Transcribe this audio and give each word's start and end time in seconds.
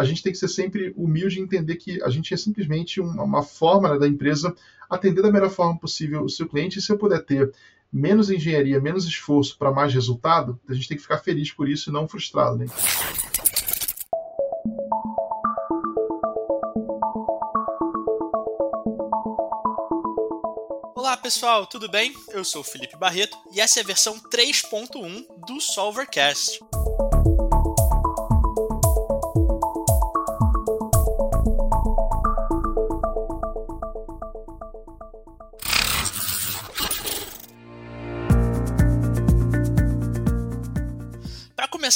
a 0.00 0.04
gente 0.04 0.22
tem 0.22 0.32
que 0.32 0.38
ser 0.38 0.48
sempre 0.48 0.94
humilde 0.96 1.38
e 1.38 1.42
entender 1.42 1.76
que 1.76 2.02
a 2.02 2.08
gente 2.08 2.32
é 2.32 2.36
simplesmente 2.36 3.02
uma, 3.02 3.22
uma 3.22 3.42
forma 3.42 3.90
né, 3.90 3.98
da 3.98 4.08
empresa 4.08 4.54
atender 4.88 5.20
da 5.20 5.30
melhor 5.30 5.50
forma 5.50 5.78
possível 5.78 6.24
o 6.24 6.28
seu 6.28 6.48
cliente. 6.48 6.78
E 6.78 6.82
se 6.82 6.90
eu 6.90 6.96
puder 6.96 7.22
ter 7.22 7.52
menos 7.92 8.30
engenharia, 8.30 8.80
menos 8.80 9.04
esforço 9.04 9.58
para 9.58 9.70
mais 9.70 9.92
resultado, 9.92 10.58
a 10.66 10.72
gente 10.72 10.88
tem 10.88 10.96
que 10.96 11.02
ficar 11.02 11.18
feliz 11.18 11.52
por 11.52 11.68
isso 11.68 11.90
e 11.90 11.92
não 11.92 12.08
frustrado. 12.08 12.56
Né? 12.56 12.66
Olá 20.94 21.14
pessoal, 21.18 21.66
tudo 21.66 21.90
bem? 21.90 22.14
Eu 22.30 22.42
sou 22.42 22.64
Felipe 22.64 22.96
Barreto 22.96 23.36
e 23.52 23.60
essa 23.60 23.80
é 23.80 23.82
a 23.82 23.86
versão 23.86 24.18
3.1 24.30 25.26
do 25.46 25.60
Solvercast. 25.60 26.69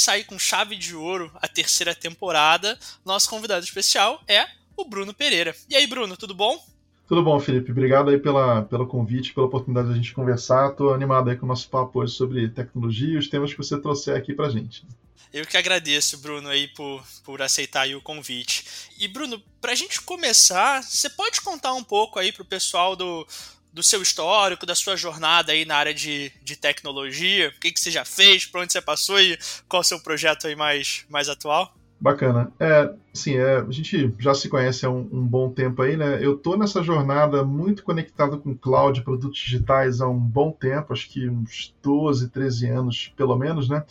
Aí 0.07 0.23
com 0.23 0.37
chave 0.37 0.75
de 0.75 0.95
ouro 0.95 1.31
a 1.41 1.47
terceira 1.47 1.95
temporada, 1.95 2.77
nosso 3.03 3.29
convidado 3.29 3.63
especial 3.63 4.21
é 4.27 4.45
o 4.77 4.85
Bruno 4.85 5.13
Pereira. 5.13 5.55
E 5.69 5.75
aí, 5.75 5.87
Bruno, 5.87 6.15
tudo 6.17 6.35
bom? 6.35 6.63
Tudo 7.07 7.23
bom, 7.23 7.39
Felipe. 7.39 7.71
Obrigado 7.71 8.09
aí 8.09 8.17
pela, 8.17 8.63
pelo 8.63 8.87
convite, 8.87 9.33
pela 9.33 9.45
oportunidade 9.45 9.87
de 9.89 9.93
a 9.93 9.97
gente 9.97 10.13
conversar. 10.13 10.71
Estou 10.71 10.93
animado 10.93 11.29
aí 11.29 11.35
com 11.35 11.45
o 11.45 11.49
nosso 11.49 11.69
papo 11.69 11.99
hoje 11.99 12.13
sobre 12.13 12.49
tecnologia 12.49 13.13
e 13.13 13.17
os 13.17 13.29
temas 13.29 13.51
que 13.51 13.57
você 13.57 13.79
trouxe 13.79 14.11
aqui 14.11 14.33
para 14.33 14.49
gente. 14.49 14.83
Eu 15.31 15.45
que 15.45 15.57
agradeço, 15.57 16.17
Bruno, 16.17 16.47
aí 16.47 16.67
por, 16.69 17.03
por 17.23 17.41
aceitar 17.41 17.81
aí 17.81 17.93
o 17.93 18.01
convite. 18.01 18.65
E, 18.97 19.07
Bruno, 19.07 19.41
para 19.59 19.73
a 19.73 19.75
gente 19.75 20.01
começar, 20.01 20.81
você 20.81 21.09
pode 21.09 21.41
contar 21.41 21.73
um 21.73 21.83
pouco 21.83 22.17
aí 22.17 22.31
para 22.31 22.41
o 22.41 22.45
pessoal 22.45 22.95
do, 22.95 23.27
do 23.75 23.83
seu 23.83 24.01
histórico, 24.01 24.65
da 24.65 24.73
sua 24.73 24.95
jornada 24.95 25.51
aí 25.51 25.65
na 25.65 25.75
área 25.75 25.93
de, 25.93 26.31
de 26.41 26.55
tecnologia, 26.55 27.49
o 27.49 27.59
que, 27.59 27.73
que 27.73 27.79
você 27.79 27.91
já 27.91 28.05
fez, 28.05 28.45
por 28.45 28.61
onde 28.61 28.71
você 28.71 28.81
passou 28.81 29.19
e 29.19 29.37
qual 29.67 29.81
é 29.81 29.85
o 29.85 29.87
seu 29.87 29.99
projeto 29.99 30.47
aí 30.47 30.55
mais, 30.55 31.05
mais 31.09 31.27
atual? 31.27 31.75
Bacana. 31.99 32.51
É, 32.57 32.93
sim, 33.13 33.35
é, 33.35 33.57
a 33.57 33.71
gente 33.71 34.13
já 34.17 34.33
se 34.33 34.47
conhece 34.47 34.85
há 34.85 34.89
um, 34.89 35.09
um, 35.11 35.27
bom 35.27 35.49
tempo 35.49 35.81
aí, 35.81 35.97
né? 35.97 36.19
Eu 36.21 36.37
tô 36.37 36.55
nessa 36.55 36.81
jornada 36.81 37.43
muito 37.43 37.83
conectado 37.83 38.37
com 38.37 38.55
cloud, 38.55 39.01
produtos 39.01 39.39
digitais 39.39 39.99
há 39.99 40.07
um 40.07 40.19
bom 40.19 40.51
tempo, 40.51 40.93
acho 40.93 41.09
que 41.09 41.27
uns 41.27 41.75
12, 41.83 42.29
13 42.29 42.69
anos 42.69 43.13
pelo 43.17 43.35
menos, 43.35 43.67
né? 43.67 43.83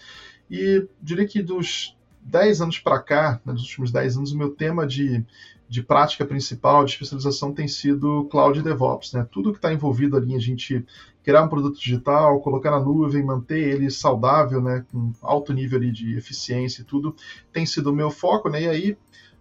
E 0.50 0.86
diria 1.02 1.26
que 1.26 1.42
dos 1.42 1.94
10 2.22 2.62
anos 2.62 2.78
para 2.78 3.00
cá, 3.00 3.40
né, 3.44 3.52
dos 3.52 3.64
últimos 3.64 3.92
10 3.92 4.16
anos, 4.16 4.32
o 4.32 4.38
meu 4.38 4.50
tema 4.50 4.86
de, 4.86 5.24
de 5.68 5.82
prática 5.82 6.24
principal, 6.24 6.84
de 6.84 6.92
especialização 6.92 7.52
tem 7.52 7.66
sido 7.66 8.24
Cloud 8.30 8.62
DevOps, 8.62 9.12
né? 9.12 9.26
Tudo 9.30 9.50
que 9.50 9.58
está 9.58 9.72
envolvido 9.72 10.16
ali, 10.16 10.34
a 10.34 10.40
gente 10.40 10.84
criar 11.22 11.42
um 11.42 11.48
produto 11.48 11.80
digital, 11.80 12.40
colocar 12.40 12.70
na 12.70 12.78
nuvem, 12.78 13.24
manter 13.24 13.58
ele 13.58 13.90
saudável, 13.90 14.60
né, 14.60 14.84
com 14.92 15.12
alto 15.22 15.54
nível 15.54 15.78
ali 15.78 15.90
de 15.90 16.16
eficiência 16.18 16.82
e 16.82 16.84
tudo, 16.84 17.16
tem 17.50 17.64
sido 17.64 17.90
o 17.90 17.94
meu 17.94 18.10
foco, 18.10 18.50
né, 18.50 18.62
e 18.62 18.68
aí 18.68 18.96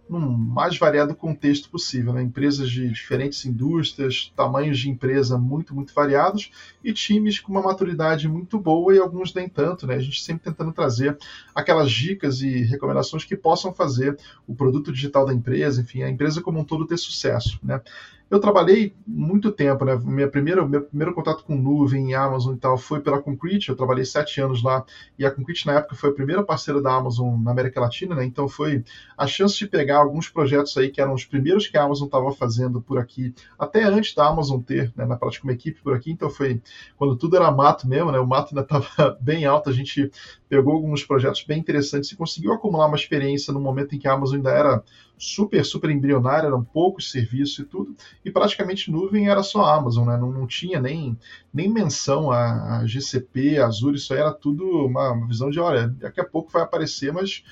num 0.08 0.20
mais 0.36 0.76
variado 0.76 1.14
contexto 1.14 1.70
possível, 1.70 2.12
né? 2.12 2.22
empresas 2.22 2.70
de 2.70 2.88
diferentes 2.88 3.44
indústrias, 3.46 4.32
tamanhos 4.36 4.78
de 4.78 4.90
empresa 4.90 5.38
muito, 5.38 5.74
muito 5.74 5.94
variados 5.94 6.50
e 6.82 6.92
times 6.92 7.40
com 7.40 7.52
uma 7.52 7.62
maturidade 7.62 8.28
muito 8.28 8.58
boa 8.58 8.94
e 8.94 8.98
alguns 8.98 9.32
nem 9.32 9.48
tanto, 9.48 9.86
né? 9.86 9.94
A 9.94 10.00
gente 10.00 10.22
sempre 10.22 10.44
tentando 10.44 10.72
trazer 10.72 11.16
aquelas 11.54 11.90
dicas 11.90 12.42
e 12.42 12.64
recomendações 12.64 13.24
que 13.24 13.36
possam 13.36 13.72
fazer 13.72 14.18
o 14.46 14.54
produto 14.54 14.92
digital 14.92 15.24
da 15.24 15.32
empresa, 15.32 15.80
enfim, 15.80 16.02
a 16.02 16.10
empresa 16.10 16.42
como 16.42 16.60
um 16.60 16.64
todo 16.64 16.86
ter 16.86 16.98
sucesso, 16.98 17.58
né? 17.62 17.80
Eu 18.30 18.40
trabalhei 18.40 18.94
muito 19.06 19.52
tempo, 19.52 19.84
né? 19.84 19.96
Minha 20.02 20.28
primeira, 20.28 20.66
meu 20.66 20.82
primeiro 20.82 21.14
contato 21.14 21.44
com 21.44 21.54
nuvem, 21.54 22.14
Amazon 22.14 22.54
e 22.54 22.58
tal, 22.58 22.76
foi 22.76 23.00
pela 23.00 23.22
Concrete. 23.22 23.68
Eu 23.68 23.76
trabalhei 23.76 24.04
sete 24.04 24.40
anos 24.40 24.62
lá 24.62 24.84
e 25.18 25.26
a 25.26 25.30
Concrete 25.30 25.66
na 25.66 25.74
época 25.74 25.94
foi 25.94 26.10
a 26.10 26.12
primeira 26.12 26.42
parceira 26.42 26.80
da 26.80 26.92
Amazon 26.94 27.40
na 27.42 27.50
América 27.50 27.80
Latina, 27.80 28.14
né? 28.14 28.24
Então 28.24 28.48
foi 28.48 28.82
a 29.16 29.26
chance 29.26 29.56
de 29.58 29.66
pegar 29.68 29.98
alguns 29.98 30.28
projetos 30.28 30.76
aí 30.76 30.90
que 30.90 31.00
eram 31.00 31.12
os 31.14 31.24
primeiros 31.24 31.68
que 31.68 31.76
a 31.76 31.84
Amazon 31.84 32.06
estava 32.06 32.32
fazendo 32.32 32.80
por 32.80 32.98
aqui, 32.98 33.34
até 33.58 33.84
antes 33.84 34.14
da 34.14 34.26
Amazon 34.26 34.60
ter, 34.60 34.92
né, 34.96 35.04
na 35.04 35.16
prática, 35.16 35.46
uma 35.46 35.52
equipe 35.52 35.80
por 35.82 35.94
aqui. 35.94 36.10
Então 36.10 36.30
foi 36.30 36.60
quando 36.96 37.16
tudo 37.16 37.36
era 37.36 37.50
mato 37.50 37.86
mesmo, 37.86 38.10
né? 38.10 38.18
O 38.18 38.26
mato 38.26 38.48
ainda 38.50 38.62
estava 38.62 39.18
bem 39.20 39.44
alto. 39.44 39.68
A 39.68 39.72
gente 39.72 40.10
pegou 40.54 40.74
alguns 40.74 41.02
projetos 41.02 41.42
bem 41.42 41.58
interessantes 41.58 42.12
e 42.12 42.16
conseguiu 42.16 42.52
acumular 42.52 42.86
uma 42.86 42.96
experiência 42.96 43.52
no 43.52 43.58
momento 43.58 43.94
em 43.94 43.98
que 43.98 44.06
a 44.06 44.12
Amazon 44.12 44.36
ainda 44.36 44.50
era 44.50 44.84
super, 45.18 45.64
super 45.64 45.90
embrionária, 45.90 46.46
eram 46.46 46.62
poucos 46.62 47.10
serviços 47.10 47.58
e 47.58 47.64
tudo, 47.64 47.96
e 48.24 48.30
praticamente 48.30 48.88
nuvem 48.88 49.28
era 49.28 49.42
só 49.42 49.62
a 49.62 49.74
Amazon, 49.74 50.06
né? 50.06 50.16
não, 50.16 50.30
não 50.30 50.46
tinha 50.46 50.80
nem, 50.80 51.18
nem 51.52 51.68
menção 51.68 52.30
a, 52.30 52.78
a 52.78 52.86
GCP, 52.86 53.58
Azure, 53.58 53.96
isso 53.96 54.12
aí 54.12 54.20
era 54.20 54.32
tudo 54.32 54.64
uma 54.86 55.26
visão 55.26 55.50
de, 55.50 55.58
olha, 55.58 55.88
daqui 55.88 56.20
a 56.20 56.24
pouco 56.24 56.52
vai 56.52 56.62
aparecer, 56.62 57.12
mas 57.12 57.42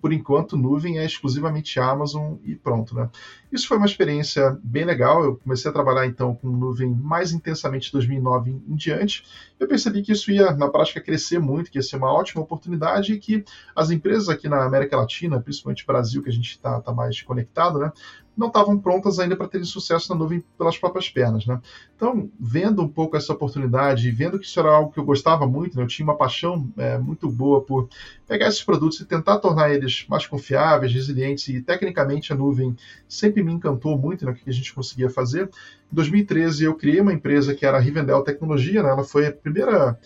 por 0.00 0.12
enquanto, 0.12 0.56
nuvem 0.56 0.98
é 0.98 1.04
exclusivamente 1.04 1.80
Amazon 1.80 2.36
e 2.44 2.54
pronto, 2.54 2.94
né? 2.94 3.10
Isso 3.50 3.66
foi 3.66 3.76
uma 3.76 3.86
experiência 3.86 4.56
bem 4.62 4.84
legal. 4.84 5.24
Eu 5.24 5.36
comecei 5.36 5.68
a 5.70 5.74
trabalhar 5.74 6.06
então 6.06 6.34
com 6.34 6.48
nuvem 6.48 6.88
mais 6.94 7.32
intensamente 7.32 7.88
em 7.88 7.92
2009 7.92 8.50
em, 8.50 8.64
em 8.68 8.76
diante. 8.76 9.24
Eu 9.58 9.66
percebi 9.66 10.02
que 10.02 10.12
isso 10.12 10.30
ia, 10.30 10.52
na 10.52 10.68
prática, 10.68 11.00
crescer 11.00 11.40
muito, 11.40 11.70
que 11.70 11.78
ia 11.78 11.82
ser 11.82 11.96
uma 11.96 12.12
ótima 12.12 12.42
oportunidade 12.42 13.12
e 13.12 13.18
que 13.18 13.44
as 13.74 13.90
empresas 13.90 14.28
aqui 14.28 14.48
na 14.48 14.64
América 14.64 14.96
Latina, 14.96 15.40
principalmente 15.40 15.86
Brasil, 15.86 16.22
que 16.22 16.28
a 16.28 16.32
gente 16.32 16.50
está 16.50 16.80
tá 16.80 16.92
mais 16.92 17.20
conectado, 17.22 17.78
né? 17.78 17.90
Não 18.38 18.46
estavam 18.46 18.78
prontas 18.78 19.18
ainda 19.18 19.36
para 19.36 19.48
terem 19.48 19.66
sucesso 19.66 20.08
na 20.08 20.18
nuvem 20.18 20.42
pelas 20.56 20.78
próprias 20.78 21.10
pernas, 21.10 21.44
né? 21.44 21.60
Então, 21.96 22.30
vendo 22.38 22.80
um 22.80 22.88
pouco 22.88 23.16
essa 23.16 23.32
oportunidade, 23.32 24.10
vendo 24.12 24.38
que 24.38 24.46
isso 24.46 24.60
era 24.60 24.70
algo 24.70 24.92
que 24.92 25.00
eu 25.00 25.04
gostava 25.04 25.44
muito, 25.46 25.76
né? 25.76 25.82
eu 25.82 25.88
tinha 25.88 26.04
uma 26.04 26.16
paixão 26.16 26.70
é, 26.76 26.96
muito 26.96 27.28
boa 27.28 27.60
por 27.62 27.88
pegar 28.28 28.46
esses 28.46 28.62
produtos 28.62 29.00
e 29.00 29.04
tentar 29.04 29.38
tornar 29.38 29.74
eles 29.74 30.06
mais 30.08 30.24
confiáveis, 30.24 30.92
resilientes 30.92 31.48
e 31.48 31.60
tecnicamente 31.60 32.32
a 32.32 32.36
nuvem 32.36 32.76
sempre 33.08 33.42
me 33.42 33.52
encantou 33.52 33.98
muito 33.98 34.24
no 34.24 34.30
né? 34.30 34.38
que 34.42 34.48
a 34.48 34.52
gente 34.52 34.72
conseguia 34.72 35.10
fazer. 35.10 35.50
Em 35.92 35.94
2013 35.96 36.64
eu 36.64 36.74
criei 36.74 37.00
uma 37.00 37.12
empresa 37.12 37.54
que 37.54 37.66
era 37.66 37.76
a 37.76 37.80
Rivendell 37.80 38.22
Tecnologia, 38.22 38.82
né? 38.82 38.90
ela 38.90 39.02
foi 39.02 39.26
a 39.26 39.32
primeira 39.32 39.98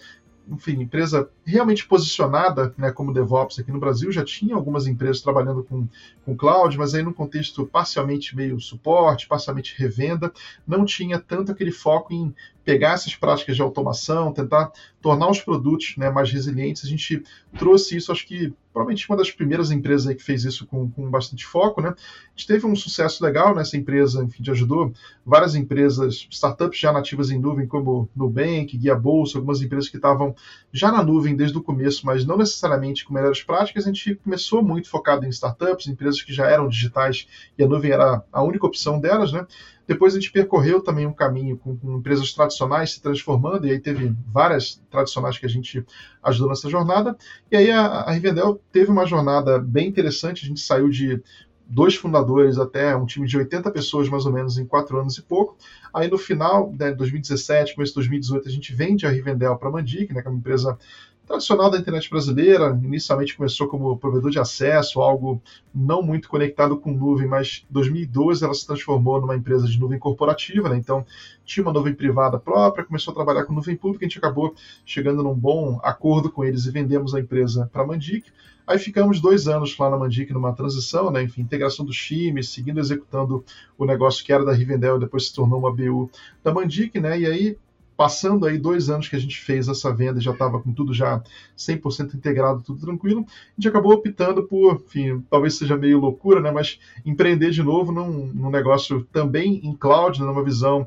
enfim, 0.48 0.80
empresa 0.82 1.28
realmente 1.44 1.86
posicionada 1.86 2.74
né, 2.76 2.90
como 2.90 3.12
DevOps 3.12 3.58
aqui 3.58 3.70
no 3.70 3.80
Brasil. 3.80 4.10
Já 4.10 4.24
tinha 4.24 4.54
algumas 4.54 4.86
empresas 4.86 5.22
trabalhando 5.22 5.62
com, 5.64 5.86
com 6.24 6.36
cloud, 6.36 6.76
mas 6.76 6.94
aí 6.94 7.02
no 7.02 7.14
contexto 7.14 7.66
parcialmente 7.66 8.36
meio 8.36 8.60
suporte, 8.60 9.28
parcialmente 9.28 9.74
revenda, 9.78 10.32
não 10.66 10.84
tinha 10.84 11.18
tanto 11.18 11.52
aquele 11.52 11.72
foco 11.72 12.12
em 12.12 12.34
pegar 12.64 12.92
essas 12.92 13.14
práticas 13.14 13.56
de 13.56 13.62
automação, 13.62 14.32
tentar 14.32 14.72
tornar 15.00 15.28
os 15.28 15.40
produtos 15.40 15.94
né, 15.96 16.10
mais 16.10 16.30
resilientes. 16.30 16.84
A 16.84 16.88
gente 16.88 17.22
trouxe 17.58 17.96
isso, 17.96 18.12
acho 18.12 18.26
que 18.26 18.52
provavelmente 18.72 19.08
uma 19.08 19.16
das 19.16 19.30
primeiras 19.30 19.70
empresas 19.70 20.14
que 20.14 20.22
fez 20.22 20.44
isso 20.44 20.66
com, 20.66 20.90
com 20.90 21.10
bastante 21.10 21.44
foco, 21.44 21.82
né? 21.82 21.90
A 21.90 22.30
gente 22.34 22.46
teve 22.46 22.66
um 22.66 22.74
sucesso 22.74 23.22
legal 23.22 23.54
nessa 23.54 23.76
empresa, 23.76 24.24
enfim, 24.24 24.42
ajudou 24.50 24.92
várias 25.26 25.54
empresas, 25.54 26.26
startups 26.30 26.78
já 26.78 26.90
nativas 26.90 27.30
em 27.30 27.38
nuvem, 27.38 27.66
como 27.66 28.08
Nubank, 28.16 28.76
Guia 28.78 28.94
Bolsa, 28.94 29.36
algumas 29.36 29.60
empresas 29.60 29.90
que 29.90 29.96
estavam 29.96 30.34
já 30.72 30.90
na 30.90 31.02
nuvem 31.02 31.36
desde 31.36 31.58
o 31.58 31.62
começo, 31.62 32.06
mas 32.06 32.24
não 32.24 32.38
necessariamente 32.38 33.04
com 33.04 33.12
melhores 33.12 33.42
práticas. 33.42 33.84
A 33.84 33.88
gente 33.88 34.14
começou 34.14 34.62
muito 34.62 34.88
focado 34.88 35.26
em 35.26 35.28
startups, 35.28 35.86
empresas 35.86 36.22
que 36.22 36.32
já 36.32 36.46
eram 36.46 36.68
digitais 36.68 37.26
e 37.58 37.62
a 37.62 37.68
nuvem 37.68 37.90
era 37.90 38.24
a 38.32 38.42
única 38.42 38.66
opção 38.66 38.98
delas, 38.98 39.32
né? 39.32 39.46
Depois 39.86 40.14
a 40.14 40.20
gente 40.20 40.32
percorreu 40.32 40.80
também 40.80 41.06
um 41.06 41.12
caminho 41.12 41.56
com, 41.56 41.76
com, 41.76 41.96
empresas 41.98 42.32
tradicionais 42.32 42.92
se 42.92 43.02
transformando, 43.02 43.66
e 43.66 43.70
aí 43.70 43.78
teve 43.78 44.14
várias 44.26 44.80
tradicionais 44.90 45.38
que 45.38 45.46
a 45.46 45.48
gente 45.48 45.84
ajudou 46.22 46.48
nessa 46.48 46.70
jornada. 46.70 47.16
E 47.50 47.56
aí 47.56 47.70
a, 47.70 47.86
a 47.86 48.12
Rivendell 48.12 48.60
teve 48.70 48.90
uma 48.90 49.06
jornada 49.06 49.58
bem 49.58 49.88
interessante, 49.88 50.44
a 50.44 50.48
gente 50.48 50.60
saiu 50.60 50.88
de 50.88 51.20
dois 51.66 51.94
fundadores 51.94 52.58
até 52.58 52.94
um 52.94 53.06
time 53.06 53.26
de 53.26 53.36
80 53.36 53.70
pessoas 53.70 54.08
mais 54.08 54.26
ou 54.26 54.32
menos 54.32 54.58
em 54.58 54.66
quatro 54.66 55.00
anos 55.00 55.16
e 55.16 55.22
pouco. 55.22 55.56
Aí 55.92 56.08
no 56.08 56.18
final, 56.18 56.72
né, 56.78 56.92
2017, 56.92 57.74
começo 57.74 57.92
de 57.92 57.96
2018, 57.96 58.48
a 58.48 58.50
gente 58.50 58.74
vende 58.74 59.06
a 59.06 59.10
Rivendell 59.10 59.56
para 59.56 59.68
a 59.68 59.72
Mandic, 59.72 60.12
né, 60.12 60.20
que 60.20 60.28
é 60.28 60.30
uma 60.30 60.38
empresa 60.38 60.78
tradicional 61.26 61.70
da 61.70 61.78
internet 61.78 62.10
brasileira. 62.10 62.78
Inicialmente 62.82 63.36
começou 63.36 63.68
como 63.68 63.96
provedor 63.96 64.30
de 64.30 64.38
acesso, 64.38 65.00
algo 65.00 65.40
não 65.74 66.02
muito 66.02 66.28
conectado 66.28 66.76
com 66.76 66.92
nuvem, 66.92 67.26
mas 67.26 67.64
em 67.68 67.72
2012 67.72 68.44
ela 68.44 68.54
se 68.54 68.66
transformou 68.66 69.20
numa 69.20 69.36
empresa 69.36 69.66
de 69.66 69.78
nuvem 69.78 69.98
corporativa, 69.98 70.68
né? 70.68 70.76
então 70.76 71.04
tinha 71.44 71.64
uma 71.64 71.72
nuvem 71.72 71.94
privada 71.94 72.38
própria, 72.38 72.84
começou 72.84 73.12
a 73.12 73.14
trabalhar 73.14 73.44
com 73.44 73.52
nuvem 73.52 73.76
pública, 73.76 74.04
a 74.04 74.08
gente 74.08 74.18
acabou 74.18 74.54
chegando 74.84 75.22
num 75.22 75.34
bom 75.34 75.80
acordo 75.82 76.30
com 76.30 76.44
eles 76.44 76.66
e 76.66 76.70
vendemos 76.70 77.14
a 77.14 77.20
empresa 77.20 77.68
para 77.72 77.82
a 77.82 77.86
Mandic. 77.86 78.30
Aí 78.64 78.78
ficamos 78.78 79.20
dois 79.20 79.48
anos 79.48 79.76
lá 79.76 79.90
na 79.90 79.98
Mandic 79.98 80.32
numa 80.32 80.54
transição, 80.54 81.10
né? 81.10 81.22
enfim, 81.22 81.42
integração 81.42 81.84
dos 81.84 81.96
times, 81.96 82.48
seguindo 82.50 82.78
executando 82.78 83.44
o 83.76 83.84
negócio 83.84 84.24
que 84.24 84.32
era 84.32 84.44
da 84.44 84.52
Rivendell 84.52 84.98
depois 84.98 85.26
se 85.26 85.34
tornou 85.34 85.58
uma 85.58 85.74
BU 85.74 86.10
da 86.44 86.52
Mandic, 86.52 87.00
né? 87.00 87.18
e 87.18 87.26
aí 87.26 87.58
passando 88.02 88.46
aí 88.46 88.58
dois 88.58 88.90
anos 88.90 89.08
que 89.08 89.14
a 89.14 89.18
gente 89.18 89.38
fez 89.38 89.68
essa 89.68 89.94
venda, 89.94 90.20
já 90.20 90.32
estava 90.32 90.60
com 90.60 90.72
tudo 90.72 90.92
já 90.92 91.22
100% 91.56 92.14
integrado, 92.14 92.60
tudo 92.60 92.80
tranquilo, 92.80 93.24
a 93.28 93.54
gente 93.56 93.68
acabou 93.68 93.92
optando 93.92 94.42
por, 94.42 94.82
enfim, 94.84 95.24
talvez 95.30 95.54
seja 95.54 95.76
meio 95.76 96.00
loucura, 96.00 96.40
né, 96.40 96.50
mas 96.50 96.80
empreender 97.06 97.50
de 97.50 97.62
novo 97.62 97.92
num, 97.92 98.26
num 98.26 98.50
negócio 98.50 99.06
também 99.12 99.60
em 99.64 99.72
cloud, 99.76 100.18
né, 100.18 100.26
numa 100.26 100.42
visão 100.42 100.84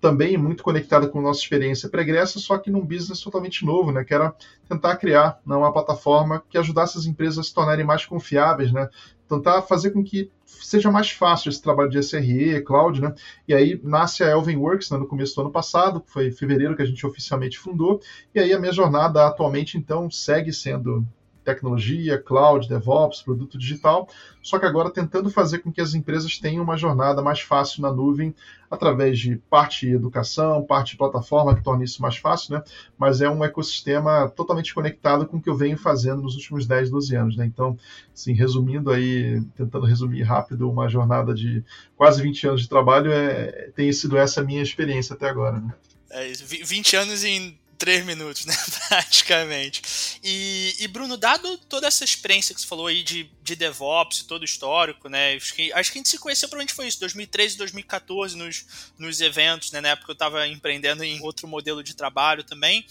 também 0.00 0.36
muito 0.36 0.64
conectada 0.64 1.06
com 1.06 1.20
a 1.20 1.22
nossa 1.22 1.38
experiência 1.38 1.88
pregressa, 1.88 2.40
só 2.40 2.58
que 2.58 2.68
num 2.68 2.84
business 2.84 3.20
totalmente 3.20 3.64
novo, 3.64 3.92
né, 3.92 4.02
que 4.02 4.12
era 4.12 4.34
tentar 4.68 4.96
criar 4.96 5.38
né, 5.46 5.54
uma 5.54 5.72
plataforma 5.72 6.42
que 6.50 6.58
ajudasse 6.58 6.98
as 6.98 7.06
empresas 7.06 7.38
a 7.38 7.42
se 7.44 7.54
tornarem 7.54 7.86
mais 7.86 8.04
confiáveis, 8.04 8.72
né, 8.72 8.88
tentar 9.28 9.62
fazer 9.62 9.90
com 9.90 10.02
que 10.02 10.30
seja 10.44 10.90
mais 10.90 11.10
fácil 11.10 11.48
esse 11.48 11.62
trabalho 11.62 11.90
de 11.90 11.98
SRE, 12.02 12.62
cloud, 12.62 13.00
né? 13.00 13.14
E 13.46 13.54
aí 13.54 13.80
nasce 13.82 14.22
a 14.22 14.30
Elvenworks 14.30 14.90
né, 14.90 14.98
no 14.98 15.06
começo 15.06 15.34
do 15.34 15.42
ano 15.42 15.50
passado, 15.50 16.02
foi 16.06 16.28
em 16.28 16.32
fevereiro 16.32 16.76
que 16.76 16.82
a 16.82 16.86
gente 16.86 17.06
oficialmente 17.06 17.58
fundou, 17.58 18.00
e 18.34 18.40
aí 18.40 18.52
a 18.52 18.58
minha 18.58 18.72
jornada 18.72 19.26
atualmente 19.26 19.76
então 19.76 20.10
segue 20.10 20.52
sendo 20.52 21.06
tecnologia, 21.46 22.20
cloud, 22.20 22.68
DevOps, 22.68 23.22
produto 23.22 23.56
digital, 23.56 24.08
só 24.42 24.58
que 24.58 24.66
agora 24.66 24.90
tentando 24.90 25.30
fazer 25.30 25.60
com 25.60 25.72
que 25.72 25.80
as 25.80 25.94
empresas 25.94 26.38
tenham 26.38 26.62
uma 26.62 26.76
jornada 26.76 27.22
mais 27.22 27.40
fácil 27.40 27.82
na 27.82 27.92
nuvem 27.92 28.34
através 28.70 29.18
de 29.18 29.36
parte 29.48 29.88
educação, 29.88 30.62
parte 30.64 30.96
plataforma 30.96 31.54
que 31.54 31.62
torna 31.62 31.84
isso 31.84 32.02
mais 32.02 32.16
fácil, 32.16 32.54
né? 32.54 32.62
Mas 32.98 33.20
é 33.20 33.30
um 33.30 33.44
ecossistema 33.44 34.28
totalmente 34.28 34.74
conectado 34.74 35.24
com 35.24 35.36
o 35.36 35.40
que 35.40 35.48
eu 35.48 35.56
venho 35.56 35.78
fazendo 35.78 36.22
nos 36.22 36.34
últimos 36.34 36.66
10, 36.66 36.90
12 36.90 37.14
anos, 37.14 37.36
né? 37.36 37.46
Então, 37.46 37.78
assim, 38.12 38.32
resumindo 38.32 38.90
aí, 38.90 39.40
tentando 39.56 39.86
resumir 39.86 40.22
rápido 40.22 40.68
uma 40.68 40.88
jornada 40.88 41.32
de 41.32 41.64
quase 41.96 42.20
20 42.20 42.48
anos 42.48 42.62
de 42.62 42.68
trabalho, 42.68 43.12
é, 43.12 43.70
tem 43.76 43.92
sido 43.92 44.16
essa 44.16 44.42
minha 44.42 44.62
experiência 44.62 45.14
até 45.14 45.28
agora, 45.28 45.60
né? 45.60 45.72
É, 46.10 46.32
20 46.32 46.96
anos 46.96 47.24
em 47.24 47.58
três 47.76 48.04
minutos, 48.04 48.44
né? 48.44 48.54
Praticamente. 48.88 50.18
E, 50.22 50.74
e, 50.80 50.88
Bruno, 50.88 51.16
dado 51.16 51.56
toda 51.58 51.86
essa 51.86 52.04
experiência 52.04 52.54
que 52.54 52.60
você 52.60 52.66
falou 52.66 52.86
aí 52.86 53.02
de, 53.02 53.30
de 53.42 53.54
DevOps, 53.54 54.22
todo 54.22 54.42
o 54.42 54.44
histórico, 54.44 55.08
né? 55.08 55.34
Acho 55.34 55.54
que, 55.54 55.72
acho 55.72 55.92
que 55.92 55.98
a 55.98 56.00
gente 56.00 56.08
se 56.08 56.18
conheceu 56.18 56.48
provavelmente 56.48 56.74
foi 56.74 56.86
isso, 56.86 57.00
2013 57.00 57.56
2014, 57.56 58.36
nos, 58.36 58.66
nos 58.98 59.20
eventos, 59.20 59.70
né? 59.72 59.80
Na 59.80 59.90
época 59.90 60.10
eu 60.10 60.14
estava 60.14 60.46
empreendendo 60.48 61.04
em 61.04 61.20
outro 61.22 61.46
modelo 61.46 61.82
de 61.82 61.94
trabalho 61.94 62.42
também. 62.42 62.86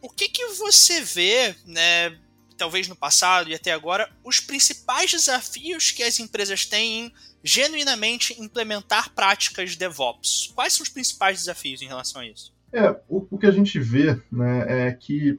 O 0.00 0.08
que 0.08 0.28
que 0.28 0.46
você 0.54 1.00
vê, 1.00 1.54
né? 1.64 2.18
Talvez 2.56 2.88
no 2.88 2.96
passado 2.96 3.50
e 3.50 3.54
até 3.54 3.72
agora, 3.72 4.12
os 4.24 4.40
principais 4.40 5.10
desafios 5.10 5.90
que 5.92 6.02
as 6.02 6.18
empresas 6.18 6.66
têm 6.66 7.06
em 7.06 7.12
genuinamente 7.42 8.34
implementar 8.40 9.10
práticas 9.14 9.76
DevOps. 9.76 10.50
Quais 10.54 10.72
são 10.72 10.82
os 10.82 10.88
principais 10.88 11.38
desafios 11.38 11.80
em 11.82 11.86
relação 11.86 12.20
a 12.20 12.26
isso? 12.26 12.57
É, 12.72 12.90
o, 13.08 13.26
o 13.30 13.38
que 13.38 13.46
a 13.46 13.50
gente 13.50 13.78
vê 13.78 14.20
né, 14.30 14.88
é 14.88 14.92
que 14.92 15.38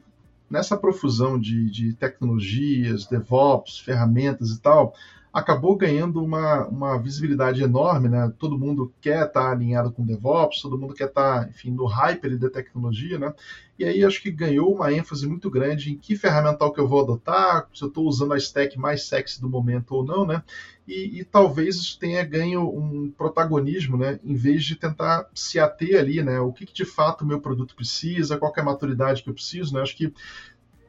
nessa 0.49 0.75
profusão 0.75 1.39
de, 1.39 1.69
de 1.69 1.93
tecnologias, 1.93 3.05
DevOps, 3.05 3.79
ferramentas 3.79 4.49
e 4.49 4.59
tal, 4.59 4.95
acabou 5.31 5.75
ganhando 5.75 6.23
uma, 6.23 6.65
uma 6.67 6.97
visibilidade 6.97 7.61
enorme, 7.61 8.09
né? 8.09 8.31
Todo 8.39 8.57
mundo 8.57 8.91
quer 8.99 9.27
estar 9.27 9.51
alinhado 9.51 9.91
com 9.91 10.05
DevOps, 10.05 10.61
todo 10.61 10.77
mundo 10.77 10.93
quer 10.93 11.07
estar, 11.07 11.47
enfim, 11.49 11.71
no 11.71 11.85
hype 11.85 12.35
da 12.37 12.49
tecnologia, 12.49 13.19
né? 13.19 13.33
E 13.77 13.85
aí 13.85 14.03
acho 14.03 14.21
que 14.21 14.31
ganhou 14.31 14.73
uma 14.73 14.91
ênfase 14.91 15.27
muito 15.27 15.49
grande 15.49 15.91
em 15.91 15.97
que 15.97 16.15
ferramental 16.15 16.73
que 16.73 16.79
eu 16.79 16.87
vou 16.87 17.01
adotar, 17.01 17.67
se 17.73 17.83
eu 17.83 17.87
estou 17.87 18.05
usando 18.07 18.33
a 18.33 18.37
stack 18.37 18.77
mais 18.77 19.03
sexy 19.07 19.39
do 19.39 19.47
momento 19.47 19.95
ou 19.95 20.03
não, 20.03 20.25
né? 20.25 20.43
E, 20.87 21.19
e, 21.19 21.23
talvez 21.23 21.75
isso 21.75 21.99
tenha 21.99 22.23
ganho 22.23 22.67
um 22.67 23.11
protagonismo, 23.11 23.95
né? 23.95 24.19
Em 24.23 24.33
vez 24.33 24.63
de 24.63 24.75
tentar 24.75 25.29
se 25.35 25.59
ater 25.59 25.99
ali, 25.99 26.23
né? 26.23 26.39
O 26.39 26.51
que, 26.51 26.65
que 26.65 26.73
de 26.73 26.83
fato 26.83 27.21
o 27.21 27.27
meu 27.27 27.39
produto 27.39 27.75
precisa, 27.75 28.37
qual 28.37 28.51
é 28.57 28.59
a 28.59 28.63
maturidade 28.63 29.21
que 29.21 29.29
eu 29.29 29.33
preciso, 29.33 29.75
né? 29.75 29.81
Acho 29.81 29.95
que 29.95 30.11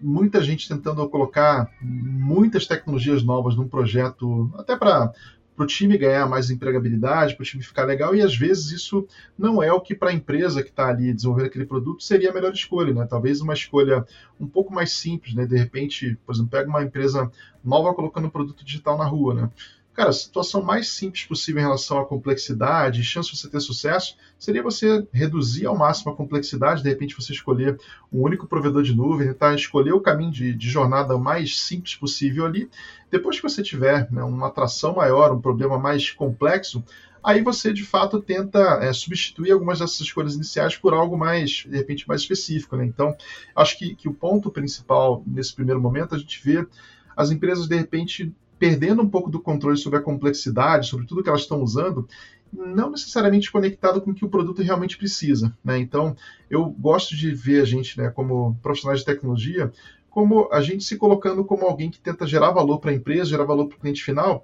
muita 0.00 0.42
gente 0.42 0.68
tentando 0.68 1.08
colocar 1.08 1.70
muitas 1.80 2.66
tecnologias 2.66 3.22
novas 3.22 3.56
num 3.56 3.68
projeto, 3.68 4.50
até 4.56 4.76
para 4.76 5.12
o 5.58 5.66
time 5.66 5.98
ganhar 5.98 6.26
mais 6.26 6.50
empregabilidade, 6.50 7.36
para 7.36 7.42
o 7.42 7.46
time 7.46 7.62
ficar 7.62 7.84
legal, 7.84 8.14
e 8.14 8.22
às 8.22 8.34
vezes 8.34 8.70
isso 8.70 9.06
não 9.38 9.62
é 9.62 9.70
o 9.72 9.80
que 9.80 9.94
para 9.94 10.10
a 10.10 10.14
empresa 10.14 10.62
que 10.62 10.70
está 10.70 10.88
ali 10.88 11.12
desenvolvendo 11.12 11.46
aquele 11.46 11.66
produto 11.66 12.02
seria 12.02 12.30
a 12.30 12.34
melhor 12.34 12.52
escolha, 12.52 12.94
né? 12.94 13.06
Talvez 13.06 13.40
uma 13.40 13.52
escolha 13.52 14.06
um 14.38 14.46
pouco 14.46 14.72
mais 14.72 14.92
simples, 14.92 15.34
né? 15.34 15.44
De 15.44 15.56
repente, 15.56 16.18
por 16.24 16.34
exemplo, 16.34 16.50
pega 16.50 16.68
uma 16.68 16.82
empresa 16.82 17.30
nova 17.62 17.94
colocando 17.94 18.26
um 18.26 18.30
produto 18.30 18.64
digital 18.64 18.96
na 18.96 19.04
rua, 19.04 19.34
né? 19.34 19.50
Cara, 20.00 20.08
a 20.08 20.14
situação 20.14 20.62
mais 20.62 20.88
simples 20.88 21.26
possível 21.26 21.60
em 21.60 21.64
relação 21.64 21.98
à 21.98 22.06
complexidade, 22.06 23.04
chance 23.04 23.30
de 23.30 23.36
você 23.36 23.50
ter 23.50 23.60
sucesso, 23.60 24.16
seria 24.38 24.62
você 24.62 25.06
reduzir 25.12 25.66
ao 25.66 25.76
máximo 25.76 26.10
a 26.10 26.16
complexidade, 26.16 26.82
de 26.82 26.88
repente 26.88 27.14
você 27.14 27.34
escolher 27.34 27.78
um 28.10 28.22
único 28.22 28.46
provedor 28.46 28.82
de 28.82 28.96
nuvem, 28.96 29.28
tentar 29.28 29.54
escolher 29.54 29.92
o 29.92 30.00
caminho 30.00 30.30
de, 30.30 30.54
de 30.54 30.70
jornada 30.70 31.18
mais 31.18 31.60
simples 31.60 31.96
possível 31.96 32.46
ali. 32.46 32.70
Depois 33.10 33.36
que 33.36 33.42
você 33.42 33.62
tiver 33.62 34.10
né, 34.10 34.22
uma 34.22 34.46
atração 34.46 34.94
maior, 34.94 35.34
um 35.34 35.40
problema 35.42 35.78
mais 35.78 36.10
complexo, 36.10 36.82
aí 37.22 37.42
você 37.42 37.70
de 37.70 37.84
fato 37.84 38.22
tenta 38.22 38.78
é, 38.80 38.90
substituir 38.94 39.52
algumas 39.52 39.80
dessas 39.80 40.00
escolhas 40.00 40.34
iniciais 40.34 40.78
por 40.78 40.94
algo 40.94 41.18
mais, 41.18 41.66
de 41.68 41.76
repente, 41.76 42.08
mais 42.08 42.22
específico. 42.22 42.74
Né? 42.74 42.86
Então, 42.86 43.14
acho 43.54 43.76
que, 43.76 43.94
que 43.94 44.08
o 44.08 44.14
ponto 44.14 44.50
principal 44.50 45.22
nesse 45.26 45.54
primeiro 45.54 45.78
momento 45.78 46.14
a 46.14 46.18
gente 46.18 46.42
vê 46.42 46.66
as 47.14 47.30
empresas 47.30 47.68
de 47.68 47.76
repente 47.76 48.32
perdendo 48.60 49.00
um 49.00 49.08
pouco 49.08 49.30
do 49.30 49.40
controle 49.40 49.78
sobre 49.78 49.98
a 49.98 50.02
complexidade, 50.02 50.86
sobre 50.86 51.06
tudo 51.06 51.22
que 51.22 51.30
elas 51.30 51.40
estão 51.40 51.62
usando, 51.62 52.06
não 52.52 52.90
necessariamente 52.90 53.50
conectado 53.50 54.02
com 54.02 54.10
o 54.10 54.14
que 54.14 54.24
o 54.24 54.28
produto 54.28 54.60
realmente 54.60 54.98
precisa. 54.98 55.56
Né? 55.64 55.78
Então, 55.78 56.14
eu 56.50 56.66
gosto 56.66 57.16
de 57.16 57.32
ver 57.32 57.62
a 57.62 57.64
gente, 57.64 57.96
né, 57.96 58.10
como 58.10 58.54
profissionais 58.62 59.00
de 59.00 59.06
tecnologia, 59.06 59.72
como 60.10 60.52
a 60.52 60.60
gente 60.60 60.84
se 60.84 60.96
colocando 60.96 61.42
como 61.42 61.64
alguém 61.64 61.90
que 61.90 61.98
tenta 61.98 62.26
gerar 62.26 62.50
valor 62.50 62.80
para 62.80 62.90
a 62.90 62.94
empresa, 62.94 63.30
gerar 63.30 63.44
valor 63.44 63.66
para 63.66 63.76
o 63.76 63.80
cliente 63.80 64.04
final, 64.04 64.42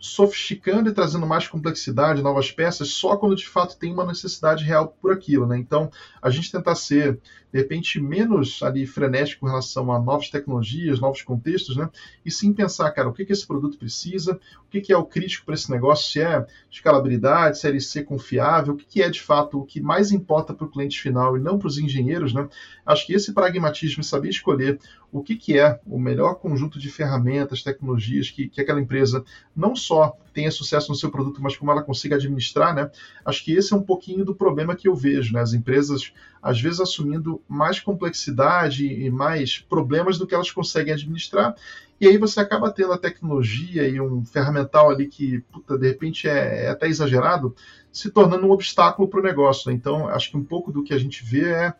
sofisticando 0.00 0.88
e 0.88 0.94
trazendo 0.94 1.26
mais 1.26 1.46
complexidade, 1.46 2.22
novas 2.22 2.50
peças, 2.50 2.88
só 2.88 3.16
quando 3.18 3.36
de 3.36 3.46
fato 3.46 3.78
tem 3.78 3.92
uma 3.92 4.06
necessidade 4.06 4.64
real 4.64 4.88
por 5.00 5.12
aquilo, 5.12 5.46
né? 5.46 5.58
Então, 5.58 5.90
a 6.22 6.30
gente 6.30 6.50
tentar 6.50 6.74
ser, 6.74 7.20
de 7.52 7.58
repente, 7.58 8.00
menos 8.00 8.62
ali 8.62 8.86
frenético 8.86 9.40
com 9.40 9.46
relação 9.46 9.92
a 9.92 10.00
novas 10.00 10.30
tecnologias, 10.30 11.00
novos 11.00 11.20
contextos, 11.20 11.76
né? 11.76 11.90
E 12.24 12.30
sim 12.30 12.52
pensar, 12.52 12.90
cara, 12.92 13.10
o 13.10 13.12
que, 13.12 13.26
que 13.26 13.32
esse 13.32 13.46
produto 13.46 13.76
precisa, 13.76 14.40
o 14.66 14.70
que, 14.70 14.80
que 14.80 14.92
é 14.92 14.96
o 14.96 15.04
crítico 15.04 15.44
para 15.44 15.54
esse 15.54 15.70
negócio, 15.70 16.10
se 16.10 16.20
é 16.20 16.46
escalabilidade, 16.70 17.58
se 17.58 17.68
é 17.68 17.80
ser 17.80 18.04
confiável, 18.04 18.72
o 18.72 18.76
que, 18.76 18.86
que 18.86 19.02
é 19.02 19.10
de 19.10 19.20
fato 19.20 19.60
o 19.60 19.66
que 19.66 19.82
mais 19.82 20.12
importa 20.12 20.54
para 20.54 20.66
o 20.66 20.70
cliente 20.70 20.98
final 20.98 21.36
e 21.36 21.40
não 21.40 21.58
para 21.58 21.68
os 21.68 21.76
engenheiros, 21.76 22.32
né? 22.32 22.48
Acho 22.86 23.06
que 23.06 23.12
esse 23.12 23.34
pragmatismo 23.34 24.02
saber 24.02 24.30
escolher 24.30 24.80
o 25.12 25.22
que, 25.22 25.36
que 25.36 25.58
é 25.58 25.78
o 25.86 25.98
melhor 25.98 26.34
conjunto 26.34 26.78
de 26.78 26.90
ferramentas, 26.90 27.62
tecnologias 27.62 28.30
que, 28.30 28.48
que 28.48 28.60
aquela 28.60 28.80
empresa 28.80 29.24
não 29.54 29.74
só 29.74 30.16
tenha 30.32 30.50
sucesso 30.50 30.90
no 30.90 30.96
seu 30.96 31.10
produto, 31.10 31.42
mas 31.42 31.56
como 31.56 31.70
ela 31.70 31.82
consiga 31.82 32.16
administrar, 32.16 32.74
né? 32.74 32.90
Acho 33.24 33.44
que 33.44 33.52
esse 33.52 33.72
é 33.72 33.76
um 33.76 33.82
pouquinho 33.82 34.24
do 34.24 34.34
problema 34.34 34.76
que 34.76 34.88
eu 34.88 34.94
vejo, 34.94 35.32
né? 35.32 35.40
As 35.40 35.52
empresas, 35.52 36.12
às 36.40 36.60
vezes, 36.60 36.80
assumindo 36.80 37.42
mais 37.48 37.80
complexidade 37.80 38.86
e 38.86 39.10
mais 39.10 39.58
problemas 39.58 40.18
do 40.18 40.26
que 40.26 40.34
elas 40.34 40.50
conseguem 40.50 40.94
administrar, 40.94 41.56
e 42.00 42.06
aí 42.06 42.16
você 42.16 42.40
acaba 42.40 42.70
tendo 42.70 42.94
a 42.94 42.98
tecnologia 42.98 43.86
e 43.86 44.00
um 44.00 44.24
ferramental 44.24 44.90
ali 44.90 45.06
que, 45.06 45.40
puta, 45.52 45.76
de 45.76 45.86
repente 45.86 46.26
é, 46.26 46.64
é 46.64 46.68
até 46.70 46.88
exagerado, 46.88 47.54
se 47.92 48.10
tornando 48.10 48.46
um 48.46 48.50
obstáculo 48.50 49.06
para 49.06 49.20
o 49.20 49.22
negócio. 49.22 49.68
Né? 49.68 49.76
Então, 49.76 50.08
acho 50.08 50.30
que 50.30 50.36
um 50.36 50.44
pouco 50.44 50.72
do 50.72 50.82
que 50.82 50.94
a 50.94 50.98
gente 50.98 51.22
vê 51.22 51.50
é 51.50 51.74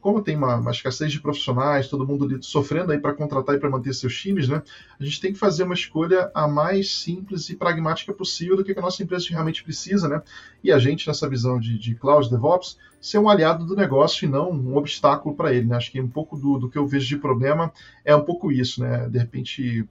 como 0.00 0.22
tem 0.22 0.36
uma, 0.36 0.56
uma, 0.56 0.70
escassez 0.70 1.12
de 1.12 1.20
profissionais, 1.20 1.88
todo 1.88 2.06
mundo 2.06 2.42
sofrendo 2.42 2.92
aí 2.92 2.98
para 2.98 3.14
contratar 3.14 3.54
e 3.54 3.58
para 3.58 3.68
manter 3.68 3.92
seus 3.92 4.16
times, 4.16 4.48
né? 4.48 4.62
A 4.98 5.04
gente 5.04 5.20
tem 5.20 5.32
que 5.32 5.38
fazer 5.38 5.64
uma 5.64 5.74
escolha 5.74 6.30
a 6.34 6.48
mais 6.48 6.94
simples 6.94 7.48
e 7.50 7.56
pragmática 7.56 8.12
possível 8.12 8.56
do 8.56 8.64
que 8.64 8.72
a 8.72 8.80
nossa 8.80 9.02
empresa 9.02 9.26
realmente 9.30 9.62
precisa, 9.62 10.08
né? 10.08 10.22
E 10.64 10.72
a 10.72 10.78
gente, 10.78 11.06
nessa 11.06 11.28
visão 11.28 11.60
de, 11.60 11.78
de 11.78 11.94
cloud 11.94 12.30
DevOps, 12.30 12.78
ser 13.00 13.18
um 13.18 13.28
aliado 13.28 13.64
do 13.64 13.76
negócio 13.76 14.24
e 14.24 14.28
não 14.28 14.50
um 14.50 14.76
obstáculo 14.76 15.34
para 15.34 15.52
ele, 15.52 15.66
né? 15.66 15.76
Acho 15.76 15.92
que 15.92 16.00
um 16.00 16.08
pouco 16.08 16.36
do, 16.36 16.58
do 16.58 16.70
que 16.70 16.78
eu 16.78 16.86
vejo 16.86 17.06
de 17.06 17.18
problema 17.18 17.72
é 18.04 18.16
um 18.16 18.24
pouco 18.24 18.50
isso, 18.50 18.80
né? 18.80 19.08
De 19.08 19.18
repente, 19.18 19.86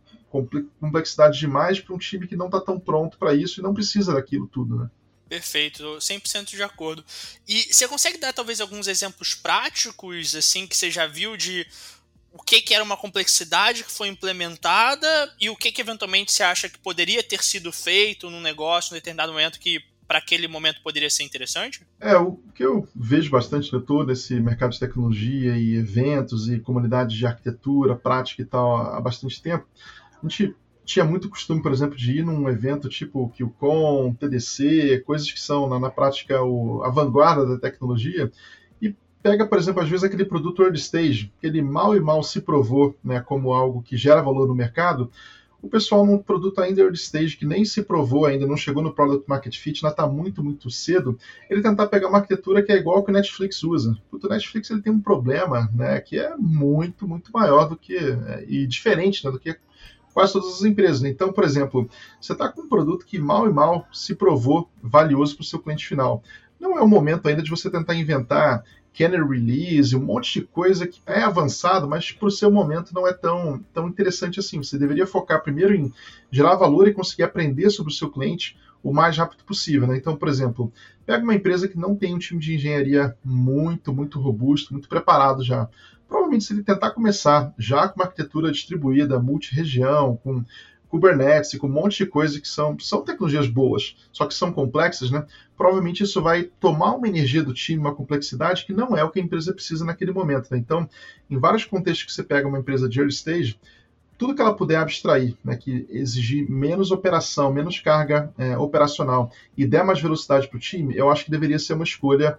complexidade 0.80 1.39
demais 1.39 1.80
para 1.80 1.96
um 1.96 1.98
time 1.98 2.28
que 2.28 2.36
não 2.36 2.48
está 2.48 2.60
tão 2.60 2.80
pronto 2.80 3.18
para 3.18 3.34
isso 3.34 3.60
e 3.60 3.63
não 3.63 3.74
precisa 3.74 4.13
daquilo 4.13 4.48
tudo, 4.48 4.75
né? 4.75 4.89
Perfeito, 5.29 5.83
100% 6.00 6.55
de 6.55 6.63
acordo. 6.63 7.05
E 7.48 7.71
você 7.71 7.88
consegue 7.88 8.17
dar 8.17 8.33
talvez 8.33 8.59
alguns 8.59 8.88
exemplos 8.88 9.36
práticos, 9.36 10.36
assim, 10.36 10.65
que 10.65 10.75
você 10.75 10.89
já 10.89 11.05
viu 11.05 11.38
de 11.38 11.67
o 12.31 12.41
que, 12.41 12.62
que 12.62 12.74
era 12.74 12.83
uma 12.83 12.98
complexidade 12.98 13.83
que 13.83 13.91
foi 13.91 14.07
implementada 14.07 15.07
e 15.39 15.50
o 15.50 15.55
que, 15.55 15.71
que 15.71 15.81
eventualmente 15.81 16.31
você 16.31 16.43
acha 16.43 16.67
que 16.67 16.79
poderia 16.79 17.24
ter 17.24 17.43
sido 17.43 17.71
feito 17.71 18.29
num 18.29 18.41
negócio 18.41 18.91
em 18.91 18.95
um 18.95 19.00
determinado 19.00 19.31
momento 19.31 19.59
que 19.59 19.83
para 20.07 20.17
aquele 20.17 20.48
momento 20.48 20.81
poderia 20.81 21.09
ser 21.09 21.24
interessante? 21.24 21.81
É, 22.00 22.17
o 22.17 22.39
que 22.55 22.63
eu 22.63 22.88
vejo 22.95 23.29
bastante 23.29 23.69
de 23.69 23.79
todo 23.86 24.12
esse 24.12 24.39
mercado 24.39 24.71
de 24.71 24.79
tecnologia 24.79 25.55
e 25.55 25.75
eventos 25.75 26.50
e 26.50 26.59
comunidades 26.59 27.15
de 27.15 27.27
arquitetura, 27.27 27.95
prática 27.95 28.41
e 28.41 28.45
tal 28.45 28.77
há 28.77 29.00
bastante 29.00 29.39
tempo, 29.39 29.67
a 30.24 30.27
gente 30.27 30.55
tinha 30.89 31.05
muito 31.05 31.29
costume, 31.29 31.62
por 31.62 31.72
exemplo, 31.72 31.96
de 31.96 32.17
ir 32.17 32.25
num 32.25 32.50
evento 32.50 32.89
tipo 32.89 33.31
QCon, 33.38 34.15
TDC, 34.15 35.03
coisas 35.05 35.31
que 35.31 35.39
são, 35.39 35.69
na, 35.69 35.79
na 35.79 35.89
prática, 35.91 36.41
o, 36.41 36.81
a 36.84 36.89
vanguarda 36.89 37.46
da 37.46 37.60
tecnologia, 37.60 38.31
e 38.81 38.96
pega, 39.22 39.46
por 39.46 39.60
exemplo, 39.60 39.84
às 39.84 39.88
vezes 39.88 40.03
aquele 40.03 40.25
produto 40.25 40.63
early 40.63 40.79
stage, 40.79 41.31
que 41.39 41.46
ele 41.46 41.62
mal 41.62 41.96
e 41.96 42.00
mal 42.00 42.24
se 42.24 42.41
provou 42.41 42.98
né, 43.03 43.19
como 43.19 43.53
algo 43.53 43.84
que 43.84 43.96
gera 43.96 44.24
valor 44.24 44.48
no 44.48 44.55
mercado, 44.55 45.12
o 45.62 45.69
pessoal 45.69 46.03
num 46.03 46.17
produto 46.17 46.60
ainda 46.60 46.81
early 46.81 46.96
stage, 46.96 47.38
que 47.38 47.46
nem 47.46 47.63
se 47.63 47.84
provou 47.84 48.25
ainda, 48.25 48.48
não 48.48 48.58
chegou 48.58 48.81
no 48.81 48.91
product 48.91 49.29
market 49.29 49.55
fit, 49.55 49.86
ainda 49.86 49.93
está 49.93 50.08
muito, 50.08 50.43
muito 50.43 50.72
cedo, 50.72 51.19
ele 51.51 51.62
tentar 51.62 51.86
pegar 51.86 52.08
uma 52.08 52.17
arquitetura 52.17 52.63
que 52.63 52.72
é 52.72 52.77
igual 52.77 53.03
que 53.03 53.12
o 53.12 53.13
Netflix 53.13 53.62
usa. 53.62 53.96
O 54.12 54.27
Netflix 54.27 54.72
ele 54.72 54.81
tem 54.81 54.91
um 54.91 55.01
problema 55.01 55.69
né, 55.72 56.01
que 56.01 56.17
é 56.17 56.36
muito, 56.36 57.08
muito 57.08 57.31
maior 57.31 57.69
do 57.69 57.77
que, 57.77 57.96
é, 57.96 58.43
e 58.48 58.65
diferente 58.65 59.24
né, 59.24 59.29
do 59.29 59.39
que 59.39 59.55
quase 60.13 60.34
todas 60.34 60.56
as 60.56 60.63
empresas. 60.63 61.01
Né? 61.01 61.10
Então, 61.10 61.32
por 61.32 61.44
exemplo, 61.44 61.89
você 62.20 62.34
está 62.34 62.50
com 62.50 62.62
um 62.62 62.70
produto 62.70 63.06
que 63.06 63.20
mal 63.20 63.48
e 63.48 63.54
mal 63.54 63.88
se 63.92 64.16
provou 64.16 64.70
valioso 64.82 65.36
para 65.36 65.44
o 65.44 65.46
seu 65.46 65.60
cliente 65.60 65.88
final. 65.88 66.24
Não 66.60 66.78
é 66.78 66.82
o 66.82 66.88
momento 66.88 67.28
ainda 67.28 67.42
de 67.42 67.50
você 67.50 67.70
tentar 67.70 67.96
inventar 67.96 68.63
Canary 68.98 69.24
Release, 69.24 69.96
um 69.96 70.01
monte 70.01 70.42
de 70.42 70.46
coisa 70.46 70.86
que 70.86 71.01
é 71.06 71.22
avançado, 71.22 71.88
mas 71.88 72.12
para 72.12 72.28
o 72.28 72.32
seu 72.32 72.51
momento 72.51 72.94
não 72.94 73.08
é 73.08 73.13
tão, 73.13 73.63
tão 73.74 73.88
interessante 73.88 74.39
assim. 74.39 74.62
Você 74.62 74.78
deveria 74.78 75.08
focar 75.08 75.42
primeiro 75.42 75.74
em 75.74 75.94
gerar 76.32 76.56
valor 76.56 76.88
e 76.88 76.94
conseguir 76.94 77.24
aprender 77.24 77.70
sobre 77.70 77.92
o 77.92 77.96
seu 77.96 78.10
cliente 78.10 78.58
o 78.83 78.93
mais 78.93 79.17
rápido 79.17 79.43
possível. 79.43 79.88
Né? 79.88 79.98
Então, 79.98 80.15
por 80.15 80.27
exemplo, 80.27 80.71
pega 81.05 81.24
uma 81.24 81.36
empresa 81.36 81.67
que 81.67 81.77
não 81.77 81.95
tem 81.95 82.13
um 82.13 82.19
time 82.19 82.39
de 82.39 82.55
engenharia 82.55 83.15
muito, 83.24 83.93
muito 83.93 84.19
robusto, 84.19 84.74
muito 84.74 84.88
preparado 84.88 85.43
já. 85.43 85.67
Provavelmente, 86.07 86.45
se 86.45 86.53
ele 86.53 86.63
tentar 86.63 86.91
começar 86.91 87.53
já 87.57 87.88
com 87.88 88.00
uma 88.00 88.05
arquitetura 88.05 88.51
distribuída, 88.51 89.19
multi-região, 89.19 90.17
com 90.24 90.43
Kubernetes 90.89 91.55
com 91.57 91.67
um 91.67 91.71
monte 91.71 92.00
de 92.00 92.07
coisas 92.07 92.39
que 92.39 92.48
são, 92.48 92.77
são 92.79 93.03
tecnologias 93.03 93.48
boas, 93.48 93.95
só 94.12 94.25
que 94.25 94.33
são 94.33 94.51
complexas, 94.51 95.12
né? 95.12 95.24
Provavelmente 95.55 96.03
isso 96.03 96.19
vai 96.21 96.43
tomar 96.59 96.95
uma 96.95 97.07
energia 97.07 97.43
do 97.43 97.53
time, 97.53 97.79
uma 97.79 97.93
complexidade 97.93 98.65
que 98.65 98.74
não 98.74 98.98
é 98.98 99.03
o 99.03 99.12
que 99.12 99.19
a 99.19 99.24
empresa 99.24 99.53
precisa 99.53 99.86
naquele 99.86 100.12
momento. 100.12 100.50
Né? 100.50 100.57
Então, 100.57 100.89
em 101.29 101.38
vários 101.38 101.63
contextos 101.63 102.07
que 102.07 102.12
você 102.12 102.24
pega 102.24 102.48
uma 102.48 102.57
empresa 102.57 102.89
de 102.89 102.98
early 102.98 103.13
stage, 103.13 103.59
tudo 104.20 104.36
que 104.36 104.42
ela 104.42 104.54
puder 104.54 104.76
abstrair, 104.76 105.34
né, 105.42 105.56
que 105.56 105.88
exigir 105.90 106.48
menos 106.52 106.92
operação, 106.92 107.54
menos 107.54 107.80
carga 107.80 108.32
é, 108.38 108.58
operacional 108.58 109.32
e 109.58 109.66
der 109.66 109.84
mais 109.86 110.02
velocidade 110.02 110.50
para 110.50 110.58
o 110.58 110.60
time, 110.60 110.96
eu 110.96 111.10
acho 111.10 111.24
que 111.24 111.32
deveria 111.32 111.58
ser 111.58 111.74
uma 111.74 111.86
escolha 111.86 112.38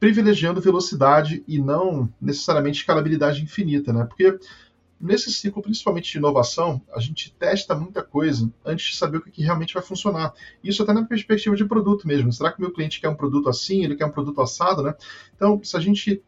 privilegiando 0.00 0.60
velocidade 0.60 1.44
e 1.46 1.56
não 1.58 2.12
necessariamente 2.20 2.80
escalabilidade 2.80 3.44
infinita, 3.44 3.92
né? 3.92 4.04
Porque 4.06 4.40
nesse 5.00 5.32
ciclo, 5.32 5.62
principalmente 5.62 6.10
de 6.10 6.18
inovação, 6.18 6.82
a 6.92 6.98
gente 6.98 7.32
testa 7.38 7.76
muita 7.76 8.02
coisa 8.02 8.50
antes 8.64 8.90
de 8.90 8.96
saber 8.96 9.18
o 9.18 9.22
que, 9.22 9.40
realmente 9.40 9.74
vai 9.74 9.82
funcionar. 9.84 10.34
Isso 10.64 10.82
até 10.82 10.92
na 10.92 11.04
perspectiva 11.04 11.54
de 11.54 11.64
produto 11.64 12.08
mesmo. 12.08 12.32
Será 12.32 12.50
que 12.50 12.58
o 12.58 12.62
meu 12.62 12.72
cliente 12.72 13.00
quer 13.00 13.08
um 13.08 13.14
produto 13.14 13.48
assim, 13.48 13.84
ele 13.84 13.94
quer 13.94 14.06
um 14.06 14.10
produto 14.10 14.40
assado, 14.40 14.82
né? 14.82 14.94
Então, 15.36 15.62
se 15.62 15.76
a 15.76 15.80
gente 15.80 16.22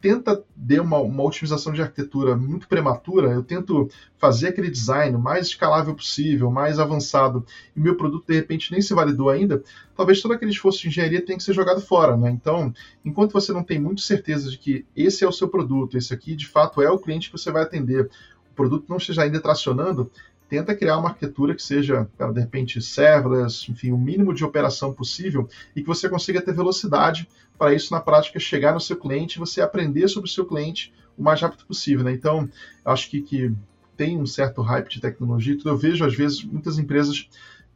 tenta 0.00 0.44
dar 0.54 0.82
uma, 0.82 0.98
uma 0.98 1.22
otimização 1.22 1.72
de 1.72 1.80
arquitetura 1.80 2.36
muito 2.36 2.68
prematura, 2.68 3.30
eu 3.32 3.42
tento 3.42 3.88
fazer 4.18 4.48
aquele 4.48 4.70
design 4.70 5.16
o 5.16 5.20
mais 5.20 5.46
escalável 5.46 5.94
possível, 5.94 6.50
mais 6.50 6.78
avançado, 6.78 7.44
e 7.74 7.80
meu 7.80 7.96
produto 7.96 8.26
de 8.26 8.34
repente 8.34 8.70
nem 8.70 8.82
se 8.82 8.92
validou 8.92 9.30
ainda, 9.30 9.62
talvez 9.96 10.20
todo 10.20 10.32
aquele 10.32 10.50
esforço 10.50 10.80
de 10.80 10.88
engenharia 10.88 11.24
tenha 11.24 11.38
que 11.38 11.44
ser 11.44 11.54
jogado 11.54 11.80
fora. 11.80 12.16
Né? 12.16 12.30
Então, 12.30 12.72
enquanto 13.04 13.32
você 13.32 13.52
não 13.52 13.64
tem 13.64 13.78
muito 13.78 14.02
certeza 14.02 14.50
de 14.50 14.58
que 14.58 14.84
esse 14.94 15.24
é 15.24 15.28
o 15.28 15.32
seu 15.32 15.48
produto, 15.48 15.96
esse 15.96 16.12
aqui 16.12 16.36
de 16.36 16.46
fato 16.46 16.82
é 16.82 16.90
o 16.90 16.98
cliente 16.98 17.30
que 17.30 17.38
você 17.38 17.50
vai 17.50 17.62
atender, 17.62 18.10
o 18.50 18.54
produto 18.54 18.86
não 18.88 18.98
esteja 18.98 19.22
ainda 19.22 19.40
tracionando, 19.40 20.10
tenta 20.50 20.74
criar 20.74 20.98
uma 20.98 21.10
arquitetura 21.10 21.54
que 21.54 21.62
seja, 21.62 22.10
de 22.34 22.40
repente, 22.40 22.82
serverless, 22.82 23.70
enfim, 23.70 23.92
o 23.92 23.96
mínimo 23.96 24.34
de 24.34 24.44
operação 24.44 24.92
possível 24.92 25.48
e 25.76 25.80
que 25.80 25.86
você 25.86 26.08
consiga 26.08 26.42
ter 26.42 26.52
velocidade 26.52 27.28
para 27.56 27.72
isso, 27.72 27.94
na 27.94 28.00
prática, 28.00 28.40
chegar 28.40 28.74
no 28.74 28.80
seu 28.80 28.96
cliente 28.96 29.36
e 29.36 29.38
você 29.38 29.60
aprender 29.60 30.08
sobre 30.08 30.28
o 30.28 30.32
seu 30.32 30.44
cliente 30.44 30.92
o 31.16 31.22
mais 31.22 31.40
rápido 31.40 31.64
possível. 31.64 32.04
Né? 32.04 32.12
Então, 32.12 32.48
acho 32.84 33.08
que, 33.08 33.22
que 33.22 33.54
tem 33.96 34.18
um 34.18 34.26
certo 34.26 34.60
hype 34.60 34.90
de 34.90 35.00
tecnologia. 35.00 35.56
Eu 35.64 35.76
vejo, 35.76 36.04
às 36.04 36.16
vezes, 36.16 36.42
muitas 36.42 36.78
empresas 36.78 37.28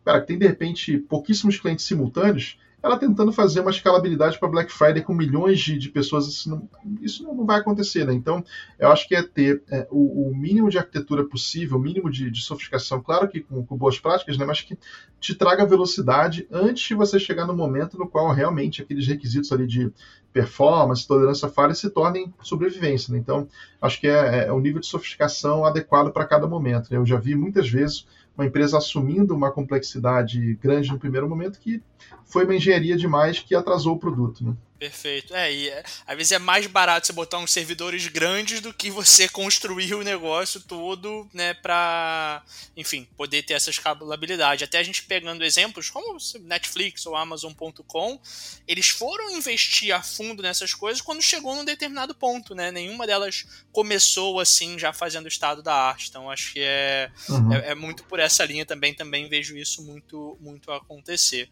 cara, 0.04 0.20
que 0.20 0.26
tem, 0.26 0.38
de 0.38 0.46
repente, 0.46 0.98
pouquíssimos 0.98 1.60
clientes 1.60 1.86
simultâneos 1.86 2.58
ela 2.84 2.98
tentando 2.98 3.32
fazer 3.32 3.60
uma 3.60 3.70
escalabilidade 3.70 4.38
para 4.38 4.46
Black 4.46 4.70
Friday 4.70 5.02
com 5.02 5.14
milhões 5.14 5.58
de, 5.58 5.78
de 5.78 5.88
pessoas, 5.88 6.28
isso, 6.28 6.50
não, 6.50 6.68
isso 7.00 7.22
não, 7.22 7.46
vai 7.46 7.58
acontecer, 7.58 8.04
né? 8.04 8.12
Então, 8.12 8.44
eu 8.78 8.92
acho 8.92 9.08
que 9.08 9.16
é 9.16 9.22
ter 9.22 9.62
é, 9.70 9.88
o, 9.90 10.28
o, 10.28 10.36
mínimo 10.36 10.68
de 10.68 10.76
arquitetura 10.76 11.24
possível, 11.24 11.78
o 11.78 11.80
mínimo 11.80 12.10
de, 12.10 12.30
de 12.30 12.42
sofisticação, 12.42 13.00
claro 13.00 13.26
que 13.26 13.40
com, 13.40 13.64
com, 13.64 13.74
boas 13.74 13.98
práticas, 13.98 14.36
né? 14.36 14.44
Mas 14.44 14.60
que 14.60 14.78
te 15.18 15.34
traga 15.34 15.64
velocidade 15.64 16.46
antes 16.52 16.86
de 16.86 16.94
você 16.94 17.18
chegar 17.18 17.46
no 17.46 17.56
momento 17.56 17.98
no 17.98 18.06
qual 18.06 18.30
realmente 18.32 18.82
aqueles 18.82 19.06
requisitos 19.06 19.50
ali 19.50 19.66
de 19.66 19.90
performance, 20.30 21.06
tolerância 21.06 21.48
à 21.48 21.50
falha 21.50 21.72
se 21.72 21.88
tornem 21.88 22.34
sobrevivência, 22.42 23.14
né? 23.14 23.18
Então, 23.18 23.48
acho 23.80 23.98
que 23.98 24.08
é, 24.08 24.48
é 24.48 24.52
o 24.52 24.60
nível 24.60 24.80
de 24.80 24.86
sofisticação 24.86 25.64
adequado 25.64 26.12
para 26.12 26.26
cada 26.26 26.46
momento. 26.46 26.90
Né? 26.90 26.98
Eu 26.98 27.06
já 27.06 27.16
vi 27.16 27.34
muitas 27.34 27.66
vezes 27.66 28.06
uma 28.36 28.44
empresa 28.44 28.76
assumindo 28.76 29.34
uma 29.34 29.50
complexidade 29.50 30.54
grande 30.56 30.90
no 30.90 30.98
primeiro 30.98 31.28
momento 31.28 31.58
que 31.60 31.80
foi 32.26 32.44
uma 32.44 32.54
engenharia 32.54 32.96
demais 32.96 33.38
que 33.38 33.54
atrasou 33.54 33.94
o 33.94 33.98
produto. 33.98 34.44
Né? 34.44 34.54
Perfeito. 34.84 35.34
É, 35.34 35.50
e 35.50 35.68
é, 35.70 35.82
às 36.06 36.16
vezes 36.16 36.32
é 36.32 36.38
mais 36.38 36.66
barato 36.66 37.06
você 37.06 37.12
botar 37.12 37.38
uns 37.38 37.52
servidores 37.52 38.06
grandes 38.08 38.60
do 38.60 38.74
que 38.74 38.90
você 38.90 39.26
construir 39.28 39.94
o 39.94 40.02
negócio 40.02 40.60
todo, 40.60 41.26
né, 41.32 41.54
para, 41.54 42.42
enfim, 42.76 43.08
poder 43.16 43.42
ter 43.44 43.54
essa 43.54 43.70
escalabilidade. 43.70 44.64
Até 44.64 44.78
a 44.78 44.82
gente 44.82 45.04
pegando 45.04 45.42
exemplos 45.42 45.88
como 45.88 46.18
Netflix 46.42 47.06
ou 47.06 47.16
Amazon.com, 47.16 48.20
eles 48.68 48.88
foram 48.88 49.30
investir 49.30 49.94
a 49.94 50.02
fundo 50.02 50.42
nessas 50.42 50.74
coisas 50.74 51.00
quando 51.00 51.22
chegou 51.22 51.54
num 51.54 51.64
determinado 51.64 52.14
ponto, 52.14 52.54
né? 52.54 52.70
Nenhuma 52.70 53.06
delas 53.06 53.46
começou 53.72 54.38
assim 54.38 54.78
já 54.78 54.92
fazendo 54.92 55.24
o 55.24 55.28
estado 55.28 55.62
da 55.62 55.74
arte. 55.74 56.08
Então 56.10 56.30
acho 56.30 56.52
que 56.52 56.60
é, 56.60 57.10
uhum. 57.30 57.52
é, 57.54 57.70
é 57.70 57.74
muito 57.74 58.04
por 58.04 58.18
essa 58.18 58.44
linha 58.44 58.66
também, 58.66 58.92
também 58.92 59.28
vejo 59.28 59.56
isso 59.56 59.82
muito 59.82 60.36
muito 60.40 60.70
acontecer. 60.70 61.48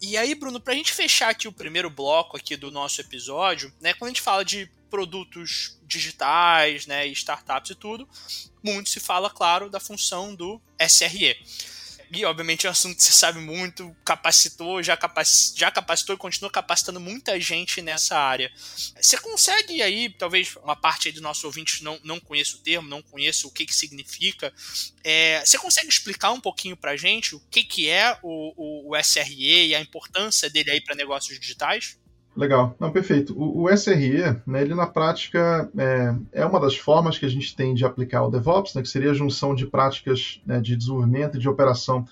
E 0.00 0.16
aí, 0.16 0.34
Bruno, 0.34 0.60
para 0.60 0.74
a 0.74 0.76
gente 0.76 0.92
fechar 0.92 1.30
aqui 1.30 1.48
o 1.48 1.52
primeiro 1.52 1.88
bloco 1.88 2.36
aqui 2.36 2.56
do 2.56 2.70
nosso 2.70 3.00
episódio, 3.00 3.72
né, 3.80 3.94
quando 3.94 4.08
a 4.08 4.12
gente 4.12 4.20
fala 4.20 4.44
de 4.44 4.70
produtos 4.90 5.78
digitais, 5.82 6.86
né, 6.86 7.06
startups 7.08 7.70
e 7.70 7.74
tudo, 7.74 8.08
muito 8.62 8.90
se 8.90 9.00
fala, 9.00 9.30
claro, 9.30 9.70
da 9.70 9.80
função 9.80 10.34
do 10.34 10.60
SRE. 10.78 11.36
Obviamente, 12.22 12.66
é 12.66 12.68
um 12.68 12.72
assunto 12.72 12.96
que 12.96 13.02
você 13.02 13.12
sabe 13.12 13.40
muito, 13.40 13.96
capacitou, 14.04 14.82
já, 14.82 14.96
capac... 14.96 15.26
já 15.56 15.70
capacitou 15.70 16.14
e 16.14 16.18
continua 16.18 16.50
capacitando 16.50 17.00
muita 17.00 17.40
gente 17.40 17.80
nessa 17.80 18.18
área. 18.18 18.52
Você 19.00 19.16
consegue 19.16 19.80
aí, 19.80 20.10
talvez 20.10 20.54
uma 20.56 20.76
parte 20.76 21.08
aí 21.08 21.12
dos 21.12 21.22
nossos 21.22 21.42
ouvintes 21.44 21.80
não, 21.80 21.98
não 22.04 22.20
conheça 22.20 22.56
o 22.56 22.60
termo, 22.60 22.86
não 22.86 23.00
conheça 23.00 23.46
o 23.46 23.50
que, 23.50 23.64
que 23.64 23.74
significa, 23.74 24.52
é, 25.02 25.42
você 25.44 25.58
consegue 25.58 25.88
explicar 25.88 26.32
um 26.32 26.40
pouquinho 26.40 26.76
para 26.76 26.96
gente 26.96 27.34
o 27.34 27.40
que, 27.50 27.64
que 27.64 27.88
é 27.88 28.18
o, 28.22 28.54
o, 28.56 28.92
o 28.92 29.02
SRE 29.02 29.68
e 29.68 29.74
a 29.74 29.80
importância 29.80 30.50
dele 30.50 30.70
aí 30.70 30.80
para 30.80 30.94
negócios 30.94 31.40
digitais? 31.40 31.96
Legal, 32.36 32.74
não, 32.80 32.90
perfeito. 32.90 33.32
O, 33.38 33.62
o 33.62 33.76
SRE, 33.76 34.40
né, 34.44 34.62
ele 34.62 34.74
na 34.74 34.86
prática 34.86 35.70
é, 35.78 36.14
é, 36.32 36.46
uma 36.46 36.58
das 36.58 36.76
formas 36.76 37.16
que 37.16 37.24
a 37.24 37.28
gente 37.28 37.54
tem 37.54 37.74
de 37.74 37.84
aplicar 37.84 38.24
o 38.24 38.30
DevOps, 38.30 38.74
né, 38.74 38.82
que 38.82 38.88
seria 38.88 39.12
a 39.12 39.14
junção 39.14 39.54
de 39.54 39.66
práticas 39.66 40.40
né, 40.44 40.60
de 40.60 40.76
desenvolvimento 40.76 41.36
e 41.36 41.40
de 41.40 41.48
operação 41.48 42.04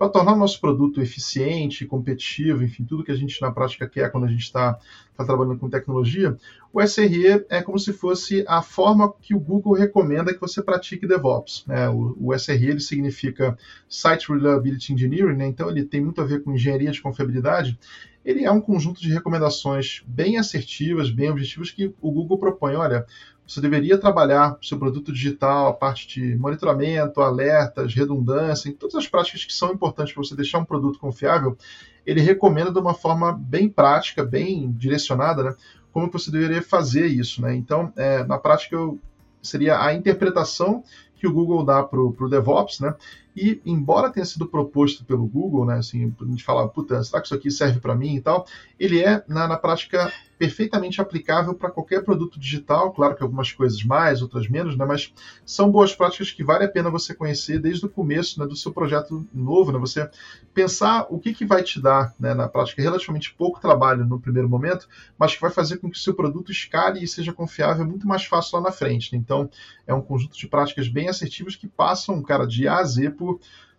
para 0.00 0.08
tornar 0.08 0.32
o 0.32 0.38
nosso 0.38 0.58
produto 0.58 1.02
eficiente, 1.02 1.84
competitivo, 1.84 2.64
enfim, 2.64 2.84
tudo 2.84 3.04
que 3.04 3.12
a 3.12 3.14
gente 3.14 3.38
na 3.42 3.50
prática 3.50 3.86
quer 3.86 4.10
quando 4.10 4.24
a 4.24 4.30
gente 4.30 4.44
está 4.44 4.78
tá 5.14 5.26
trabalhando 5.26 5.58
com 5.58 5.68
tecnologia, 5.68 6.38
o 6.72 6.80
SRE 6.80 7.44
é 7.50 7.60
como 7.60 7.78
se 7.78 7.92
fosse 7.92 8.42
a 8.48 8.62
forma 8.62 9.12
que 9.20 9.34
o 9.34 9.38
Google 9.38 9.74
recomenda 9.74 10.32
que 10.32 10.40
você 10.40 10.62
pratique 10.62 11.06
DevOps. 11.06 11.64
Né? 11.66 11.86
O, 11.90 12.16
o 12.18 12.34
SRE 12.34 12.68
ele 12.68 12.80
significa 12.80 13.58
Site 13.90 14.32
Reliability 14.32 14.94
Engineering, 14.94 15.36
né? 15.36 15.46
então 15.46 15.68
ele 15.68 15.84
tem 15.84 16.00
muito 16.00 16.22
a 16.22 16.24
ver 16.24 16.42
com 16.42 16.54
engenharia 16.54 16.90
de 16.90 17.02
confiabilidade. 17.02 17.78
Ele 18.24 18.44
é 18.44 18.50
um 18.50 18.60
conjunto 18.60 19.00
de 19.00 19.12
recomendações 19.12 20.02
bem 20.06 20.38
assertivas, 20.38 21.10
bem 21.10 21.30
objetivas 21.30 21.70
que 21.70 21.94
o 22.00 22.10
Google 22.10 22.38
propõe. 22.38 22.74
Olha, 22.74 23.06
você 23.46 23.60
deveria 23.60 23.98
trabalhar 23.98 24.56
seu 24.62 24.78
produto 24.78 25.12
digital, 25.12 25.68
a 25.68 25.72
parte 25.72 26.20
de 26.20 26.36
monitoramento, 26.36 27.20
alertas, 27.20 27.94
redundância, 27.94 28.72
todas 28.78 28.94
as 28.94 29.08
práticas 29.08 29.44
que 29.44 29.52
são 29.52 29.72
importantes 29.72 30.14
para 30.14 30.22
você 30.22 30.36
deixar 30.36 30.58
um 30.58 30.64
produto 30.64 31.00
confiável, 31.00 31.58
ele 32.06 32.20
recomenda 32.20 32.70
de 32.70 32.78
uma 32.78 32.94
forma 32.94 33.32
bem 33.32 33.68
prática, 33.68 34.24
bem 34.24 34.70
direcionada, 34.70 35.42
né, 35.42 35.54
como 35.92 36.10
você 36.10 36.30
deveria 36.30 36.62
fazer 36.62 37.06
isso. 37.06 37.42
Né? 37.42 37.54
Então, 37.56 37.92
é, 37.96 38.22
na 38.24 38.38
prática, 38.38 38.76
eu, 38.76 39.00
seria 39.42 39.82
a 39.82 39.92
interpretação 39.92 40.84
que 41.16 41.26
o 41.26 41.32
Google 41.32 41.64
dá 41.64 41.82
para 41.82 42.00
o 42.00 42.28
DevOps, 42.28 42.80
né? 42.80 42.94
E, 43.40 43.58
embora 43.64 44.10
tenha 44.10 44.26
sido 44.26 44.46
proposto 44.46 45.02
pelo 45.02 45.26
Google, 45.26 45.64
né, 45.64 45.78
assim, 45.78 46.14
a 46.20 46.24
gente 46.26 46.44
fala, 46.44 46.68
puta, 46.68 47.02
será 47.02 47.22
que 47.22 47.26
isso 47.26 47.34
aqui 47.34 47.50
serve 47.50 47.80
para 47.80 47.94
mim 47.94 48.16
e 48.16 48.20
tal? 48.20 48.46
Ele 48.78 49.02
é, 49.02 49.24
na, 49.26 49.48
na 49.48 49.56
prática, 49.56 50.12
perfeitamente 50.38 51.00
aplicável 51.00 51.54
para 51.54 51.70
qualquer 51.70 52.04
produto 52.04 52.38
digital, 52.38 52.92
claro 52.92 53.14
que 53.14 53.22
algumas 53.22 53.50
coisas 53.50 53.82
mais, 53.82 54.20
outras 54.20 54.48
menos, 54.48 54.76
né, 54.76 54.84
mas 54.84 55.12
são 55.44 55.70
boas 55.70 55.94
práticas 55.94 56.30
que 56.30 56.44
vale 56.44 56.64
a 56.64 56.68
pena 56.68 56.90
você 56.90 57.14
conhecer 57.14 57.58
desde 57.58 57.86
o 57.86 57.88
começo 57.88 58.38
né, 58.40 58.46
do 58.46 58.56
seu 58.56 58.72
projeto 58.72 59.26
novo, 59.32 59.72
né, 59.72 59.78
você 59.78 60.10
pensar 60.52 61.06
o 61.08 61.18
que, 61.18 61.32
que 61.32 61.46
vai 61.46 61.62
te 61.62 61.80
dar, 61.80 62.14
né, 62.20 62.34
na 62.34 62.48
prática, 62.48 62.82
relativamente 62.82 63.32
pouco 63.34 63.60
trabalho 63.60 64.04
no 64.04 64.20
primeiro 64.20 64.48
momento, 64.48 64.86
mas 65.18 65.34
que 65.34 65.40
vai 65.40 65.50
fazer 65.50 65.78
com 65.78 65.90
que 65.90 65.96
o 65.96 66.00
seu 66.00 66.14
produto 66.14 66.52
escale 66.52 67.02
e 67.02 67.08
seja 67.08 67.32
confiável 67.32 67.86
muito 67.86 68.06
mais 68.06 68.24
fácil 68.24 68.58
lá 68.58 68.64
na 68.64 68.72
frente. 68.72 69.12
Né? 69.12 69.18
Então, 69.18 69.48
é 69.86 69.94
um 69.94 70.00
conjunto 70.00 70.36
de 70.36 70.46
práticas 70.46 70.88
bem 70.88 71.08
assertivas 71.08 71.54
que 71.54 71.68
passam, 71.68 72.22
cara, 72.22 72.46
de 72.46 72.66
A 72.66 72.78
a 72.78 72.84
Z 72.84 73.10
por 73.10 73.29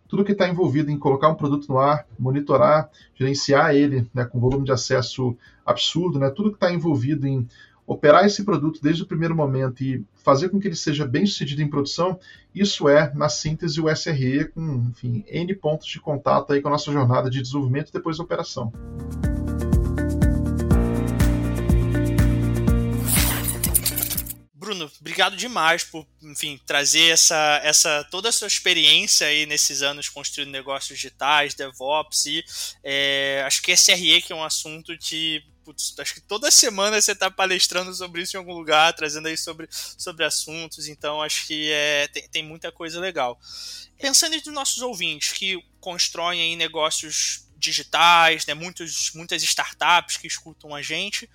tudo 0.08 0.24
que 0.24 0.32
está 0.32 0.48
envolvido 0.48 0.90
em 0.90 0.98
colocar 0.98 1.28
um 1.28 1.34
produto 1.34 1.68
no 1.68 1.78
ar, 1.78 2.06
monitorar, 2.18 2.90
gerenciar 3.14 3.74
ele 3.74 4.06
né, 4.12 4.24
com 4.24 4.38
volume 4.38 4.64
de 4.64 4.72
acesso 4.72 5.36
absurdo, 5.64 6.18
né, 6.18 6.30
tudo 6.30 6.50
que 6.50 6.56
está 6.56 6.72
envolvido 6.72 7.26
em 7.26 7.48
operar 7.86 8.24
esse 8.24 8.44
produto 8.44 8.80
desde 8.82 9.02
o 9.02 9.06
primeiro 9.06 9.34
momento 9.34 9.82
e 9.82 10.04
fazer 10.14 10.48
com 10.48 10.60
que 10.60 10.68
ele 10.68 10.76
seja 10.76 11.06
bem 11.06 11.26
sucedido 11.26 11.62
em 11.62 11.68
produção, 11.68 12.18
isso 12.54 12.88
é, 12.88 13.12
na 13.14 13.28
síntese, 13.28 13.80
o 13.80 13.88
SRE 13.94 14.46
com 14.46 14.86
enfim, 14.90 15.24
N 15.26 15.54
pontos 15.54 15.86
de 15.88 16.00
contato 16.00 16.52
aí 16.52 16.60
com 16.60 16.68
a 16.68 16.72
nossa 16.72 16.92
jornada 16.92 17.28
de 17.28 17.42
desenvolvimento 17.42 17.88
e 17.88 17.92
depois 17.92 18.20
operação. 18.20 18.72
Bruno, 24.72 24.90
obrigado 25.00 25.36
demais 25.36 25.84
por, 25.84 26.06
enfim, 26.22 26.58
trazer 26.66 27.10
essa, 27.10 27.60
essa 27.62 28.04
toda 28.10 28.30
a 28.30 28.32
sua 28.32 28.48
experiência 28.48 29.26
aí 29.26 29.44
nesses 29.44 29.82
anos 29.82 30.08
construindo 30.08 30.50
negócios 30.50 30.98
digitais, 30.98 31.52
DevOps 31.52 32.24
e 32.24 32.44
é, 32.82 33.44
acho 33.46 33.60
que 33.60 33.76
SRE 33.76 34.22
que 34.22 34.32
é 34.32 34.36
um 34.36 34.42
assunto 34.42 34.96
que 34.96 35.44
putz, 35.62 35.94
acho 35.98 36.14
que 36.14 36.22
toda 36.22 36.50
semana 36.50 37.00
você 37.00 37.12
está 37.12 37.30
palestrando 37.30 37.92
sobre 37.94 38.22
isso 38.22 38.34
em 38.34 38.38
algum 38.38 38.54
lugar, 38.54 38.94
trazendo 38.94 39.28
aí 39.28 39.36
sobre, 39.36 39.68
sobre 39.70 40.24
assuntos, 40.24 40.88
então 40.88 41.20
acho 41.20 41.46
que 41.46 41.70
é, 41.70 42.08
tem, 42.08 42.28
tem 42.28 42.42
muita 42.42 42.72
coisa 42.72 42.98
legal. 42.98 43.38
Pensando 44.00 44.34
nos 44.34 44.46
nossos 44.46 44.82
ouvintes 44.82 45.32
que 45.32 45.62
constroem 45.80 46.56
negócios 46.56 47.46
digitais, 47.58 48.46
né, 48.46 48.54
muitos, 48.54 49.12
muitas 49.14 49.42
startups 49.42 50.16
que 50.16 50.26
escutam 50.26 50.74
a 50.74 50.80
gente, 50.80 51.28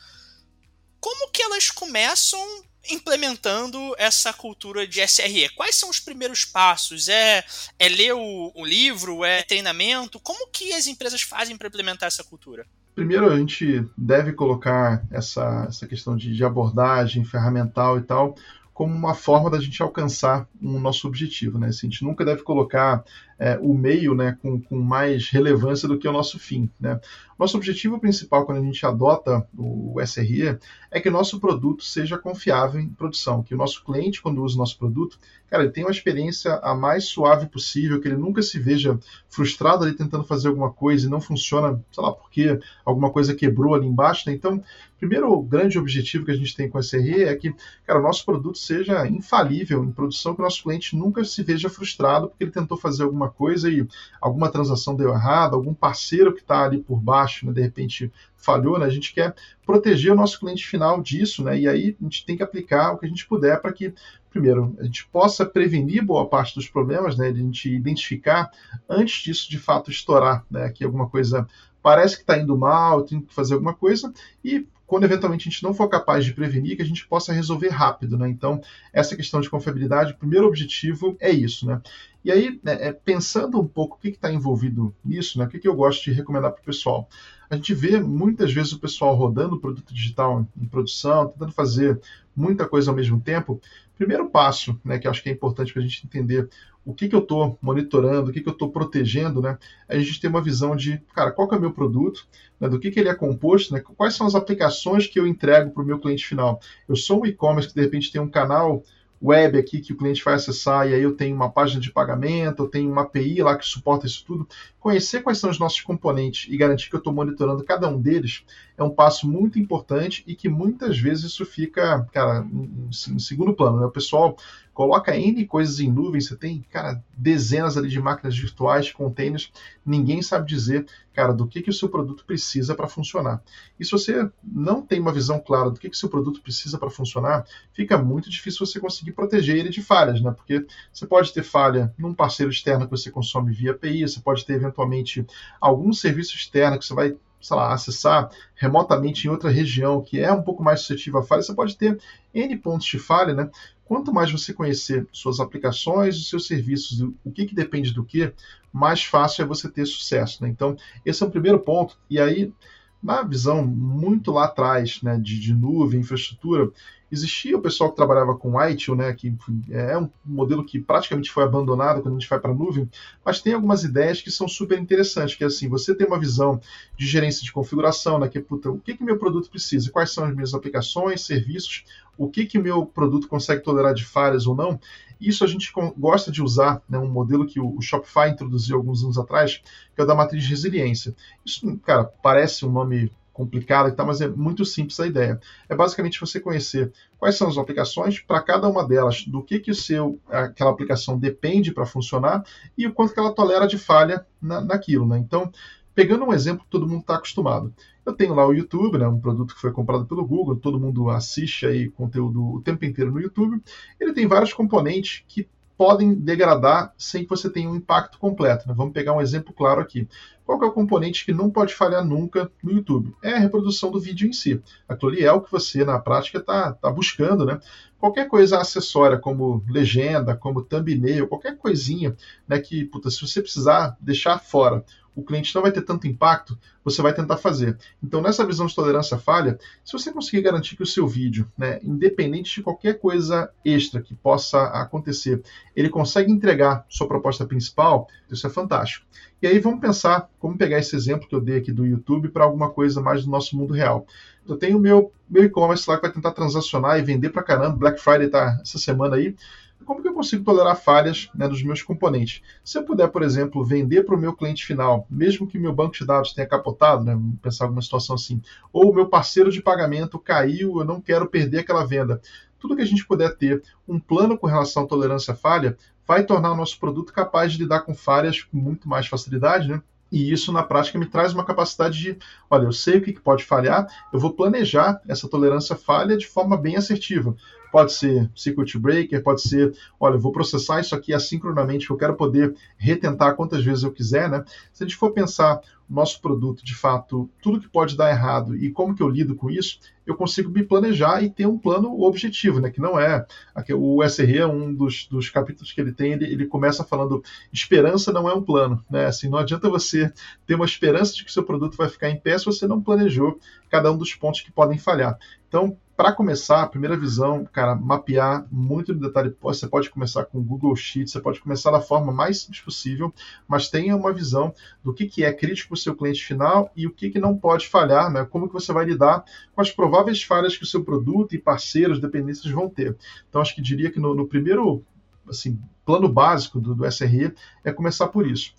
como 1.00 1.32
que 1.32 1.41
elas 1.41 1.70
começam 1.70 2.65
implementando 2.89 3.96
essa 3.98 4.32
cultura 4.34 4.88
de 4.88 5.01
SRE? 5.08 5.50
Quais 5.56 5.75
são 5.75 5.89
os 5.89 6.00
primeiros 6.00 6.46
passos? 6.46 7.10
É, 7.10 7.44
é 7.77 7.89
ler 7.89 8.13
o, 8.13 8.51
o 8.56 8.65
livro? 8.65 9.24
É 9.24 9.44
treinamento? 9.44 10.20
Como 10.20 10.48
que 10.50 10.74
as 10.74 10.88
empresas 10.88 11.22
fazem 11.22 11.58
para 11.58 11.67
implementar 11.67 12.08
essa 12.08 12.24
cultura? 12.24 12.65
Primeiro, 12.96 13.32
a 13.32 13.38
gente 13.38 13.86
deve 13.96 14.34
colocar 14.34 15.03
essa, 15.12 15.65
essa 15.70 15.86
questão 15.86 16.17
de, 16.17 16.36
de 16.36 16.44
abordagem 16.44 17.24
ferramental 17.24 18.00
e 18.00 18.01
tal 18.01 18.36
como 18.77 18.94
uma 18.94 19.15
forma 19.15 19.50
da 19.50 19.60
gente 19.60 19.82
alcançar 19.82 20.48
o 20.62 20.79
nosso 20.79 21.08
objetivo. 21.08 21.58
Né? 21.58 21.70
Assim, 21.70 21.88
a 21.88 21.89
gente 21.89 22.03
nunca 22.03 22.24
deve 22.24 22.44
colocar 22.44 23.03
é, 23.39 23.58
o 23.62 23.74
meio 23.74 24.15
né, 24.15 24.38
com, 24.41 24.60
com, 24.60 24.79
mais 24.79 25.29
relevância 25.29 25.88
do 25.88 25.98
que 25.98 26.08
o 26.08 26.12
nosso 26.12 26.39
fim. 26.39 26.70
Né? 26.79 27.00
Nosso 27.38 27.56
objetivo 27.56 28.00
principal 28.00 28.46
quando 28.46 28.58
a 28.58 28.63
gente 28.63 28.84
adota 28.84 29.48
o 29.56 29.96
SRE 30.03 30.58
é 30.89 31.00
que 31.00 31.10
o 31.10 31.12
nosso 31.12 31.39
produto 31.39 31.84
seja 31.84 32.17
confiável 32.17 32.82
em 32.82 32.89
produção, 32.89 33.44
que 33.44 33.53
o 33.53 33.58
nosso 33.58 33.84
cliente, 33.84 34.22
quando 34.22 34.44
usa 34.44 34.56
o 34.56 34.58
nosso 34.58 34.77
produto, 34.77 35.20
cara, 35.48 35.63
ele 35.63 35.72
tenha 35.72 35.86
uma 35.86 35.91
experiência 35.91 36.56
a 36.63 36.74
mais 36.74 37.06
suave 37.06 37.48
possível, 37.48 38.01
que 38.01 38.08
ele 38.08 38.17
nunca 38.17 38.41
se 38.41 38.58
veja 38.60 38.98
frustrado 39.29 39.84
ali 39.84 39.94
tentando 39.94 40.24
fazer 40.24 40.48
alguma 40.48 40.72
coisa 40.72 41.06
e 41.06 41.10
não 41.10 41.22
funciona, 41.22 41.79
sei 41.91 42.03
lá, 42.03 42.12
porque 42.12 42.60
alguma 42.84 43.12
coisa 43.12 43.36
quebrou 43.36 43.75
ali 43.75 43.86
embaixo. 43.86 44.27
Né? 44.27 44.34
Então, 44.34 44.63
primeiro 44.98 45.39
grande 45.41 45.77
objetivo 45.77 46.25
que 46.25 46.32
a 46.32 46.36
gente 46.36 46.56
tem 46.56 46.70
com 46.70 46.77
o 46.77 46.84
SRE 46.84 47.24
é 47.24 47.36
que, 47.36 47.53
cara, 47.86 48.00
o 48.00 48.03
nosso 48.03 48.25
produto 48.25 48.58
seja 48.58 49.08
infalível 49.08 49.84
em 49.84 49.91
produção, 49.91 50.34
que 50.34 50.41
o 50.41 50.44
nosso 50.44 50.63
cliente 50.63 50.96
nunca 50.96 51.24
se 51.24 51.44
veja 51.44 51.70
frustrado 51.70 52.29
porque 52.29 52.44
ele 52.44 52.51
tentou 52.51 52.77
fazer 52.77 53.03
alguma 53.03 53.26
coisa 53.29 53.69
e 53.69 53.88
alguma 54.22 54.51
transação 54.51 54.96
deu 54.96 55.13
errado, 55.13 55.55
algum 55.55 55.74
parceiro 55.74 56.34
que 56.34 56.41
está 56.41 56.65
ali 56.65 56.79
por 56.79 57.00
baixo, 57.00 57.46
né, 57.46 57.53
de 57.53 57.62
repente 57.62 58.12
falhou, 58.36 58.79
né, 58.79 58.86
a 58.86 58.89
gente 58.89 59.13
quer 59.13 59.36
proteger 59.65 60.12
o 60.12 60.15
nosso 60.15 60.39
cliente 60.39 60.65
final 60.65 61.01
disso, 61.01 61.43
né, 61.43 61.60
e 61.60 61.67
aí 61.67 61.96
a 62.00 62.03
gente 62.03 62.25
tem 62.25 62.38
que 62.38 62.43
aplicar 62.43 62.93
o 62.93 62.98
que 62.98 63.05
a 63.05 63.10
gente 63.10 63.27
puder 63.27 63.60
para 63.62 63.74
que, 63.74 63.93
primeiro, 64.29 64.75
a 64.79 64.84
gente 64.84 65.07
possa 65.07 65.46
prevenir 65.46 66.05
boa 66.05 66.27
parte 66.27 66.55
dos 66.55 66.69
problemas, 66.69 67.17
né, 67.17 67.27
a 67.27 67.34
gente 67.34 67.74
identificar 67.74 68.50
antes 68.89 69.24
disso 69.24 69.50
de 69.50 69.57
fato 69.57 69.91
estourar, 69.91 70.46
né, 70.50 70.69
que 70.69 70.84
alguma 70.84 71.10
coisa 71.10 71.48
parece 71.88 72.17
que 72.17 72.24
está 72.24 72.38
indo 72.38 72.58
mal, 72.58 73.03
tem 73.03 73.21
que 73.21 73.34
fazer 73.34 73.54
alguma 73.54 73.73
coisa, 73.73 74.12
e 74.43 74.67
quando 74.86 75.06
eventualmente 75.06 75.47
a 75.47 75.50
gente 75.50 75.63
não 75.63 75.73
for 75.73 75.88
capaz 75.88 76.26
de 76.26 76.34
prevenir, 76.34 76.76
que 76.76 76.82
a 76.82 76.86
gente 76.86 77.08
possa 77.08 77.32
resolver 77.32 77.69
rápido, 77.69 78.17
né? 78.17 78.28
Então, 78.28 78.60
essa 78.91 79.15
questão 79.15 79.39
de 79.39 79.50
confiabilidade, 79.50 80.12
o 80.12 80.17
primeiro 80.17 80.45
objetivo 80.47 81.15
é 81.17 81.32
isso, 81.32 81.65
né? 81.65 81.82
E 82.26 82.30
aí, 82.30 82.60
né, 82.62 82.78
é, 82.88 82.91
pensando 82.91 83.58
um 83.58 83.65
pouco 83.65 83.95
o 83.95 84.00
que 84.00 84.10
está 84.10 84.30
envolvido 84.30 84.93
nisso, 85.04 85.39
né? 85.39 85.45
O 85.45 85.47
que, 85.47 85.60
que 85.60 85.67
eu 85.67 85.76
gosto 85.76 86.04
de 86.04 86.12
recomendar 86.12 86.52
para 86.52 86.62
o 86.62 86.65
pessoal? 86.65 87.08
A 87.50 87.56
gente 87.56 87.73
vê 87.73 88.02
muitas 88.02 88.52
vezes 88.52 88.73
o 88.73 88.80
pessoal 88.80 89.15
rodando 89.15 89.62
produto 89.62 89.93
digital 89.93 90.45
em 90.62 90.65
produção, 90.65 91.30
tentando 91.30 91.54
fazer 91.54 92.02
muita 92.36 92.67
coisa 92.67 92.91
ao 92.91 92.97
mesmo 92.97 93.21
tempo. 93.21 93.62
Primeiro 93.97 94.29
passo, 94.29 94.79
né, 94.83 94.99
que 94.99 95.07
acho 95.07 95.23
que 95.23 95.29
é 95.29 95.31
importante 95.31 95.73
para 95.73 95.81
a 95.81 95.86
gente 95.86 96.05
entender 96.05 96.49
o 96.86 96.93
que, 96.93 97.10
que 97.10 97.15
eu 97.15 97.19
estou 97.19 97.57
monitorando, 97.62 98.29
o 98.29 98.33
que, 98.33 98.39
que 98.39 98.47
eu 98.47 98.53
estou 98.53 98.71
protegendo, 98.71 99.41
né? 99.41 99.57
A 99.89 99.97
gente 99.97 100.21
tem 100.21 100.29
uma 100.29 100.41
visão 100.41 100.73
de, 100.73 101.01
cara, 101.13 101.31
qual 101.31 101.45
que 101.45 101.53
é 101.53 101.57
o 101.57 101.62
meu 101.62 101.73
produto, 101.73 102.25
né, 102.57 102.69
do 102.69 102.79
que, 102.79 102.89
que 102.89 102.97
ele 102.97 103.10
é 103.10 103.13
composto, 103.13 103.73
né? 103.73 103.81
Quais 103.97 104.15
são 104.15 104.25
as 104.25 104.36
aplicações 104.36 105.05
que 105.05 105.19
eu 105.19 105.27
entrego 105.27 105.71
para 105.71 105.83
o 105.83 105.86
meu 105.86 105.99
cliente 105.99 106.25
final? 106.25 106.62
Eu 106.88 106.95
sou 106.95 107.23
um 107.23 107.25
e-commerce 107.25 107.67
que 107.67 107.75
de 107.75 107.81
repente 107.81 108.10
tem 108.10 108.21
um 108.21 108.29
canal 108.29 108.83
web 109.21 109.57
aqui 109.57 109.81
que 109.81 109.93
o 109.93 109.97
cliente 109.97 110.23
vai 110.23 110.36
acessar 110.36 110.88
e 110.88 110.93
aí 110.93 111.01
eu 111.01 111.15
tenho 111.15 111.36
uma 111.36 111.51
página 111.51 111.81
de 111.81 111.91
pagamento, 111.91 112.63
eu 112.63 112.67
tenho 112.67 112.89
uma 112.89 113.01
API 113.01 113.41
lá 113.41 113.57
que 113.57 113.65
suporta 113.65 114.05
isso 114.05 114.23
tudo. 114.25 114.47
Conhecer 114.79 115.21
quais 115.21 115.39
são 115.39 115.49
os 115.49 115.60
nossos 115.60 115.81
componentes 115.81 116.51
e 116.51 116.55
garantir 116.55 116.89
que 116.89 116.95
eu 116.95 116.99
estou 116.99 117.13
monitorando 117.13 117.63
cada 117.63 117.89
um 117.89 117.99
deles 117.99 118.45
é 118.77 118.83
um 118.83 118.91
passo 118.91 119.27
muito 119.27 119.57
importante 119.57 120.23
e 120.27 120.35
que 120.35 120.47
muitas 120.47 120.99
vezes 120.99 121.25
isso 121.25 121.45
fica, 121.45 122.07
cara, 122.13 122.45
em, 122.45 122.89
segundo 122.91 123.53
plano. 123.53 123.79
Né? 123.79 123.85
O 123.87 123.91
pessoal 123.91 124.37
coloca 124.71 125.17
N 125.17 125.43
coisas 125.47 125.79
em 125.79 125.91
nuvem, 125.91 126.21
você 126.21 126.35
tem, 126.35 126.63
cara, 126.69 127.03
dezenas 127.17 127.75
ali 127.75 127.89
de 127.89 127.99
máquinas 127.99 128.37
virtuais, 128.37 128.91
containers, 128.91 129.51
ninguém 129.83 130.21
sabe 130.21 130.47
dizer, 130.47 130.85
cara, 131.11 131.33
do 131.33 131.47
que, 131.47 131.63
que 131.63 131.71
o 131.71 131.73
seu 131.73 131.89
produto 131.89 132.23
precisa 132.23 132.75
para 132.75 132.87
funcionar. 132.87 133.41
E 133.79 133.83
se 133.83 133.89
você 133.89 134.29
não 134.43 134.83
tem 134.83 134.99
uma 134.99 135.11
visão 135.11 135.39
clara 135.39 135.71
do 135.71 135.79
que, 135.79 135.89
que 135.89 135.95
o 135.95 135.99
seu 135.99 136.09
produto 136.09 136.43
precisa 136.43 136.77
para 136.77 136.91
funcionar, 136.91 137.47
fica 137.73 137.97
muito 137.97 138.29
difícil 138.29 138.63
você 138.63 138.79
conseguir 138.79 139.13
proteger 139.13 139.57
ele 139.57 139.69
de 139.69 139.81
falhas, 139.81 140.21
né? 140.21 140.31
Porque 140.31 140.63
você 140.93 141.07
pode 141.07 141.33
ter 141.33 141.41
falha 141.41 141.91
num 141.97 142.13
parceiro 142.13 142.51
externo 142.51 142.85
que 142.85 142.91
você 142.91 143.09
consome 143.09 143.51
via 143.51 143.71
API, 143.71 144.07
você 144.07 144.19
pode 144.19 144.45
ter 144.45 144.53
eventualmente 144.53 145.25
algum 145.59 145.91
serviço 145.91 146.35
externo 146.35 146.77
que 146.77 146.85
você 146.85 146.93
vai 146.93 147.17
sei 147.39 147.56
lá, 147.56 147.73
acessar 147.73 148.30
remotamente 148.56 149.28
em 149.28 149.30
outra 149.30 149.50
região 149.50 150.02
que 150.02 150.19
é 150.19 150.32
um 150.32 150.41
pouco 150.41 150.63
mais 150.63 150.82
suscetível 150.82 151.19
a 151.19 151.23
falha, 151.23 151.41
você 151.41 151.54
pode 151.54 151.78
ter 151.78 152.00
N 152.34 152.58
pontos 152.58 152.88
de 152.88 153.00
falha, 153.00 153.34
né? 153.34 153.50
Quanto 153.86 154.13
mais 154.13 154.30
você 154.30 154.54
conhecer 154.54 155.08
suas 155.13 155.39
aplicações, 155.39 156.17
os 156.17 156.30
seus 156.30 156.45
serviços, 156.45 157.00
o 157.23 157.32
que, 157.32 157.45
que 157.45 157.56
depende 157.56 157.93
do 157.93 158.04
que, 158.04 158.34
mais 158.71 159.04
fácil 159.04 159.43
é 159.43 159.45
você 159.45 159.69
ter 159.69 159.86
sucesso. 159.86 160.43
Né? 160.43 160.50
Então, 160.50 160.76
esse 161.06 161.23
é 161.23 161.26
o 161.26 161.32
primeiro 161.32 161.60
ponto. 161.60 161.97
E 162.10 162.19
aí, 162.19 162.54
na 163.02 163.23
visão 163.23 163.65
muito 163.65 164.32
lá 164.32 164.45
atrás 164.45 165.02
né, 165.02 165.17
de, 165.17 165.39
de 165.39 165.54
nuvem, 165.54 166.02
infraestrutura, 166.02 166.69
Existia 167.12 167.58
o 167.58 167.62
pessoal 167.62 167.89
que 167.89 167.96
trabalhava 167.96 168.36
com 168.36 168.62
ITIL, 168.62 168.96
né, 168.96 169.13
que 169.13 169.34
é 169.70 169.98
um 169.98 170.10
modelo 170.26 170.65
que 170.65 170.78
praticamente 170.78 171.32
foi 171.32 171.43
abandonado 171.43 172.02
quando 172.02 172.15
a 172.15 172.20
gente 172.20 172.30
vai 172.30 172.39
para 172.39 172.52
a 172.52 172.54
nuvem, 172.54 172.89
mas 173.24 173.41
tem 173.41 173.54
algumas 173.54 173.84
ideias 173.84 174.22
que 174.22 174.30
são 174.30 174.48
super 174.48 174.78
interessantes, 174.78 175.36
que 175.36 175.43
é 175.43 175.48
assim, 175.48 175.70
você 175.70 175.96
tem 175.96 176.06
uma 176.06 176.20
visão 176.20 176.60
de 176.98 177.06
gerência 177.06 177.43
de 177.43 177.52
configuração, 177.52 178.20
né, 178.20 178.28
que 178.28 178.39
puta, 178.39 178.70
o 178.70 178.80
que 178.80 178.96
que 178.96 179.04
meu 179.04 179.17
produto 179.17 179.50
precisa, 179.50 179.89
quais 179.89 180.12
são 180.12 180.26
as 180.26 180.34
minhas 180.34 180.54
aplicações, 180.54 181.26
serviços, 181.26 181.86
o 182.17 182.30
que 182.30 182.46
que 182.46 182.60
meu 182.60 182.86
produto 182.86 183.28
consegue 183.28 183.63
tolerar 183.63 183.93
de 183.93 184.04
falhas 184.04 184.48
ou 184.48 184.56
não. 184.56 184.80
Isso 185.22 185.43
a 185.43 185.48
gente 185.48 185.72
gosta 185.98 186.32
de 186.32 186.41
usar, 186.43 186.82
né, 186.89 186.98
um 186.98 187.10
modelo 187.10 187.46
que 187.46 187.60
o 187.60 187.80
Shopify 187.82 188.30
introduziu 188.30 188.76
alguns 188.76 189.04
anos 189.04 189.17
atrás, 189.17 189.62
que 189.96 190.02
é 190.02 190.04
o 190.04 190.08
da 190.08 190.15
matriz 190.15 190.43
de 190.43 190.50
resiliência. 190.50 191.15
Isso, 191.46 191.78
cara, 191.80 192.04
parece 192.04 192.65
um 192.65 192.72
nome 192.72 193.12
complicada 193.38 193.88
e 193.88 193.91
tal, 193.91 194.08
mas 194.08 194.19
é 194.19 194.28
muito 194.28 194.65
simples 194.65 195.00
a 195.00 195.06
ideia. 195.06 195.39
É 195.69 195.76
basicamente 195.76 196.19
você 196.19 196.39
conhecer 196.39 196.91
quais 197.19 197.36
são 197.36 197.47
as 197.47 197.58
aplicações 197.58 198.19
para 198.19 198.41
cada 198.41 198.67
uma 198.67 198.86
delas, 198.86 199.23
do 199.26 199.43
que 199.43 199.60
que 199.60 199.69
o 199.69 199.76
seu 199.76 200.19
aquela 200.28 200.71
aplicação 200.71 201.19
depende 201.19 201.71
para 201.71 201.86
funcionar 201.86 202.43
e 202.76 202.88
o 202.88 202.93
quanto 202.93 203.13
que 203.13 203.19
ela 203.19 203.34
tolera 203.34 203.67
de 203.67 203.78
falha 203.78 204.26
na, 204.41 204.60
naquilo, 204.60 205.08
né? 205.08 205.19
Então, 205.19 205.52
pegando 205.93 206.26
um 206.26 206.34
exemplo 206.34 206.63
que 206.63 206.71
todo 206.71 206.88
mundo 206.88 207.02
está 207.02 207.15
acostumado. 207.15 207.71
Eu 208.04 208.13
tenho 208.13 208.34
lá 208.34 208.47
o 208.47 208.54
YouTube, 208.54 208.97
né, 208.97 209.08
um 209.08 209.19
produto 209.19 209.54
que 209.54 209.62
foi 209.62 209.71
comprado 209.71 210.06
pelo 210.06 210.26
Google, 210.26 210.56
todo 210.56 210.80
mundo 210.80 211.10
assiste 211.10 211.65
aí 211.65 211.89
conteúdo 211.89 212.41
o 212.41 212.62
tempo 212.62 212.86
inteiro 212.86 213.12
no 213.12 213.19
YouTube. 213.19 213.62
Ele 214.00 214.13
tem 214.13 214.26
vários 214.28 214.54
componentes 214.54 215.23
que 215.28 215.47
podem 215.77 216.13
degradar 216.13 216.93
sem 216.97 217.23
que 217.23 217.29
você 217.29 217.49
tenha 217.49 217.69
um 217.69 217.75
impacto 217.75 218.17
completo. 218.17 218.67
Né? 218.67 218.73
Vamos 218.75 218.93
pegar 218.93 219.13
um 219.13 219.21
exemplo 219.21 219.53
claro 219.53 219.79
aqui. 219.79 220.07
Qual 220.43 220.61
é 220.63 220.65
o 220.65 220.71
componente 220.71 221.25
que 221.25 221.33
não 221.33 221.49
pode 221.49 221.75
falhar 221.75 222.03
nunca 222.03 222.49
no 222.63 222.71
YouTube? 222.71 223.13
É 223.21 223.33
a 223.33 223.39
reprodução 223.39 223.91
do 223.91 223.99
vídeo 223.99 224.27
em 224.27 224.33
si. 224.33 224.61
Aquilo 224.87 225.11
ali 225.11 225.23
é 225.23 225.31
o 225.31 225.41
que 225.41 225.51
você, 225.51 225.83
na 225.83 225.99
prática, 225.99 226.39
está 226.39 226.71
tá 226.71 226.89
buscando. 226.89 227.45
Né? 227.45 227.59
Qualquer 227.99 228.27
coisa 228.27 228.59
acessória, 228.59 229.19
como 229.19 229.63
legenda, 229.67 230.35
como 230.35 230.63
thumbnail, 230.63 231.27
qualquer 231.27 231.57
coisinha 231.57 232.15
né, 232.47 232.59
que, 232.59 232.85
puta, 232.85 233.11
se 233.11 233.21
você 233.21 233.41
precisar 233.41 233.97
deixar 233.99 234.39
fora 234.39 234.83
o 235.17 235.23
cliente 235.23 235.53
não 235.56 235.63
vai 235.63 235.71
ter 235.71 235.82
tanto 235.82 236.08
impacto, 236.08 236.56
você 236.84 237.01
vai 237.01 237.12
tentar 237.12 237.38
fazer. 237.38 237.75
Então, 238.03 238.21
nessa 238.21 238.45
visão 238.45 238.67
de 238.67 238.75
tolerância 238.75 239.17
falha, 239.17 239.58
se 239.84 239.91
você 239.91 240.13
conseguir 240.13 240.43
garantir 240.43 240.75
que 240.75 240.84
o 240.84 240.86
seu 240.86 241.08
vídeo, 241.08 241.51
né, 241.58 241.80
independente 241.82 242.53
de 242.53 242.62
qualquer 242.62 242.99
coisa 242.99 243.49
extra 243.65 243.99
que 243.99 244.13
possa 244.13 244.62
acontecer, 244.65 245.41
ele 245.75 245.89
consegue 245.89 246.32
entregar 246.32 246.86
sua 246.88 247.08
proposta 247.08 247.47
principal, 247.47 248.08
isso 248.30 248.45
é 248.45 248.49
fantástico. 248.49 249.08
E 249.41 249.47
aí 249.47 249.58
vamos 249.58 249.80
pensar 249.80 250.30
como 250.39 250.56
pegar 250.56 250.77
esse 250.77 250.95
exemplo 250.95 251.27
que 251.27 251.34
eu 251.34 251.41
dei 251.41 251.58
aqui 251.58 251.71
do 251.71 251.86
YouTube 251.86 252.30
para 252.30 252.43
alguma 252.43 252.69
coisa 252.69 253.01
mais 253.01 253.25
do 253.25 253.32
nosso 253.32 253.58
mundo 253.58 253.73
real. 253.73 254.06
Eu 254.47 254.56
tenho 254.56 254.77
o 254.77 254.82
meu, 254.82 255.12
meu 255.27 255.43
e-commerce 255.43 255.89
lá 255.89 255.95
que 255.95 256.03
vai 256.03 256.12
tentar 256.12 256.32
transacionar 256.32 256.99
e 256.99 257.03
vender 257.03 257.32
para 257.32 257.43
caramba. 257.43 257.75
Black 257.75 257.99
Friday 257.99 258.27
está 258.27 258.60
essa 258.62 258.77
semana 258.77 259.15
aí 259.15 259.36
como 259.85 260.01
que 260.01 260.07
eu 260.07 260.13
consigo 260.13 260.43
tolerar 260.43 260.75
falhas 260.75 261.29
né, 261.33 261.47
dos 261.47 261.63
meus 261.63 261.81
componentes? 261.81 262.41
Se 262.63 262.77
eu 262.77 262.83
puder, 262.83 263.07
por 263.07 263.23
exemplo, 263.23 263.63
vender 263.63 264.03
para 264.03 264.15
o 264.15 264.19
meu 264.19 264.33
cliente 264.33 264.65
final, 264.65 265.07
mesmo 265.09 265.47
que 265.47 265.57
meu 265.57 265.73
banco 265.73 265.93
de 265.93 266.05
dados 266.05 266.33
tenha 266.33 266.47
capotado, 266.47 267.03
né, 267.03 267.17
pensar 267.41 267.65
alguma 267.65 267.81
situação 267.81 268.15
assim, 268.15 268.41
ou 268.73 268.91
o 268.91 268.93
meu 268.95 269.07
parceiro 269.07 269.51
de 269.51 269.61
pagamento 269.61 270.19
caiu, 270.19 270.79
eu 270.79 270.85
não 270.85 270.99
quero 270.99 271.27
perder 271.27 271.59
aquela 271.59 271.85
venda. 271.85 272.21
Tudo 272.59 272.75
que 272.75 272.81
a 272.81 272.85
gente 272.85 273.05
puder 273.05 273.35
ter 273.37 273.63
um 273.87 273.99
plano 273.99 274.37
com 274.37 274.47
relação 274.47 274.83
à 274.83 274.87
tolerância 274.87 275.33
à 275.33 275.37
falha 275.37 275.77
vai 276.07 276.23
tornar 276.23 276.51
o 276.51 276.55
nosso 276.55 276.79
produto 276.79 277.13
capaz 277.13 277.53
de 277.53 277.59
lidar 277.59 277.81
com 277.81 277.93
falhas 277.93 278.41
com 278.41 278.57
muito 278.57 278.89
mais 278.89 279.07
facilidade, 279.07 279.67
né? 279.67 279.81
E 280.11 280.31
isso, 280.31 280.53
na 280.53 280.63
prática, 280.63 280.97
me 280.97 281.05
traz 281.05 281.33
uma 281.33 281.43
capacidade 281.43 281.99
de, 281.99 282.17
olha, 282.49 282.63
eu 282.63 282.71
sei 282.71 282.97
o 282.97 283.01
que 283.01 283.19
pode 283.19 283.43
falhar, 283.43 283.87
eu 284.13 284.19
vou 284.19 284.31
planejar 284.31 285.01
essa 285.07 285.27
tolerância 285.27 285.75
falha 285.75 286.15
de 286.15 286.25
forma 286.25 286.55
bem 286.55 286.77
assertiva. 286.77 287.35
Pode 287.71 287.93
ser 287.93 288.30
circuit 288.36 288.77
breaker, 288.77 289.21
pode 289.21 289.41
ser, 289.41 289.73
olha, 289.99 290.17
vou 290.17 290.32
processar 290.32 290.80
isso 290.80 290.95
aqui 290.95 291.13
assincronamente, 291.13 291.89
eu 291.89 291.97
quero 291.97 292.15
poder 292.15 292.56
retentar 292.77 293.36
quantas 293.36 293.63
vezes 293.63 293.84
eu 293.84 293.91
quiser, 293.91 294.30
né? 294.30 294.43
Se 294.73 294.84
a 294.84 294.88
gente 294.88 294.97
for 294.97 295.12
pensar 295.12 295.62
o 295.89 295.93
nosso 295.93 296.21
produto, 296.21 296.65
de 296.65 296.75
fato, 296.75 297.30
tudo 297.41 297.62
que 297.62 297.69
pode 297.69 297.95
dar 297.95 298.10
errado 298.10 298.56
e 298.56 298.69
como 298.69 298.93
que 298.93 299.01
eu 299.01 299.08
lido 299.08 299.36
com 299.36 299.49
isso, 299.49 299.80
eu 300.06 300.15
consigo 300.15 300.49
me 300.49 300.63
planejar 300.63 301.21
e 301.21 301.30
ter 301.30 301.45
um 301.45 301.58
plano 301.58 302.01
objetivo, 302.01 302.60
né? 302.60 302.69
Que 302.69 302.82
não 302.82 302.99
é. 302.99 303.25
O 303.73 304.03
SRE, 304.03 304.43
um 304.43 304.73
dos, 304.73 305.06
dos 305.08 305.30
capítulos 305.30 305.71
que 305.71 305.80
ele 305.80 305.91
tem, 305.91 306.13
ele, 306.13 306.25
ele 306.25 306.45
começa 306.45 306.84
falando: 306.84 307.23
esperança 307.51 308.12
não 308.12 308.30
é 308.30 308.34
um 308.34 308.41
plano, 308.41 308.84
né? 308.89 309.06
Assim, 309.06 309.30
não 309.30 309.38
adianta 309.38 309.69
você 309.69 310.12
ter 310.45 310.56
uma 310.56 310.65
esperança 310.65 311.13
de 311.13 311.25
que 311.25 311.32
seu 311.32 311.43
produto 311.43 311.75
vai 311.75 311.89
ficar 311.89 312.10
em 312.10 312.19
pé 312.19 312.38
se 312.38 312.45
você 312.45 312.67
não 312.67 312.82
planejou 312.82 313.39
cada 313.69 313.91
um 313.91 313.97
dos 313.97 314.13
pontos 314.13 314.41
que 314.41 314.51
podem 314.51 314.77
falhar. 314.77 315.17
Então, 315.47 315.77
para 315.95 316.13
começar, 316.13 316.62
a 316.62 316.67
primeira 316.67 316.95
visão, 316.95 317.43
cara, 317.45 317.73
mapear 317.73 318.45
muito 318.51 318.93
no 318.93 318.99
detalhe. 318.99 319.36
Você 319.41 319.67
pode 319.67 319.89
começar 319.89 320.25
com 320.25 320.38
o 320.38 320.43
Google 320.43 320.75
Sheets, 320.75 321.12
você 321.12 321.19
pode 321.19 321.39
começar 321.39 321.71
da 321.71 321.81
forma 321.81 322.13
mais 322.13 322.41
simples 322.41 322.62
possível, 322.62 323.12
mas 323.47 323.67
tenha 323.67 323.95
uma 323.95 324.13
visão 324.13 324.53
do 324.83 324.93
que, 324.93 325.07
que 325.07 325.23
é 325.23 325.33
crítico 325.33 325.69
para 325.69 325.75
o 325.75 325.79
seu 325.79 325.95
cliente 325.95 326.23
final 326.23 326.71
e 326.75 326.86
o 326.86 326.91
que, 326.91 327.10
que 327.10 327.17
não 327.17 327.36
pode 327.36 327.67
falhar, 327.67 328.12
né? 328.12 328.23
Como 328.25 328.47
que 328.47 328.53
você 328.53 328.71
vai 328.71 328.86
lidar 328.86 329.25
com 329.55 329.62
as 329.62 329.71
prováveis 329.71 330.21
falhas 330.21 330.55
que 330.55 330.63
o 330.63 330.67
seu 330.67 330.83
produto 330.83 331.33
e 331.33 331.39
parceiros, 331.39 331.99
dependências 331.99 332.51
vão 332.53 332.69
ter. 332.69 332.95
Então, 333.27 333.41
acho 333.41 333.55
que 333.55 333.62
diria 333.62 333.89
que 333.89 333.99
no, 333.99 334.13
no 334.13 334.27
primeiro 334.27 334.83
assim, 335.27 335.60
plano 335.86 336.07
básico 336.07 336.60
do, 336.60 336.75
do 336.75 336.86
SRE 336.86 337.33
é 337.63 337.71
começar 337.71 338.07
por 338.07 338.27
isso. 338.27 338.53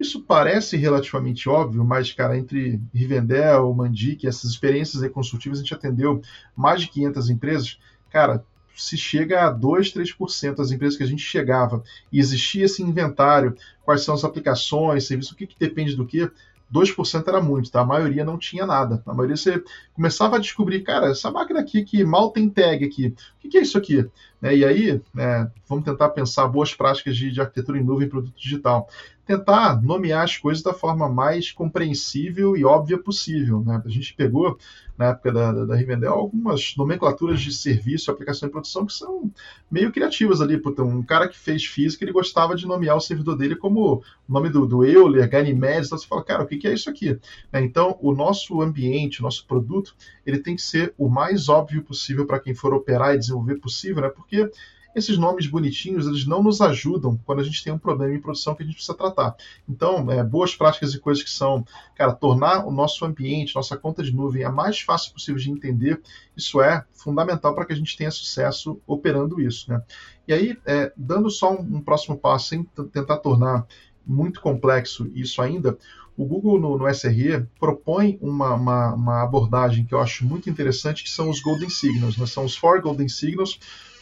Isso 0.00 0.22
parece 0.22 0.78
relativamente 0.78 1.46
óbvio, 1.46 1.84
mas, 1.84 2.10
cara, 2.10 2.38
entre 2.38 2.80
Rivendell, 2.94 3.72
Mandic, 3.74 4.26
essas 4.26 4.50
experiências 4.50 5.06
consultivas, 5.12 5.58
a 5.58 5.62
gente 5.62 5.74
atendeu 5.74 6.22
mais 6.56 6.80
de 6.80 6.88
500 6.88 7.28
empresas. 7.28 7.78
Cara, 8.08 8.42
se 8.74 8.96
chega 8.96 9.46
a 9.46 9.50
2, 9.50 9.92
3% 9.92 10.56
das 10.56 10.70
empresas 10.70 10.96
que 10.96 11.02
a 11.04 11.06
gente 11.06 11.22
chegava 11.22 11.84
e 12.10 12.18
existia 12.18 12.64
esse 12.64 12.82
inventário, 12.82 13.54
quais 13.84 14.02
são 14.02 14.14
as 14.14 14.24
aplicações, 14.24 15.06
serviço, 15.06 15.34
o 15.34 15.36
que, 15.36 15.46
que 15.46 15.58
depende 15.58 15.94
do 15.94 16.06
que, 16.06 16.30
2% 16.72 17.26
era 17.26 17.42
muito, 17.42 17.70
tá? 17.70 17.80
A 17.80 17.84
maioria 17.84 18.24
não 18.24 18.38
tinha 18.38 18.64
nada. 18.64 19.02
A 19.04 19.12
maioria 19.12 19.36
você 19.36 19.62
começava 19.92 20.36
a 20.36 20.38
descobrir, 20.38 20.82
cara, 20.82 21.10
essa 21.10 21.30
máquina 21.30 21.60
aqui 21.60 21.82
que 21.82 22.04
mal 22.04 22.30
tem 22.30 22.48
tag 22.48 22.84
aqui, 22.84 23.08
o 23.08 23.40
que, 23.40 23.48
que 23.48 23.58
é 23.58 23.62
isso 23.62 23.76
aqui? 23.76 24.08
Né? 24.40 24.56
E 24.56 24.64
aí, 24.64 25.02
né, 25.12 25.50
vamos 25.68 25.84
tentar 25.84 26.10
pensar 26.10 26.46
boas 26.46 26.72
práticas 26.72 27.16
de, 27.16 27.30
de 27.30 27.40
arquitetura 27.40 27.78
em 27.78 27.84
nuvem 27.84 28.06
e 28.06 28.10
produto 28.10 28.34
digital 28.36 28.88
tentar 29.30 29.80
nomear 29.80 30.24
as 30.24 30.36
coisas 30.36 30.60
da 30.60 30.74
forma 30.74 31.08
mais 31.08 31.52
compreensível 31.52 32.56
e 32.56 32.64
óbvia 32.64 32.98
possível. 32.98 33.62
Né? 33.64 33.80
A 33.84 33.88
gente 33.88 34.12
pegou, 34.14 34.58
na 34.98 35.10
época 35.10 35.30
da, 35.30 35.52
da, 35.52 35.64
da 35.66 35.76
Rivendell, 35.76 36.12
algumas 36.12 36.74
nomenclaturas 36.76 37.40
de 37.40 37.52
serviço, 37.52 38.10
aplicação 38.10 38.48
e 38.48 38.52
produção 38.52 38.84
que 38.84 38.92
são 38.92 39.30
meio 39.70 39.92
criativas 39.92 40.40
ali. 40.40 40.58
Puta, 40.58 40.82
um 40.82 41.00
cara 41.00 41.28
que 41.28 41.38
fez 41.38 41.64
física, 41.64 42.04
ele 42.04 42.12
gostava 42.12 42.56
de 42.56 42.66
nomear 42.66 42.96
o 42.96 43.00
servidor 43.00 43.36
dele 43.36 43.54
como 43.54 44.02
o 44.02 44.02
nome 44.28 44.48
do, 44.48 44.66
do 44.66 44.84
Euler, 44.84 45.30
Ganymedes, 45.30 45.86
então 45.86 45.98
você 45.98 46.08
fala, 46.08 46.24
cara, 46.24 46.42
o 46.42 46.46
que, 46.46 46.56
que 46.56 46.66
é 46.66 46.74
isso 46.74 46.90
aqui? 46.90 47.16
Né? 47.52 47.62
Então, 47.62 47.96
o 48.00 48.12
nosso 48.12 48.60
ambiente, 48.60 49.20
o 49.20 49.22
nosso 49.22 49.46
produto, 49.46 49.94
ele 50.26 50.38
tem 50.38 50.56
que 50.56 50.62
ser 50.62 50.92
o 50.98 51.08
mais 51.08 51.48
óbvio 51.48 51.84
possível 51.84 52.26
para 52.26 52.40
quem 52.40 52.52
for 52.52 52.74
operar 52.74 53.14
e 53.14 53.18
desenvolver 53.18 53.60
possível, 53.60 54.02
né? 54.02 54.08
porque 54.08 54.50
esses 54.94 55.16
nomes 55.16 55.46
bonitinhos 55.46 56.06
eles 56.06 56.26
não 56.26 56.42
nos 56.42 56.60
ajudam 56.60 57.18
quando 57.24 57.40
a 57.40 57.44
gente 57.44 57.62
tem 57.62 57.72
um 57.72 57.78
problema 57.78 58.14
em 58.14 58.20
produção 58.20 58.54
que 58.54 58.62
a 58.62 58.66
gente 58.66 58.74
precisa 58.74 58.96
tratar. 58.96 59.36
Então, 59.68 60.10
é, 60.10 60.22
boas 60.22 60.54
práticas 60.54 60.94
e 60.94 60.98
coisas 60.98 61.22
que 61.22 61.30
são, 61.30 61.64
cara, 61.94 62.12
tornar 62.12 62.66
o 62.66 62.70
nosso 62.70 63.04
ambiente, 63.04 63.54
nossa 63.54 63.76
conta 63.76 64.02
de 64.02 64.14
nuvem 64.14 64.44
a 64.44 64.50
mais 64.50 64.80
fácil 64.80 65.12
possível 65.12 65.40
de 65.40 65.50
entender, 65.50 66.00
isso 66.36 66.60
é 66.60 66.84
fundamental 66.92 67.54
para 67.54 67.64
que 67.64 67.72
a 67.72 67.76
gente 67.76 67.96
tenha 67.96 68.10
sucesso 68.10 68.80
operando 68.86 69.40
isso. 69.40 69.70
Né? 69.70 69.82
E 70.26 70.32
aí, 70.32 70.58
é, 70.66 70.92
dando 70.96 71.30
só 71.30 71.52
um, 71.52 71.76
um 71.76 71.80
próximo 71.80 72.16
passo, 72.16 72.48
sem 72.48 72.64
tentar 72.92 73.18
tornar 73.18 73.66
muito 74.06 74.40
complexo 74.40 75.10
isso 75.14 75.40
ainda, 75.40 75.78
o 76.16 76.24
Google 76.24 76.60
no, 76.60 76.76
no 76.76 76.88
SRE 76.88 77.46
propõe 77.58 78.18
uma, 78.20 78.54
uma, 78.54 78.94
uma, 78.94 79.22
abordagem 79.22 79.86
que 79.86 79.94
eu 79.94 80.00
acho 80.00 80.26
muito 80.26 80.50
interessante, 80.50 81.02
que 81.02 81.08
são 81.08 81.30
os 81.30 81.40
Golden 81.40 81.70
Signals, 81.70 82.18
né? 82.18 82.26
são 82.26 82.44
os 82.44 82.54
Four 82.54 82.82
Golden 82.82 83.08
Signals, 83.08 83.58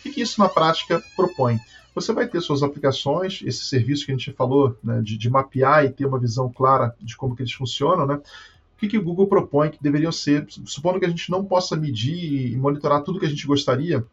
o 0.08 0.12
que 0.12 0.20
isso 0.20 0.40
na 0.40 0.48
prática 0.48 1.02
propõe? 1.16 1.58
Você 1.94 2.12
vai 2.12 2.28
ter 2.28 2.40
suas 2.40 2.62
aplicações, 2.62 3.40
esse 3.44 3.64
serviço 3.64 4.06
que 4.06 4.12
a 4.12 4.16
gente 4.16 4.32
falou, 4.32 4.76
né, 4.82 5.00
de, 5.02 5.16
de, 5.16 5.28
mapear 5.28 5.84
e 5.84 5.90
ter 5.90 6.06
uma 6.06 6.18
visão 6.18 6.50
clara 6.50 6.94
de 7.00 7.16
como 7.16 7.34
que 7.34 7.42
eles 7.42 7.52
funcionam, 7.52 8.06
né? 8.06 8.14
O 8.14 8.78
que, 8.78 8.86
que 8.86 8.98
o 8.98 9.02
Google 9.02 9.26
propõe 9.26 9.70
que 9.70 9.82
deveriam 9.82 10.12
ser, 10.12 10.46
supondo 10.64 11.00
que 11.00 11.06
a 11.06 11.08
gente 11.08 11.30
não 11.30 11.44
possa 11.44 11.74
medir 11.74 12.52
e 12.52 12.56
monitorar 12.56 13.02
tudo 13.02 13.18
que 13.18 13.26
a 13.26 13.28
gente 13.28 13.44
gostaria, 13.44 14.06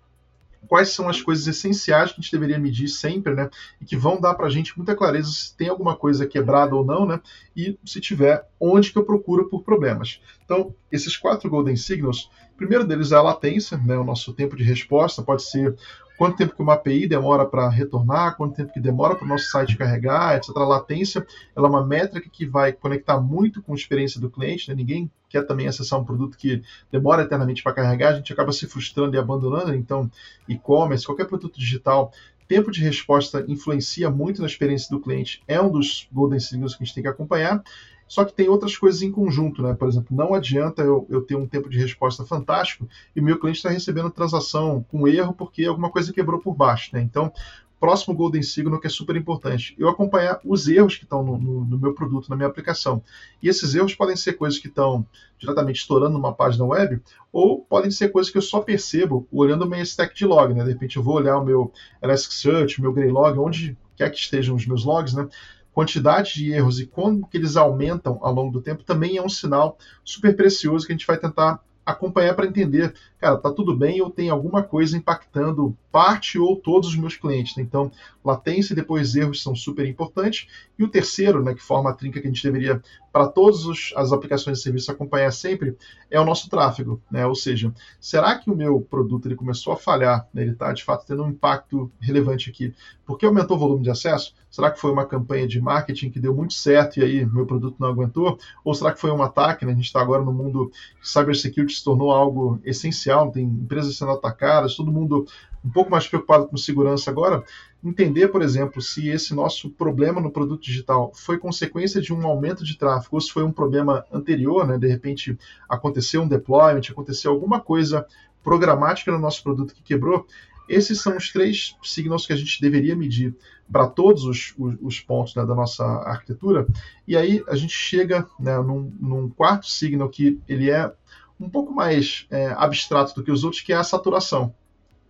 quais 0.68 0.90
são 0.90 1.08
as 1.08 1.22
coisas 1.22 1.48
essenciais 1.48 2.12
que 2.12 2.20
a 2.20 2.22
gente 2.22 2.32
deveria 2.32 2.60
medir 2.60 2.88
sempre, 2.88 3.34
né? 3.34 3.50
E 3.82 3.86
que 3.86 3.96
vão 3.96 4.20
dar 4.20 4.34
para 4.34 4.48
a 4.48 4.50
gente 4.50 4.76
muita 4.78 4.96
clareza 4.96 5.32
se 5.32 5.56
tem 5.56 5.70
alguma 5.70 5.96
coisa 5.96 6.26
quebrada 6.26 6.76
ou 6.76 6.86
não, 6.86 7.06
né? 7.06 7.22
E 7.56 7.78
se 7.86 8.02
tiver, 8.02 8.48
onde 8.60 8.92
que 8.92 8.98
eu 8.98 9.06
procuro 9.06 9.50
por 9.50 9.64
problemas. 9.64 10.22
Então, 10.44 10.74
esses 10.92 11.18
quatro 11.18 11.50
Golden 11.50 11.76
Signals, 11.76 12.30
primeiro 12.58 12.86
deles 12.86 13.12
é 13.12 13.16
a 13.16 13.22
latência, 13.22 13.78
né? 13.78 13.98
O 13.98 14.04
nosso 14.04 14.34
tempo 14.34 14.56
de 14.56 14.64
resposta 14.64 15.22
pode 15.22 15.44
ser 15.44 15.76
quanto 16.18 16.38
tempo 16.38 16.56
que 16.56 16.62
uma 16.62 16.74
API 16.74 17.08
demora 17.08 17.46
para 17.46 17.70
retornar, 17.70 18.36
quanto 18.36 18.56
tempo 18.56 18.72
que 18.72 18.80
demora 18.80 19.16
para 19.16 19.26
o 19.26 19.28
nosso 19.28 19.46
site 19.46 19.78
carregar, 19.78 20.36
etc. 20.36 20.50
A 20.56 20.66
latência 20.66 21.26
ela 21.56 21.68
é 21.68 21.70
uma 21.70 21.86
métrica 21.86 22.30
que 22.32 22.46
vai 22.46 22.72
conectar 22.72 23.20
muito 23.20 23.62
com 23.62 23.74
a 23.74 23.76
experiência 23.76 24.20
do 24.20 24.30
cliente. 24.30 24.70
Né? 24.70 24.76
Ninguém 24.76 25.12
quer 25.30 25.46
também 25.46 25.68
acessar 25.68 26.00
um 26.00 26.06
produto 26.06 26.38
que 26.38 26.62
demora 26.92 27.24
eternamente 27.24 27.62
para 27.62 27.74
carregar, 27.74 28.14
a 28.14 28.16
gente 28.16 28.32
acaba 28.32 28.52
se 28.52 28.68
frustrando 28.68 29.16
e 29.16 29.20
abandonando. 29.20 29.76
Então, 29.76 30.10
e-commerce, 30.48 31.06
qualquer 31.06 31.28
produto 31.28 31.60
digital, 31.60 32.12
tempo 32.48 32.72
de 32.72 32.82
resposta 32.82 33.44
influencia 33.48 34.10
muito 34.10 34.42
na 34.42 34.48
experiência 34.48 34.90
do 34.90 35.02
cliente, 35.02 35.42
é 35.48 35.60
um 35.60 35.72
dos 35.72 36.08
golden 36.12 36.40
signals 36.40 36.76
que 36.76 36.84
a 36.84 36.86
gente 36.86 36.96
tem 36.96 37.04
que 37.04 37.10
acompanhar. 37.10 37.64
Só 38.08 38.24
que 38.24 38.34
tem 38.34 38.48
outras 38.48 38.78
coisas 38.78 39.02
em 39.02 39.12
conjunto, 39.12 39.64
né? 39.64 39.74
Por 39.74 39.88
exemplo, 39.88 40.16
não 40.16 40.34
adianta 40.34 40.84
eu, 40.84 41.08
eu 41.10 41.24
ter 41.24 41.36
um 41.36 41.48
tempo 41.48 41.68
de 41.68 41.80
resposta 41.80 42.24
fantástico 42.24 42.88
e 43.16 43.22
meu 43.22 43.40
cliente 43.40 43.58
está 43.58 43.70
recebendo 43.70 44.12
transação 44.12 44.86
com 44.90 45.08
erro 45.08 45.34
porque 45.34 45.66
alguma 45.66 45.90
coisa 45.90 46.14
quebrou 46.14 46.40
por 46.40 46.54
baixo, 46.54 46.92
né? 46.94 47.02
Então, 47.02 47.34
próximo 47.80 48.16
Golden 48.16 48.42
Signal 48.42 48.80
que 48.80 48.88
é 48.88 48.90
super 48.90 49.16
importante, 49.16 49.76
eu 49.78 49.90
acompanhar 49.90 50.40
os 50.44 50.68
erros 50.68 50.96
que 50.96 51.04
estão 51.04 51.24
no, 51.24 51.38
no, 51.38 51.66
no, 51.66 51.78
meu 51.78 51.94
produto, 51.94 52.30
na 52.30 52.36
minha 52.36 52.48
aplicação. 52.48 53.04
E 53.42 53.50
esses 53.50 53.76
erros 53.76 53.94
podem 53.94 54.16
ser 54.16 54.34
coisas 54.34 54.60
que 54.60 54.68
estão 54.68 55.06
diretamente 55.38 55.80
estourando 55.80 56.14
numa 56.14 56.34
página 56.34 56.66
web, 56.66 57.02
ou 57.32 57.62
podem 57.62 57.92
ser 57.92 58.10
coisas 58.10 58.32
que 58.32 58.38
eu 58.38 58.42
só 58.42 58.62
percebo 58.62 59.28
olhando 59.32 59.64
o 59.64 59.70
meu 59.70 59.82
stack 59.82 60.16
de 60.16 60.26
log, 60.26 60.54
né? 60.54 60.64
De 60.64 60.72
repente 60.72 60.98
eu 60.98 61.04
vou 61.04 61.16
olhar 61.16 61.38
o 61.38 61.46
meu 61.46 61.72
Elasticsearch, 62.02 62.80
o 62.80 62.82
meu 62.82 62.94
Greylog, 62.94 63.38
onde 63.38 63.78
quer 63.96 64.10
que 64.10 64.18
estejam 64.18 64.56
os 64.56 64.66
meus 64.66 64.84
logs, 64.84 65.14
né? 65.14 65.28
quantidade 65.76 66.36
de 66.36 66.54
erros 66.54 66.80
e 66.80 66.86
como 66.86 67.28
que 67.28 67.36
eles 67.36 67.58
aumentam 67.58 68.18
ao 68.22 68.34
longo 68.34 68.50
do 68.50 68.62
tempo 68.62 68.82
também 68.82 69.18
é 69.18 69.22
um 69.22 69.28
sinal 69.28 69.78
super 70.06 70.34
precioso 70.34 70.88
que 70.88 70.94
a 70.94 70.96
gente 70.96 71.06
vai 71.06 71.18
tentar 71.18 71.60
acompanhar 71.86 72.34
para 72.34 72.48
entender, 72.48 72.96
cara, 73.20 73.38
tá 73.38 73.52
tudo 73.52 73.76
bem 73.76 74.02
ou 74.02 74.10
tem 74.10 74.30
alguma 74.30 74.62
coisa 74.62 74.98
impactando 74.98 75.76
parte 75.96 76.38
ou 76.38 76.58
todos 76.58 76.90
os 76.90 76.96
meus 76.98 77.16
clientes. 77.16 77.58
Então, 77.58 77.90
latência 78.24 78.74
e 78.74 78.76
depois 78.76 79.16
erros 79.16 79.42
são 79.42 79.56
super 79.56 79.88
importantes. 79.88 80.48
E 80.78 80.84
o 80.84 80.90
terceiro, 80.90 81.42
né, 81.42 81.54
que 81.54 81.62
forma 81.62 81.90
a 81.90 81.94
trinca 81.94 82.20
que 82.20 82.28
a 82.28 82.30
gente 82.30 82.44
deveria, 82.44 82.82
para 83.14 83.28
todas 83.28 83.64
as 83.96 84.12
aplicações 84.12 84.58
de 84.58 84.64
serviço, 84.64 84.92
acompanhar 84.92 85.32
sempre, 85.32 85.78
é 86.12 86.20
o 86.20 86.26
nosso 86.26 86.50
tráfego. 86.50 87.02
Né? 87.10 87.26
Ou 87.26 87.34
seja, 87.34 87.74
será 87.98 88.38
que 88.38 88.52
o 88.52 88.56
meu 88.56 88.82
produto 88.82 89.26
ele 89.26 89.38
começou 89.38 89.72
a 89.72 89.78
falhar? 89.78 90.28
Né? 90.34 90.42
Ele 90.42 90.52
está, 90.52 90.74
de 90.74 90.84
fato, 90.84 91.06
tendo 91.08 91.24
um 91.24 91.30
impacto 91.30 91.90
relevante 91.98 92.50
aqui. 92.50 92.74
Porque 93.06 93.26
aumentou 93.26 93.56
o 93.56 93.60
volume 93.60 93.84
de 93.84 93.90
acesso? 93.90 94.34
Será 94.52 94.70
que 94.70 94.82
foi 94.82 94.92
uma 94.92 95.06
campanha 95.06 95.48
de 95.48 95.62
marketing 95.62 96.10
que 96.10 96.20
deu 96.20 96.36
muito 96.36 96.54
certo 96.54 97.00
e 97.00 97.04
aí 97.04 97.26
meu 97.26 97.46
produto 97.46 97.78
não 97.80 97.88
aguentou? 97.88 98.38
Ou 98.66 98.74
será 98.74 98.92
que 98.92 99.00
foi 99.00 99.12
um 99.12 99.24
ataque? 99.24 99.66
Né? 99.66 99.72
A 99.72 99.76
gente 99.76 99.86
está 99.86 100.02
agora 100.02 100.24
no 100.24 100.34
mundo 100.34 100.70
cybersecurity 101.02 101.76
se 101.76 101.84
tornou 101.86 102.12
algo 102.12 102.60
essencial, 102.66 103.15
tem 103.32 103.44
empresas 103.46 103.98
sendo 103.98 104.12
atacadas, 104.12 104.76
todo 104.76 104.92
mundo 104.92 105.26
um 105.64 105.70
pouco 105.70 105.90
mais 105.90 106.08
preocupado 106.08 106.48
com 106.48 106.58
segurança 106.58 107.10
agora, 107.10 107.44
entender, 107.84 108.28
por 108.28 108.42
exemplo, 108.42 108.82
se 108.82 109.10
esse 109.10 109.34
nosso 109.34 109.70
problema 109.70 110.22
no 110.22 110.32
produto 110.32 110.62
digital 110.62 111.12
foi 111.16 111.38
consequência 111.38 112.00
de 112.00 112.14
um 112.14 112.26
aumento 112.28 112.64
de 112.64 112.78
tráfego 112.78 113.16
ou 113.16 113.22
se 113.22 113.32
foi 113.32 113.44
um 113.44 113.52
problema 113.52 114.06
anterior, 114.12 114.68
né? 114.68 114.78
de 114.78 114.88
repente 114.88 115.38
aconteceu 115.68 116.22
um 116.22 116.28
deployment, 116.28 116.82
aconteceu 116.90 117.32
alguma 117.32 117.60
coisa 117.60 118.06
programática 118.44 119.12
no 119.12 119.18
nosso 119.18 119.42
produto 119.42 119.74
que 119.74 119.82
quebrou, 119.82 120.28
esses 120.68 121.00
são 121.02 121.16
os 121.16 121.32
três 121.32 121.76
signals 121.84 122.26
que 122.26 122.34
a 122.34 122.36
gente 122.36 122.60
deveria 122.60 122.96
medir 122.96 123.36
para 123.72 123.88
todos 123.88 124.26
os, 124.26 124.54
os, 124.58 124.76
os 124.82 125.00
pontos 125.00 125.36
né, 125.36 125.46
da 125.46 125.56
nossa 125.56 125.84
arquitetura. 125.84 126.68
E 127.08 127.16
aí 127.16 127.44
a 127.48 127.56
gente 127.56 127.74
chega 127.74 128.28
né, 128.40 128.58
num, 128.58 128.92
num, 129.00 129.30
quarto 129.30 129.68
signal 129.68 130.10
que 130.10 130.40
ele 130.48 130.70
é 130.70 130.92
um 131.40 131.50
pouco 131.50 131.74
mais 131.74 132.28
é, 132.30 132.48
abstrato 132.58 133.16
do 133.16 133.24
que 133.24 133.32
os 133.32 133.44
outros, 133.44 133.62
que 133.62 133.74
é 133.74 133.76
a 133.76 133.84
saturação. 133.84 134.54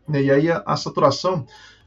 E 0.10 0.32
aí 0.32 0.50
a, 0.50 0.64
a 0.66 0.76
saturação, 0.76 1.46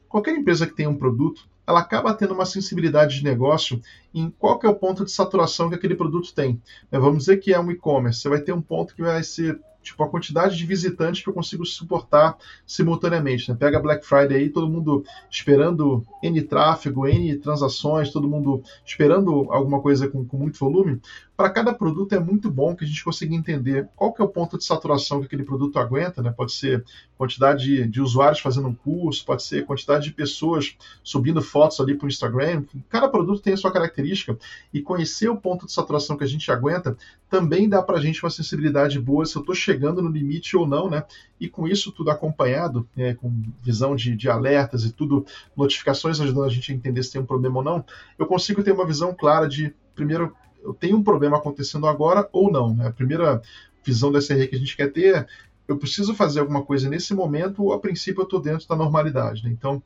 qualquer 0.08 0.36
empresa 0.36 0.66
que 0.66 0.74
tenha 0.74 0.90
um 0.90 0.96
produto, 0.96 1.48
ela 1.66 1.80
acaba 1.80 2.14
tendo 2.14 2.32
uma 2.32 2.46
sensibilidade 2.46 3.18
de 3.18 3.24
negócio 3.24 3.80
em 4.14 4.30
qual 4.30 4.58
é 4.64 4.68
o 4.68 4.74
ponto 4.74 5.04
de 5.04 5.10
saturação 5.10 5.68
que 5.68 5.74
aquele 5.74 5.94
produto 5.94 6.34
tem. 6.34 6.62
Vamos 6.90 7.18
dizer 7.18 7.36
que 7.38 7.52
é 7.52 7.60
um 7.60 7.70
e-commerce, 7.70 8.20
você 8.20 8.28
vai 8.28 8.40
ter 8.40 8.52
um 8.52 8.62
ponto 8.62 8.94
que 8.94 9.02
vai 9.02 9.22
ser 9.22 9.60
tipo 9.82 10.02
a 10.02 10.08
quantidade 10.08 10.56
de 10.56 10.66
visitantes 10.66 11.22
que 11.22 11.28
eu 11.28 11.34
consigo 11.34 11.64
suportar 11.64 12.36
simultaneamente. 12.66 13.50
Né? 13.50 13.56
Pega 13.58 13.80
Black 13.80 14.04
Friday 14.04 14.36
aí, 14.36 14.50
todo 14.50 14.68
mundo 14.68 15.04
esperando 15.30 16.04
N 16.22 16.42
tráfego, 16.42 17.06
N 17.06 17.36
transações, 17.36 18.10
todo 18.10 18.28
mundo 18.28 18.62
esperando 18.84 19.46
alguma 19.50 19.80
coisa 19.80 20.08
com, 20.08 20.24
com 20.24 20.36
muito 20.36 20.58
volume. 20.58 21.00
Para 21.38 21.50
cada 21.50 21.72
produto 21.72 22.16
é 22.16 22.18
muito 22.18 22.50
bom 22.50 22.74
que 22.74 22.84
a 22.84 22.86
gente 22.88 23.04
consiga 23.04 23.32
entender 23.32 23.88
qual 23.94 24.12
que 24.12 24.20
é 24.20 24.24
o 24.24 24.28
ponto 24.28 24.58
de 24.58 24.64
saturação 24.64 25.20
que 25.20 25.26
aquele 25.26 25.44
produto 25.44 25.78
aguenta, 25.78 26.20
né? 26.20 26.32
Pode 26.36 26.50
ser 26.50 26.84
quantidade 27.16 27.64
de, 27.64 27.86
de 27.86 28.00
usuários 28.02 28.40
fazendo 28.40 28.66
um 28.66 28.74
curso, 28.74 29.24
pode 29.24 29.44
ser 29.44 29.64
quantidade 29.64 30.06
de 30.06 30.12
pessoas 30.12 30.76
subindo 31.00 31.40
fotos 31.40 31.78
ali 31.78 31.94
para 31.94 32.06
o 32.06 32.08
Instagram. 32.08 32.64
Cada 32.88 33.08
produto 33.08 33.40
tem 33.40 33.52
a 33.52 33.56
sua 33.56 33.72
característica 33.72 34.36
e 34.74 34.80
conhecer 34.82 35.28
o 35.28 35.36
ponto 35.36 35.64
de 35.64 35.70
saturação 35.70 36.16
que 36.16 36.24
a 36.24 36.26
gente 36.26 36.50
aguenta 36.50 36.98
também 37.30 37.68
dá 37.68 37.80
para 37.84 37.98
a 37.98 38.00
gente 38.00 38.20
uma 38.24 38.30
sensibilidade 38.30 38.98
boa 38.98 39.24
se 39.24 39.36
eu 39.36 39.40
estou 39.40 39.54
chegando 39.54 40.02
no 40.02 40.10
limite 40.10 40.56
ou 40.56 40.66
não, 40.66 40.90
né? 40.90 41.04
E 41.38 41.48
com 41.48 41.68
isso 41.68 41.92
tudo 41.92 42.10
acompanhado, 42.10 42.88
né, 42.96 43.14
com 43.14 43.32
visão 43.62 43.94
de, 43.94 44.16
de 44.16 44.28
alertas 44.28 44.84
e 44.84 44.92
tudo, 44.92 45.24
notificações 45.56 46.20
ajudando 46.20 46.46
a 46.46 46.50
gente 46.50 46.72
a 46.72 46.74
entender 46.74 47.00
se 47.04 47.12
tem 47.12 47.20
um 47.20 47.26
problema 47.26 47.58
ou 47.58 47.64
não, 47.64 47.84
eu 48.18 48.26
consigo 48.26 48.60
ter 48.60 48.72
uma 48.72 48.84
visão 48.84 49.14
clara 49.14 49.48
de, 49.48 49.72
primeiro, 49.94 50.34
eu 50.68 50.74
tenho 50.74 50.96
um 50.96 51.02
problema 51.02 51.38
acontecendo 51.38 51.86
agora 51.86 52.28
ou 52.32 52.50
não. 52.50 52.74
Né? 52.74 52.86
A 52.86 52.92
primeira 52.92 53.42
visão 53.84 54.12
da 54.12 54.20
SRE 54.20 54.46
que 54.46 54.56
a 54.56 54.58
gente 54.58 54.76
quer 54.76 54.92
ter 54.92 55.14
é 55.14 55.26
eu 55.66 55.76
preciso 55.76 56.14
fazer 56.14 56.40
alguma 56.40 56.62
coisa 56.62 56.88
nesse 56.88 57.14
momento 57.14 57.62
ou 57.62 57.72
a 57.74 57.78
princípio 57.78 58.22
eu 58.22 58.24
estou 58.24 58.40
dentro 58.40 58.66
da 58.66 58.74
normalidade. 58.74 59.44
Né? 59.44 59.50
Então, 59.50 59.82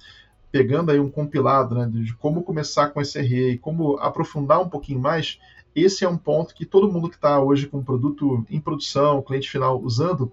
pegando 0.51 0.90
aí 0.90 1.01
um 1.01 1.11
compilado 1.11 1.75
né, 1.75 1.90
de 1.92 2.14
como 2.14 2.42
começar 2.42 2.88
com 2.88 3.01
SRE 3.01 3.53
e 3.53 3.59
como 3.59 3.97
aprofundar 3.99 4.61
um 4.61 4.68
pouquinho 4.68 5.01
mais, 5.01 5.40
esse 5.75 6.05
é 6.05 6.09
um 6.09 6.16
ponto 6.16 6.55
que 6.55 6.64
todo 6.64 6.90
mundo 6.90 7.09
que 7.09 7.16
está 7.16 7.40
hoje 7.40 7.66
com 7.66 7.79
o 7.79 7.85
produto 7.85 8.47
em 8.49 8.61
produção, 8.61 9.23
cliente 9.23 9.51
final 9.51 9.81
usando, 9.83 10.31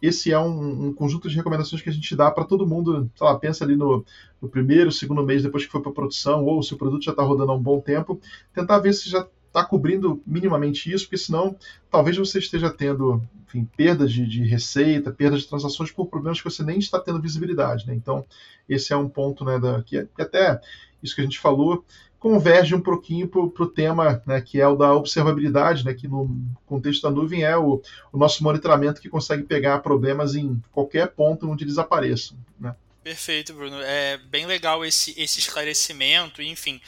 esse 0.00 0.32
é 0.32 0.38
um, 0.38 0.86
um, 0.86 0.92
conjunto 0.92 1.28
de 1.28 1.36
recomendações 1.36 1.82
que 1.82 1.88
a 1.88 1.92
gente 1.92 2.14
dá 2.14 2.30
para 2.30 2.44
todo 2.44 2.66
mundo. 2.66 3.10
Sei 3.16 3.26
lá, 3.26 3.36
pensa 3.36 3.64
ali 3.64 3.74
no, 3.74 4.04
no 4.40 4.48
primeiro, 4.48 4.92
segundo 4.92 5.24
mês 5.24 5.42
depois 5.42 5.66
que 5.66 5.72
foi 5.72 5.82
para 5.82 5.92
produção, 5.92 6.44
ou 6.44 6.62
se 6.62 6.72
o 6.72 6.78
produto 6.78 7.04
já 7.04 7.10
está 7.10 7.22
rodando 7.22 7.50
há 7.50 7.54
um 7.54 7.62
bom 7.62 7.80
tempo, 7.80 8.20
tentar 8.54 8.78
ver 8.78 8.92
se 8.92 9.10
já 9.10 9.26
está 9.48 9.64
cobrindo 9.64 10.22
minimamente 10.26 10.92
isso, 10.92 11.04
porque 11.04 11.18
senão 11.18 11.56
talvez 11.90 12.16
você 12.16 12.38
esteja 12.38 12.70
tendo 12.70 13.22
enfim, 13.46 13.68
perdas 13.76 14.12
de, 14.12 14.26
de, 14.26 14.44
receita, 14.44 15.10
perdas 15.10 15.40
de 15.40 15.48
transações 15.48 15.90
por 15.90 16.06
problemas 16.06 16.40
que 16.40 16.48
você 16.48 16.62
nem 16.62 16.78
está 16.78 17.00
tendo 17.00 17.20
visibilidade. 17.20 17.86
Né? 17.86 17.94
Então, 17.94 18.24
esse 18.68 18.92
é 18.92 18.96
um 18.96 19.08
ponto 19.08 19.44
né, 19.44 19.58
da, 19.58 19.82
que, 19.82 20.04
que 20.04 20.22
até 20.22 20.60
isso 21.02 21.14
que 21.14 21.20
a 21.20 21.24
gente 21.24 21.38
falou 21.38 21.84
converge 22.18 22.74
um 22.74 22.80
pouquinho 22.80 23.28
para 23.28 23.40
o 23.40 23.66
tema 23.66 24.20
né, 24.26 24.40
que 24.40 24.60
é 24.60 24.66
o 24.66 24.74
da 24.74 24.92
observabilidade, 24.92 25.84
né, 25.84 25.94
que 25.94 26.08
no 26.08 26.28
contexto 26.66 27.02
da 27.02 27.10
nuvem 27.10 27.44
é 27.44 27.56
o, 27.56 27.80
o, 28.12 28.18
nosso 28.18 28.42
monitoramento 28.42 29.00
que 29.00 29.08
consegue 29.08 29.44
pegar 29.44 29.78
problemas 29.78 30.34
em 30.34 30.60
qualquer 30.72 31.08
ponto 31.12 31.48
onde 31.48 31.64
eles 31.64 31.78
apareçam. 31.78 32.36
Né. 32.58 32.74
Perfeito, 33.08 33.54
Bruno. 33.54 33.80
É 33.80 34.18
bem 34.18 34.44
legal 34.44 34.84
esse, 34.84 35.14
esse 35.16 35.38
esclarecimento. 35.38 36.42
Enfim, 36.42 36.78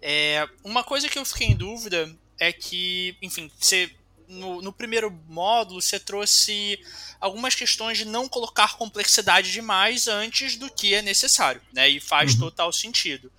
é, 0.00 0.48
uma 0.64 0.82
coisa 0.82 1.06
que 1.06 1.18
eu 1.18 1.24
fiquei 1.26 1.48
em 1.48 1.54
dúvida 1.54 2.10
é 2.40 2.50
que, 2.50 3.14
enfim, 3.20 3.50
você 3.60 3.94
no, 4.26 4.62
no, 4.62 4.72
primeiro 4.72 5.10
módulo 5.28 5.82
você 5.82 6.00
trouxe 6.00 6.80
algumas 7.20 7.54
questões 7.54 7.98
de 7.98 8.06
não 8.06 8.26
colocar 8.26 8.78
complexidade 8.78 9.52
demais 9.52 10.08
antes 10.08 10.56
do 10.56 10.70
que 10.70 10.94
é 10.94 11.02
necessário, 11.02 11.60
né? 11.74 11.90
E 11.90 12.00
faz 12.00 12.32
uhum. 12.32 12.40
total 12.40 12.72
sentido. 12.72 13.30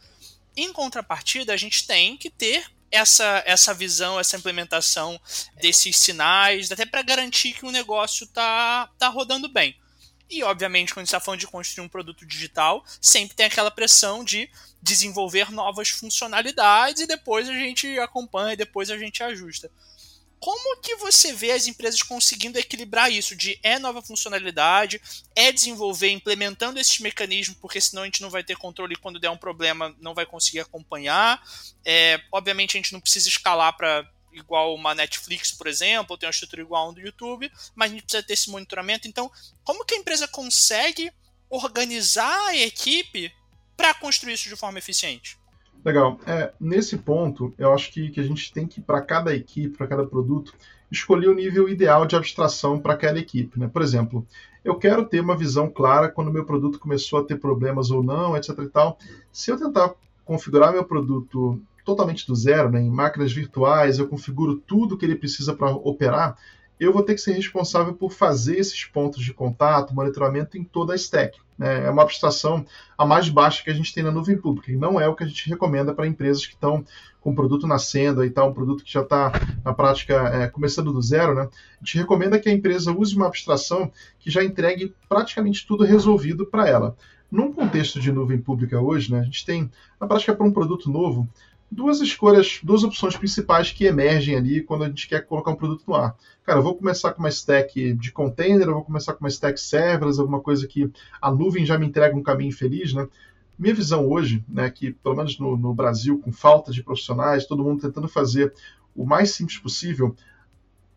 Em 0.56 0.72
contrapartida, 0.72 1.52
a 1.52 1.58
gente 1.58 1.88
tem 1.88 2.16
que 2.16 2.30
ter 2.30 2.68
essa, 2.92 3.42
essa 3.48 3.74
visão, 3.74 4.20
essa 4.20 4.38
implementação 4.38 5.20
desses 5.60 5.98
sinais, 5.98 6.72
até 6.72 6.86
para 6.86 7.02
garantir 7.02 7.54
que 7.54 7.66
o 7.66 7.72
negócio 7.72 8.28
tá, 8.28 8.92
tá 9.00 9.08
rodando 9.08 9.50
bem. 9.50 9.76
E, 10.30 10.44
obviamente, 10.44 10.94
quando 10.94 11.00
a 11.00 11.04
gente 11.04 11.10
está 11.10 11.20
falando 11.20 11.40
de 11.40 11.48
construir 11.48 11.86
um 11.86 11.90
produto 11.90 12.26
digital, 12.26 12.84
sempre 13.02 13.36
tem 13.36 13.46
aquela 13.46 13.72
pressão 13.72 14.24
de 14.24 14.50
desenvolver 14.82 15.52
novas 15.52 15.90
funcionalidades 15.90 17.02
e 17.02 17.08
depois 17.08 17.48
a 17.48 17.54
gente 17.54 17.98
acompanha 18.00 18.54
e 18.54 18.58
depois 18.58 18.90
a 18.90 18.98
gente 18.98 19.24
ajusta. 19.24 19.72
Como 20.40 20.80
que 20.82 20.96
você 20.98 21.34
vê 21.34 21.52
as 21.52 21.66
empresas 21.66 22.04
conseguindo 22.04 22.60
equilibrar 22.60 23.12
isso 23.12 23.36
de 23.36 23.60
é 23.64 23.80
nova 23.80 24.04
funcionalidade, 24.04 25.02
é 25.36 25.52
desenvolver, 25.52 26.12
implementando 26.12 26.80
esses 26.80 27.00
mecanismos, 27.00 27.58
porque 27.60 27.82
senão 27.82 28.04
a 28.04 28.06
gente 28.06 28.22
não 28.22 28.30
vai 28.30 28.44
ter 28.44 28.56
controle 28.56 28.94
e 28.94 28.98
quando 28.98 29.20
der 29.20 29.32
um 29.32 29.38
problema 29.38 29.96
não 30.00 30.14
vai 30.14 30.26
conseguir 30.28 30.60
acompanhar. 30.60 31.42
É, 31.84 32.22
obviamente 32.32 32.78
a 32.78 32.80
gente 32.80 32.94
não 32.94 33.02
precisa 33.02 33.28
escalar 33.28 33.76
para 33.76 34.08
igual 34.40 34.74
uma 34.74 34.96
Netflix, 34.96 35.52
por 35.52 35.68
exemplo, 35.68 36.08
ou 36.12 36.18
tem 36.18 36.28
uma 36.28 36.32
estrutura 36.32 36.62
igual 36.62 36.86
a 36.86 36.90
um 36.90 36.94
do 36.94 37.02
YouTube, 37.02 37.52
mas 37.76 37.92
a 37.92 37.94
gente 37.94 38.04
precisa 38.04 38.24
ter 38.24 38.34
esse 38.34 38.50
monitoramento. 38.50 39.08
Então, 39.08 39.32
como 39.64 39.86
que 39.86 39.96
a 39.96 39.98
empresa 39.98 40.28
consegue 40.28 41.12
organizar 41.50 42.48
a 42.48 42.56
equipe 42.56 43.32
para 43.76 43.94
construir 43.94 44.34
isso 44.34 44.50
de 44.50 44.56
forma 44.56 44.80
eficiente? 44.80 45.38
Legal. 45.84 46.20
É, 46.26 46.52
nesse 46.60 46.98
ponto, 46.98 47.54
eu 47.58 47.74
acho 47.74 47.92
que, 47.92 48.10
que 48.10 48.20
a 48.20 48.24
gente 48.24 48.52
tem 48.52 48.68
que, 48.68 48.82
para 48.82 49.02
cada 49.02 49.34
equipe, 49.34 49.78
para 49.78 49.88
cada 49.88 50.06
produto, 50.06 50.54
escolher 50.92 51.30
o 51.30 51.36
nível 51.36 51.70
ideal 51.70 52.06
de 52.06 52.16
abstração 52.16 52.80
para 52.80 52.94
aquela 52.94 53.20
equipe. 53.20 53.60
Né? 53.60 53.68
Por 53.68 53.82
exemplo, 53.82 54.26
eu 54.64 54.76
quero 54.76 55.06
ter 55.06 55.22
uma 55.22 55.38
visão 55.38 55.70
clara 55.70 56.10
quando 56.10 56.32
meu 56.32 56.46
produto 56.46 56.80
começou 56.80 57.20
a 57.20 57.24
ter 57.24 57.38
problemas 57.38 57.92
ou 57.92 58.04
não, 58.04 58.36
etc. 58.36 58.50
E 58.60 58.70
tal. 58.70 58.98
Se 59.32 59.52
eu 59.52 59.58
tentar 59.58 59.94
configurar 60.26 60.74
meu 60.74 60.84
produto 60.84 61.62
totalmente 61.88 62.28
do 62.28 62.36
zero, 62.36 62.70
né, 62.70 62.82
em 62.82 62.90
máquinas 62.90 63.32
virtuais, 63.32 63.98
eu 63.98 64.10
configuro 64.10 64.58
tudo 64.58 64.98
que 64.98 65.06
ele 65.06 65.16
precisa 65.16 65.54
para 65.54 65.72
operar, 65.72 66.38
eu 66.78 66.92
vou 66.92 67.02
ter 67.02 67.16
que 67.16 67.22
ser 67.22 67.32
responsável 67.32 67.94
por 67.94 68.12
fazer 68.12 68.58
esses 68.58 68.84
pontos 68.84 69.24
de 69.24 69.34
contato, 69.34 69.96
monitoramento 69.96 70.58
em 70.58 70.66
toda 70.66 70.92
a 70.92 70.98
stack. 70.98 71.40
Né? 71.58 71.86
É 71.86 71.90
uma 71.90 72.02
abstração 72.02 72.66
a 72.98 73.06
mais 73.06 73.30
baixa 73.30 73.64
que 73.64 73.70
a 73.70 73.74
gente 73.74 73.94
tem 73.94 74.04
na 74.04 74.12
nuvem 74.12 74.38
pública, 74.38 74.70
e 74.70 74.76
não 74.76 75.00
é 75.00 75.08
o 75.08 75.16
que 75.16 75.24
a 75.24 75.28
gente 75.28 75.48
recomenda 75.48 75.94
para 75.94 76.06
empresas 76.06 76.46
que 76.46 76.56
estão 76.56 76.84
com 77.22 77.32
o 77.32 77.36
produto 77.36 77.66
nascendo 77.66 78.24
e 78.26 78.30
tal, 78.30 78.50
um 78.50 78.54
produto 78.54 78.84
que 78.84 78.92
já 78.92 79.02
está 79.02 79.32
na 79.64 79.74
prática 79.74 80.14
é, 80.14 80.48
começando 80.50 80.92
do 80.92 81.02
zero. 81.02 81.34
Né? 81.36 81.44
A 81.82 81.86
gente 81.86 81.98
recomenda 82.00 82.38
que 82.38 82.50
a 82.50 82.54
empresa 82.54 82.92
use 82.92 83.16
uma 83.16 83.28
abstração 83.28 83.90
que 84.20 84.30
já 84.30 84.44
entregue 84.44 84.94
praticamente 85.08 85.66
tudo 85.66 85.86
resolvido 85.86 86.46
para 86.46 86.68
ela. 86.68 86.98
Num 87.32 87.52
contexto 87.52 88.00
de 88.00 88.12
nuvem 88.12 88.40
pública 88.40 88.80
hoje, 88.80 89.12
né, 89.12 89.20
a 89.20 89.24
gente 89.24 89.46
tem, 89.46 89.72
na 90.00 90.08
prática, 90.08 90.36
para 90.36 90.46
um 90.46 90.52
produto 90.52 90.90
novo, 90.90 91.28
duas 91.70 92.00
escolhas, 92.00 92.60
duas 92.64 92.84
opções 92.84 93.16
principais 93.16 93.72
que 93.72 93.86
emergem 93.86 94.36
ali 94.36 94.64
quando 94.64 94.84
a 94.84 94.88
gente 94.88 95.08
quer 95.08 95.26
colocar 95.26 95.52
um 95.52 95.56
produto 95.56 95.84
no 95.88 95.96
ar. 95.96 96.16
Cara, 96.44 96.60
eu 96.60 96.64
vou 96.64 96.76
começar 96.76 97.14
com 97.14 97.20
uma 97.20 97.30
stack 97.30 97.94
de 97.94 98.12
container, 98.12 98.68
eu 98.68 98.74
vou 98.74 98.84
começar 98.84 99.14
com 99.14 99.24
uma 99.24 99.30
stack 99.30 99.60
serverless, 99.60 100.20
alguma 100.20 100.40
coisa 100.40 100.66
que 100.66 100.90
a 101.22 101.32
nuvem 101.32 101.66
já 101.66 101.78
me 101.78 101.86
entrega 101.86 102.16
um 102.16 102.24
caminho 102.24 102.52
feliz, 102.52 102.94
né? 102.94 103.08
Minha 103.60 103.74
visão 103.74 104.08
hoje, 104.08 104.46
né, 104.48 104.70
que 104.70 104.92
pelo 104.92 105.16
menos 105.16 105.40
no, 105.40 105.58
no 105.58 105.74
Brasil, 105.74 106.20
com 106.20 106.32
falta 106.32 106.72
de 106.72 106.84
profissionais, 106.84 107.48
todo 107.48 107.64
mundo 107.64 107.82
tentando 107.82 108.08
fazer 108.08 108.54
o 108.96 109.04
mais 109.04 109.32
simples 109.32 109.58
possível, 109.58 110.16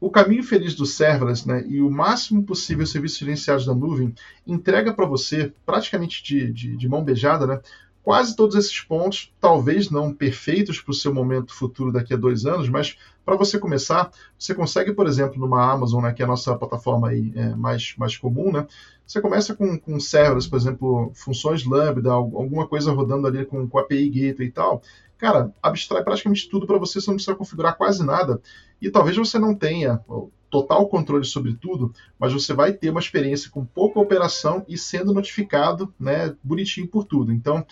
o 0.01 0.11
caminho 0.11 0.43
feliz 0.43 0.75
do 0.75 0.87
serverless 0.87 1.47
né, 1.47 1.63
e 1.67 1.83
o 1.83 1.91
máximo 1.91 2.43
possível 2.43 2.87
serviços 2.87 3.19
gerenciados 3.19 3.67
da 3.67 3.75
nuvem 3.75 4.15
entrega 4.47 4.95
para 4.95 5.07
você, 5.07 5.53
praticamente 5.67 6.23
de, 6.25 6.51
de, 6.53 6.77
de, 6.77 6.89
mão 6.89 7.05
beijada, 7.05 7.47
né, 7.47 7.61
quase 8.03 8.35
todos 8.35 8.57
esses 8.57 8.81
pontos, 8.81 9.33
talvez 9.41 9.91
não 9.91 10.13
perfeitos 10.13 10.81
para 10.81 10.91
o 10.91 10.95
seu 10.95 11.13
momento 11.13 11.55
futuro 11.55 11.93
daqui 11.93 12.15
a 12.15 12.17
dois 12.17 12.47
anos, 12.47 12.69
mas 12.69 12.97
para 13.25 13.37
você 13.37 13.59
começar, 13.59 14.11
você 14.39 14.55
consegue, 14.55 14.93
por 14.93 15.07
exemplo, 15.07 15.39
numa 15.39 15.71
Amazon, 15.71 16.03
né, 16.03 16.13
que 16.13 16.23
é 16.23 16.25
a 16.25 16.29
nossa 16.29 16.57
plataforma 16.57 17.09
aí, 17.09 17.33
é, 17.37 17.55
mais, 17.55 17.95
mais 17.99 18.17
comum, 18.17 18.51
né, 18.53 18.67
você 19.07 19.21
começa 19.21 19.55
com, 19.55 19.79
com 19.79 20.01
serverless, 20.01 20.49
por 20.49 20.57
exemplo, 20.57 21.13
funções 21.15 21.65
Lambda, 21.65 22.13
alguma 22.13 22.67
coisa 22.67 22.93
rodando 22.93 23.27
ali 23.27 23.45
com, 23.45 23.69
com 23.69 23.79
API 23.79 24.09
Gateway 24.09 24.49
e 24.49 24.53
tal, 24.53 24.83
cara, 25.19 25.53
abstrai 25.63 26.03
praticamente 26.03 26.49
tudo 26.49 26.67
para 26.67 26.79
você, 26.79 27.01
você 27.01 27.11
não 27.11 27.17
precisa 27.17 27.37
configurar 27.37 27.77
quase 27.77 28.05
nada. 28.05 28.41
E 28.81 28.91
talvez 28.91 29.17
você 29.17 29.39
não 29.39 29.55
tenha 29.55 30.01
total 30.51 30.89
controle 30.89 31.25
sobre 31.25 31.55
tudo, 31.55 31.95
mas 32.19 32.33
você 32.33 32.53
vai 32.53 32.73
ter 32.73 32.91
uma 32.91 33.01
experiência 33.01 33.51
com 33.51 33.65
pouca 33.65 34.01
operação 34.01 34.65
e 34.69 34.77
sendo 34.77 35.15
notificado, 35.15 35.95
né, 35.99 36.35
bonitinho 36.43 36.89
por 36.89 37.05
tudo. 37.05 37.33
Então, 37.33 37.65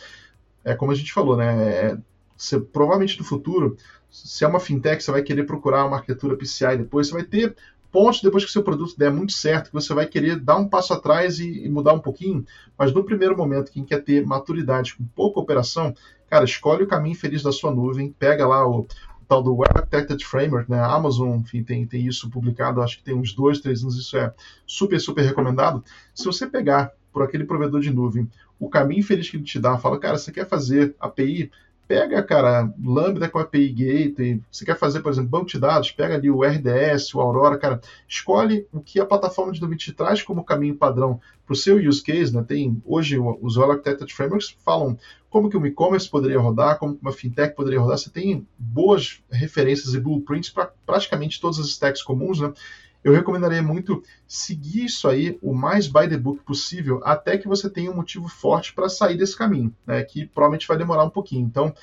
é 0.64 0.74
como 0.74 0.92
a 0.92 0.94
gente 0.94 1.12
falou, 1.12 1.36
né, 1.36 1.72
é, 1.72 1.98
você, 2.36 2.60
provavelmente 2.60 3.18
no 3.18 3.24
futuro, 3.24 3.76
se 4.08 4.44
é 4.44 4.48
uma 4.48 4.60
fintech, 4.60 5.02
você 5.02 5.10
vai 5.10 5.22
querer 5.22 5.44
procurar 5.44 5.84
uma 5.84 5.96
arquitetura 5.96 6.36
PCI 6.36 6.78
depois, 6.78 7.08
você 7.08 7.14
vai 7.14 7.24
ter 7.24 7.56
pontos 7.90 8.22
depois 8.22 8.44
que 8.44 8.52
seu 8.52 8.62
produto 8.62 8.96
der 8.96 9.10
muito 9.10 9.32
certo, 9.32 9.68
que 9.68 9.74
você 9.74 9.92
vai 9.92 10.06
querer 10.06 10.38
dar 10.38 10.56
um 10.56 10.68
passo 10.68 10.92
atrás 10.92 11.40
e, 11.40 11.64
e 11.64 11.68
mudar 11.68 11.94
um 11.94 12.00
pouquinho, 12.00 12.44
mas 12.78 12.92
no 12.92 13.04
primeiro 13.04 13.36
momento, 13.36 13.72
quem 13.72 13.84
quer 13.84 14.04
ter 14.04 14.24
maturidade 14.24 14.94
com 14.94 15.04
pouca 15.04 15.40
operação, 15.40 15.94
cara, 16.30 16.44
escolhe 16.44 16.84
o 16.84 16.88
caminho 16.88 17.16
feliz 17.16 17.42
da 17.42 17.50
sua 17.50 17.74
nuvem, 17.74 18.14
pega 18.18 18.46
lá 18.46 18.66
o, 18.68 18.86
tal 19.28 19.42
do 19.42 19.54
Web 19.54 19.72
Architected 19.76 20.24
Framework, 20.24 20.70
né? 20.70 20.78
A 20.78 20.92
Amazon, 20.94 21.38
enfim, 21.38 21.62
tem, 21.62 21.86
tem 21.86 22.06
isso 22.06 22.30
publicado, 22.30 22.80
acho 22.80 22.96
que 22.96 23.04
tem 23.04 23.14
uns 23.14 23.34
dois, 23.34 23.60
três 23.60 23.82
anos, 23.82 23.96
isso 23.96 24.16
é 24.16 24.32
super, 24.66 24.98
super 24.98 25.22
recomendado. 25.22 25.84
Se 26.14 26.24
você 26.24 26.46
pegar 26.46 26.90
por 27.12 27.22
aquele 27.22 27.44
provedor 27.44 27.80
de 27.80 27.92
nuvem 27.92 28.28
o 28.58 28.68
caminho 28.68 29.04
feliz 29.04 29.30
que 29.30 29.36
ele 29.36 29.44
te 29.44 29.60
dá, 29.60 29.78
fala, 29.78 30.00
cara, 30.00 30.18
você 30.18 30.32
quer 30.32 30.48
fazer 30.48 30.96
API 30.98 31.50
pega, 31.88 32.22
cara, 32.22 32.70
Lambda 32.78 33.30
com 33.30 33.38
API 33.38 33.70
Gateway, 33.70 34.42
você 34.50 34.64
quer 34.66 34.78
fazer, 34.78 35.00
por 35.00 35.10
exemplo, 35.10 35.30
banco 35.30 35.46
de 35.46 35.58
dados, 35.58 35.90
pega 35.90 36.14
ali 36.14 36.30
o 36.30 36.44
RDS, 36.44 37.14
o 37.14 37.20
Aurora, 37.20 37.56
cara, 37.56 37.80
escolhe 38.06 38.68
o 38.70 38.80
que 38.80 39.00
a 39.00 39.06
plataforma 39.06 39.52
de 39.52 39.60
nuvem 39.62 39.78
te 39.78 39.90
traz 39.92 40.22
como 40.22 40.44
caminho 40.44 40.76
padrão 40.76 41.18
para 41.46 41.54
o 41.54 41.56
seu 41.56 41.78
use 41.78 42.02
case, 42.02 42.34
né? 42.34 42.44
Tem, 42.46 42.80
hoje, 42.84 43.18
os 43.18 43.56
Well 43.56 43.70
Architected 43.70 44.12
Frameworks 44.12 44.54
falam 44.62 44.98
como 45.30 45.48
que 45.48 45.56
um 45.56 45.64
e-commerce 45.64 46.08
poderia 46.08 46.38
rodar, 46.38 46.78
como 46.78 46.98
uma 47.00 47.12
fintech 47.12 47.56
poderia 47.56 47.80
rodar, 47.80 47.96
você 47.96 48.10
tem 48.10 48.46
boas 48.58 49.22
referências 49.30 49.94
e 49.94 50.00
blueprints 50.00 50.50
para 50.50 50.70
praticamente 50.84 51.40
todas 51.40 51.58
as 51.58 51.68
stacks 51.68 52.02
comuns, 52.02 52.38
né? 52.38 52.52
Eu 53.02 53.12
recomendaria 53.12 53.62
muito 53.62 54.02
seguir 54.26 54.86
isso 54.86 55.08
aí 55.08 55.38
o 55.40 55.54
mais 55.54 55.86
by 55.86 56.08
the 56.08 56.16
book 56.16 56.42
possível, 56.42 57.00
até 57.04 57.38
que 57.38 57.48
você 57.48 57.70
tenha 57.70 57.90
um 57.90 57.96
motivo 57.96 58.28
forte 58.28 58.72
para 58.72 58.88
sair 58.88 59.16
desse 59.16 59.36
caminho, 59.36 59.74
né, 59.86 60.02
que 60.02 60.26
provavelmente 60.26 60.66
vai 60.66 60.76
demorar 60.76 61.04
um 61.04 61.10
pouquinho. 61.10 61.46
Então, 61.46 61.74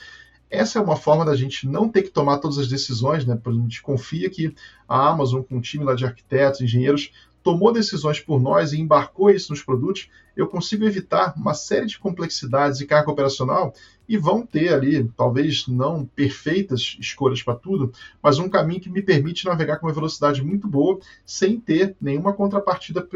essa 0.50 0.80
é 0.80 0.82
uma 0.82 0.96
forma 0.96 1.26
da 1.26 1.36
gente 1.36 1.68
não 1.68 1.90
ter 1.90 2.04
que 2.04 2.10
tomar 2.10 2.38
todas 2.38 2.58
as 2.58 2.68
decisões, 2.68 3.26
né? 3.26 3.40
A 3.44 3.52
gente 3.52 3.82
confia 3.82 4.30
que 4.30 4.56
a 4.88 5.10
Amazon, 5.10 5.42
com 5.42 5.58
um 5.58 5.62
time 5.62 5.84
lá 5.84 5.96
de 5.96 6.06
arquitetos, 6.06 6.62
engenheiros, 6.62 7.12
tomou 7.46 7.72
decisões 7.72 8.20
por 8.20 8.42
nós 8.42 8.74
e 8.74 8.82
embarcou 8.82 9.30
isso 9.30 9.52
nos 9.52 9.62
produtos, 9.62 10.10
eu 10.36 10.48
consigo 10.48 10.84
evitar 10.84 11.36
uma 11.38 11.54
série 11.54 11.86
de 11.86 12.00
complexidades 12.00 12.82
e 12.82 12.88
carga 12.88 13.12
operacional 13.12 13.72
e 14.10 14.18
vão 14.18 14.44
ter 14.44 14.74
ali, 14.74 15.08
talvez 15.16 15.68
não 15.68 16.08
perfeitas 16.08 16.98
escolhas 17.00 17.44
para 17.44 17.54
tudo, 17.54 17.94
mas 18.22 18.40
um 18.40 18.50
caminho 18.50 18.82
que 18.82 18.90
me 18.90 19.00
permite 19.00 19.46
navegar 19.46 19.78
com 19.78 19.86
uma 19.86 19.94
velocidade 19.94 20.44
muito 20.44 20.68
boa, 20.68 21.00
sem 21.24 21.60
ter 21.60 21.96
nenhuma 22.02 22.34
contrapartida 22.34 23.08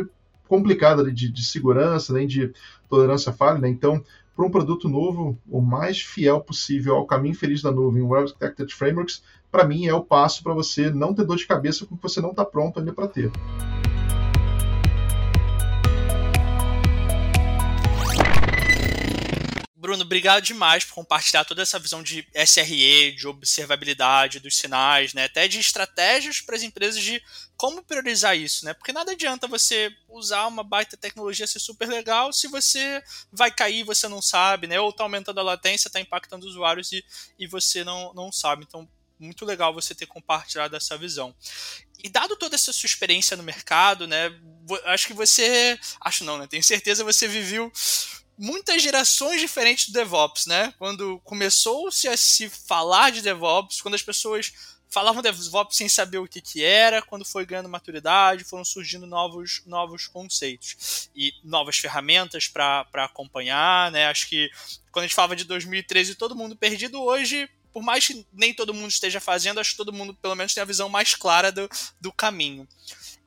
complicada 0.48 1.12
de, 1.12 1.32
de 1.32 1.44
segurança, 1.44 2.14
nem 2.14 2.28
de 2.28 2.54
tolerância 2.88 3.34
falha. 3.34 3.58
Né? 3.58 3.70
Então, 3.70 4.04
para 4.36 4.46
um 4.46 4.52
produto 4.52 4.88
novo, 4.88 5.40
o 5.50 5.60
mais 5.60 6.02
fiel 6.02 6.40
possível 6.40 6.98
ao 6.98 7.08
caminho 7.08 7.34
feliz 7.34 7.64
da 7.64 7.72
nuvem, 7.72 8.04
o 8.04 8.14
Architected 8.14 8.72
Frameworks, 8.76 9.24
para 9.52 9.66
mim 9.66 9.88
é 9.88 9.94
o 9.94 10.04
passo 10.04 10.44
para 10.44 10.54
você 10.54 10.92
não 10.92 11.16
ter 11.16 11.26
dor 11.26 11.38
de 11.38 11.48
cabeça 11.48 11.84
com 11.88 11.96
o 11.96 11.98
que 11.98 12.04
você 12.04 12.22
não 12.22 12.30
está 12.30 12.46
pronto 12.46 12.78
ainda 12.78 12.94
para 12.94 13.08
ter. 13.08 13.32
Bruno, 19.90 20.04
obrigado 20.04 20.44
demais 20.44 20.86
por 20.86 20.94
compartilhar 20.94 21.44
toda 21.44 21.64
essa 21.64 21.80
visão 21.80 22.04
de 22.04 22.24
SRE, 22.46 23.12
de 23.12 23.28
observabilidade 23.28 24.40
dos 24.40 24.56
sinais, 24.56 25.16
né? 25.16 25.24
Até 25.24 25.48
de 25.48 25.60
estratégias 25.60 26.40
para 26.42 26.56
as 26.56 26.62
empresas 26.62 27.02
de 27.02 27.20
como 27.58 27.82
priorizar 27.82 28.38
isso, 28.38 28.66
né? 28.66 28.76
Porque 28.76 28.94
nada 28.94 29.14
adianta 29.14 29.48
você 29.48 29.92
usar 30.08 30.46
uma 30.46 30.64
baita 30.64 30.96
tecnologia 30.96 31.48
ser 31.48 31.58
super 31.58 31.90
legal 31.90 32.32
se 32.32 32.48
você 32.48 33.04
vai 33.32 33.50
cair 33.50 33.84
você 33.84 34.08
não 34.08 34.22
sabe, 34.22 34.68
né? 34.68 34.80
Ou 34.80 34.92
está 34.92 35.02
aumentando 35.02 35.40
a 35.40 35.44
latência, 35.44 35.88
está 35.88 36.00
impactando 36.00 36.46
os 36.46 36.52
usuários 36.52 36.92
e, 36.92 37.04
e 37.40 37.48
você 37.48 37.84
não, 37.84 38.14
não 38.14 38.32
sabe. 38.32 38.66
Então, 38.70 38.88
muito 39.20 39.44
legal 39.44 39.74
você 39.74 39.96
ter 39.96 40.06
compartilhado 40.06 40.76
essa 40.76 40.96
visão. 41.00 41.36
E 42.04 42.08
dado 42.08 42.36
toda 42.36 42.56
essa 42.56 42.72
sua 42.72 42.86
experiência 42.86 43.36
no 43.36 43.44
mercado, 43.44 44.08
né? 44.08 44.32
Acho 44.86 45.08
que 45.08 45.14
você. 45.14 45.80
Acho 46.00 46.24
não, 46.24 46.38
né? 46.38 46.46
Tenho 46.46 46.64
certeza 46.64 47.04
você 47.04 47.28
viveu 47.28 47.72
muitas 48.40 48.82
gerações 48.82 49.42
diferentes 49.42 49.90
do 49.90 49.94
DevOps, 49.94 50.46
né? 50.46 50.74
Quando 50.80 51.20
começou-se 51.26 52.08
a 52.08 52.16
se 52.16 52.50
falar 52.50 53.12
de 53.12 53.22
DevOps, 53.22 53.82
quando 53.82 53.96
as 53.96 54.02
pessoas 54.02 54.54
falavam 54.90 55.22
DevOps 55.22 55.76
sem 55.76 55.90
saber 55.90 56.18
o 56.18 56.28
que, 56.28 56.42
que 56.42 56.64
era, 56.64 57.02
quando 57.02 57.26
foi 57.26 57.46
ganhando 57.46 57.68
maturidade, 57.68 58.46
foram 58.46 58.64
surgindo 58.64 59.06
novos, 59.06 59.62
novos 59.66 60.08
conceitos 60.08 61.10
e 61.14 61.34
novas 61.44 61.78
ferramentas 61.78 62.48
para 62.48 62.88
acompanhar, 62.94 63.92
né? 63.92 64.08
Acho 64.08 64.30
que 64.30 64.50
quando 64.90 65.04
a 65.04 65.08
gente 65.08 65.16
falava 65.16 65.36
de 65.36 65.44
2013 65.44 66.16
todo 66.16 66.36
mundo 66.36 66.56
perdido, 66.56 67.04
hoje 67.04 67.48
por 67.72 67.84
mais 67.84 68.08
que 68.08 68.26
nem 68.34 68.54
todo 68.54 68.74
mundo 68.74 68.90
esteja 68.90 69.20
fazendo, 69.20 69.60
acho 69.60 69.72
que 69.72 69.78
todo 69.78 69.94
mundo 69.94 70.14
pelo 70.16 70.36
menos 70.36 70.54
tem 70.54 70.62
a 70.62 70.66
visão 70.66 70.90
mais 70.90 71.14
clara 71.14 71.52
do, 71.52 71.70
do 72.02 72.12
caminho. 72.12 72.68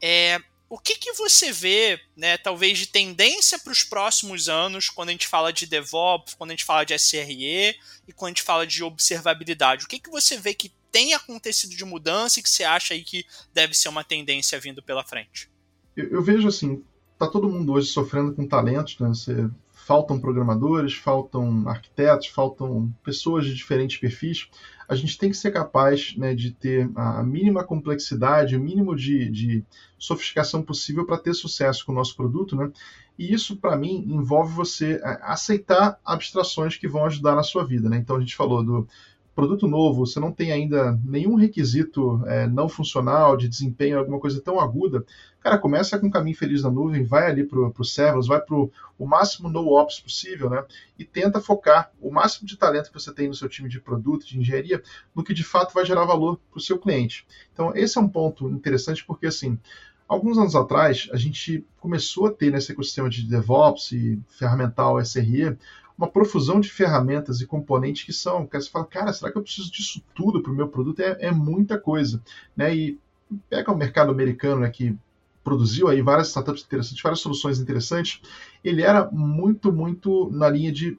É, 0.01 0.41
o 0.73 0.79
que, 0.79 0.97
que 0.97 1.13
você 1.13 1.53
vê, 1.53 2.01
né, 2.17 2.39
talvez 2.39 2.79
de 2.79 2.87
tendência 2.87 3.59
para 3.59 3.75
os 3.75 3.85
próximos 3.85 4.49
anos, 4.49 4.89
quando 4.89 5.11
a 5.11 5.13
gente 5.13 5.29
fala 5.29 5.53
de 5.53 5.67
DevOps, 5.67 6.33
quando 6.33 6.49
a 6.49 6.55
gente 6.55 6.65
fala 6.65 6.83
de 6.83 6.99
SRE 6.99 7.77
e 8.09 8.13
quando 8.17 8.29
a 8.29 8.31
gente 8.31 8.43
fala 8.43 8.67
de 8.67 8.83
observabilidade? 8.83 9.85
O 9.85 9.87
que, 9.87 9.99
que 9.99 10.09
você 10.09 10.39
vê 10.39 10.55
que 10.55 10.73
tem 10.91 11.13
acontecido 11.13 11.77
de 11.77 11.85
mudança 11.85 12.41
e 12.41 12.43
que 12.43 12.49
você 12.49 12.65
acha 12.65 12.95
aí 12.95 13.05
que 13.05 13.27
deve 13.53 13.75
ser 13.75 13.91
uma 13.91 14.03
tendência 14.03 14.59
vindo 14.59 14.83
pela 14.83 15.05
frente? 15.05 15.51
Eu, 15.95 16.09
eu 16.09 16.23
vejo 16.23 16.49
assim, 16.49 16.83
tá 17.19 17.27
todo 17.29 17.51
mundo 17.51 17.75
hoje 17.75 17.89
sofrendo 17.89 18.35
com 18.35 18.49
talentos, 18.49 18.99
né? 18.99 19.09
Você, 19.09 19.51
faltam 19.85 20.21
programadores, 20.21 20.95
faltam 20.95 21.69
arquitetos, 21.69 22.29
faltam 22.29 22.93
pessoas 23.03 23.45
de 23.45 23.55
diferentes 23.55 23.99
perfis 23.99 24.49
a 24.93 24.95
gente 24.95 25.17
tem 25.17 25.31
que 25.31 25.37
ser 25.37 25.51
capaz 25.51 26.15
né, 26.19 26.35
de 26.35 26.51
ter 26.51 26.91
a 26.95 27.23
mínima 27.23 27.65
complexidade, 27.65 28.55
o 28.55 28.61
mínimo 28.61 28.95
de, 28.95 29.31
de 29.31 29.65
sofisticação 29.99 30.63
possível 30.63 31.07
para 31.07 31.17
ter 31.17 31.33
sucesso 31.33 31.87
com 31.87 31.93
o 31.93 31.95
nosso 31.95 32.15
produto, 32.15 32.55
né? 32.55 32.71
E 33.19 33.33
isso, 33.33 33.57
para 33.57 33.75
mim, 33.75 34.05
envolve 34.07 34.53
você 34.53 35.01
é, 35.03 35.19
aceitar 35.23 35.99
abstrações 36.05 36.77
que 36.77 36.87
vão 36.87 37.07
ajudar 37.07 37.35
na 37.35 37.43
sua 37.43 37.65
vida, 37.65 37.89
né? 37.89 37.97
Então, 37.97 38.17
a 38.17 38.21
gente 38.21 38.37
falou 38.37 38.63
do 38.63 38.87
produto 39.35 39.67
novo, 39.67 40.05
você 40.07 40.21
não 40.21 40.31
tem 40.31 40.53
ainda 40.53 40.99
nenhum 41.05 41.35
requisito 41.35 42.23
é, 42.27 42.47
não 42.47 42.69
funcional, 42.69 43.37
de 43.37 43.49
desempenho, 43.49 43.99
alguma 43.99 44.21
coisa 44.21 44.41
tão 44.41 44.61
aguda, 44.61 45.05
cara, 45.41 45.59
começa 45.59 45.99
com 45.99 46.07
o 46.07 46.11
caminho 46.11 46.37
feliz 46.37 46.63
na 46.63 46.71
nuvem, 46.71 47.05
vai 47.05 47.31
ali 47.31 47.45
para 47.45 47.59
o 47.59 47.85
serverless, 47.85 48.29
vai 48.29 48.41
para 48.41 48.55
o 48.55 49.07
máximo 49.07 49.49
no-ops 49.49 50.01
possível, 50.01 50.51
né? 50.51 50.65
E 50.99 51.05
tenta 51.05 51.41
focar 51.41 51.91
o 52.01 52.11
máximo 52.11 52.47
de 52.47 52.57
talento 52.57 52.89
que 52.89 53.01
você 53.01 53.13
tem 53.13 53.29
no 53.29 53.35
seu 53.35 53.49
time 53.49 53.69
de 53.69 53.81
produto, 53.81 54.27
de 54.27 54.39
engenharia, 54.39 54.83
no 55.15 55.25
que 55.25 55.35
de 55.35 55.45
fato 55.45 55.73
vai 55.73 55.85
gerar 55.85 56.05
valor 56.05 56.39
para 56.51 56.59
o 56.59 56.63
seu 56.63 56.79
cliente. 56.79 57.27
Então, 57.53 57.75
esse 57.75 57.97
é 57.97 58.01
um 58.01 58.09
ponto 58.09 58.49
interessante 58.51 59.05
porque, 59.05 59.27
assim, 59.27 59.59
alguns 60.07 60.37
anos 60.37 60.55
atrás, 60.55 61.09
a 61.11 61.17
gente 61.17 61.65
começou 61.81 62.27
a 62.27 62.33
ter 62.33 62.53
nesse 62.53 62.71
ecossistema 62.71 63.09
de 63.09 63.27
DevOps 63.27 63.93
e 63.93 64.21
ferramental 64.29 65.01
SRE 65.01 65.57
uma 66.03 66.11
profusão 66.11 66.61
de 66.61 66.69
ferramentas 66.69 67.41
e 67.41 67.47
componentes 67.47 68.03
que 68.03 68.13
são, 68.13 68.45
que 68.45 68.61
você 68.61 68.69
fala, 68.69 68.85
cara, 68.85 69.13
será 69.13 69.31
que 69.31 69.39
eu 69.39 69.43
preciso 69.43 69.71
disso 69.71 70.03
tudo 70.13 70.43
para 70.43 70.51
o 70.51 70.55
meu 70.55 70.67
produto? 70.67 70.99
É, 70.99 71.17
é, 71.21 71.31
muita 71.31 71.79
coisa, 71.79 72.21
né? 72.57 72.75
E 72.75 72.99
pega 73.49 73.71
o 73.71 73.77
mercado 73.77 74.11
americano, 74.11 74.63
né, 74.63 74.69
que 74.69 74.97
produziu 75.45 75.87
aí 75.87 76.03
várias 76.03 76.29
startups 76.29 76.65
interessantes, 76.65 77.01
várias 77.01 77.21
soluções 77.21 77.61
interessantes, 77.61 78.21
ele 78.65 78.83
era 78.83 79.09
muito, 79.13 79.73
muito 79.73 80.29
na 80.33 80.49
linha 80.49 80.73
de 80.73 80.99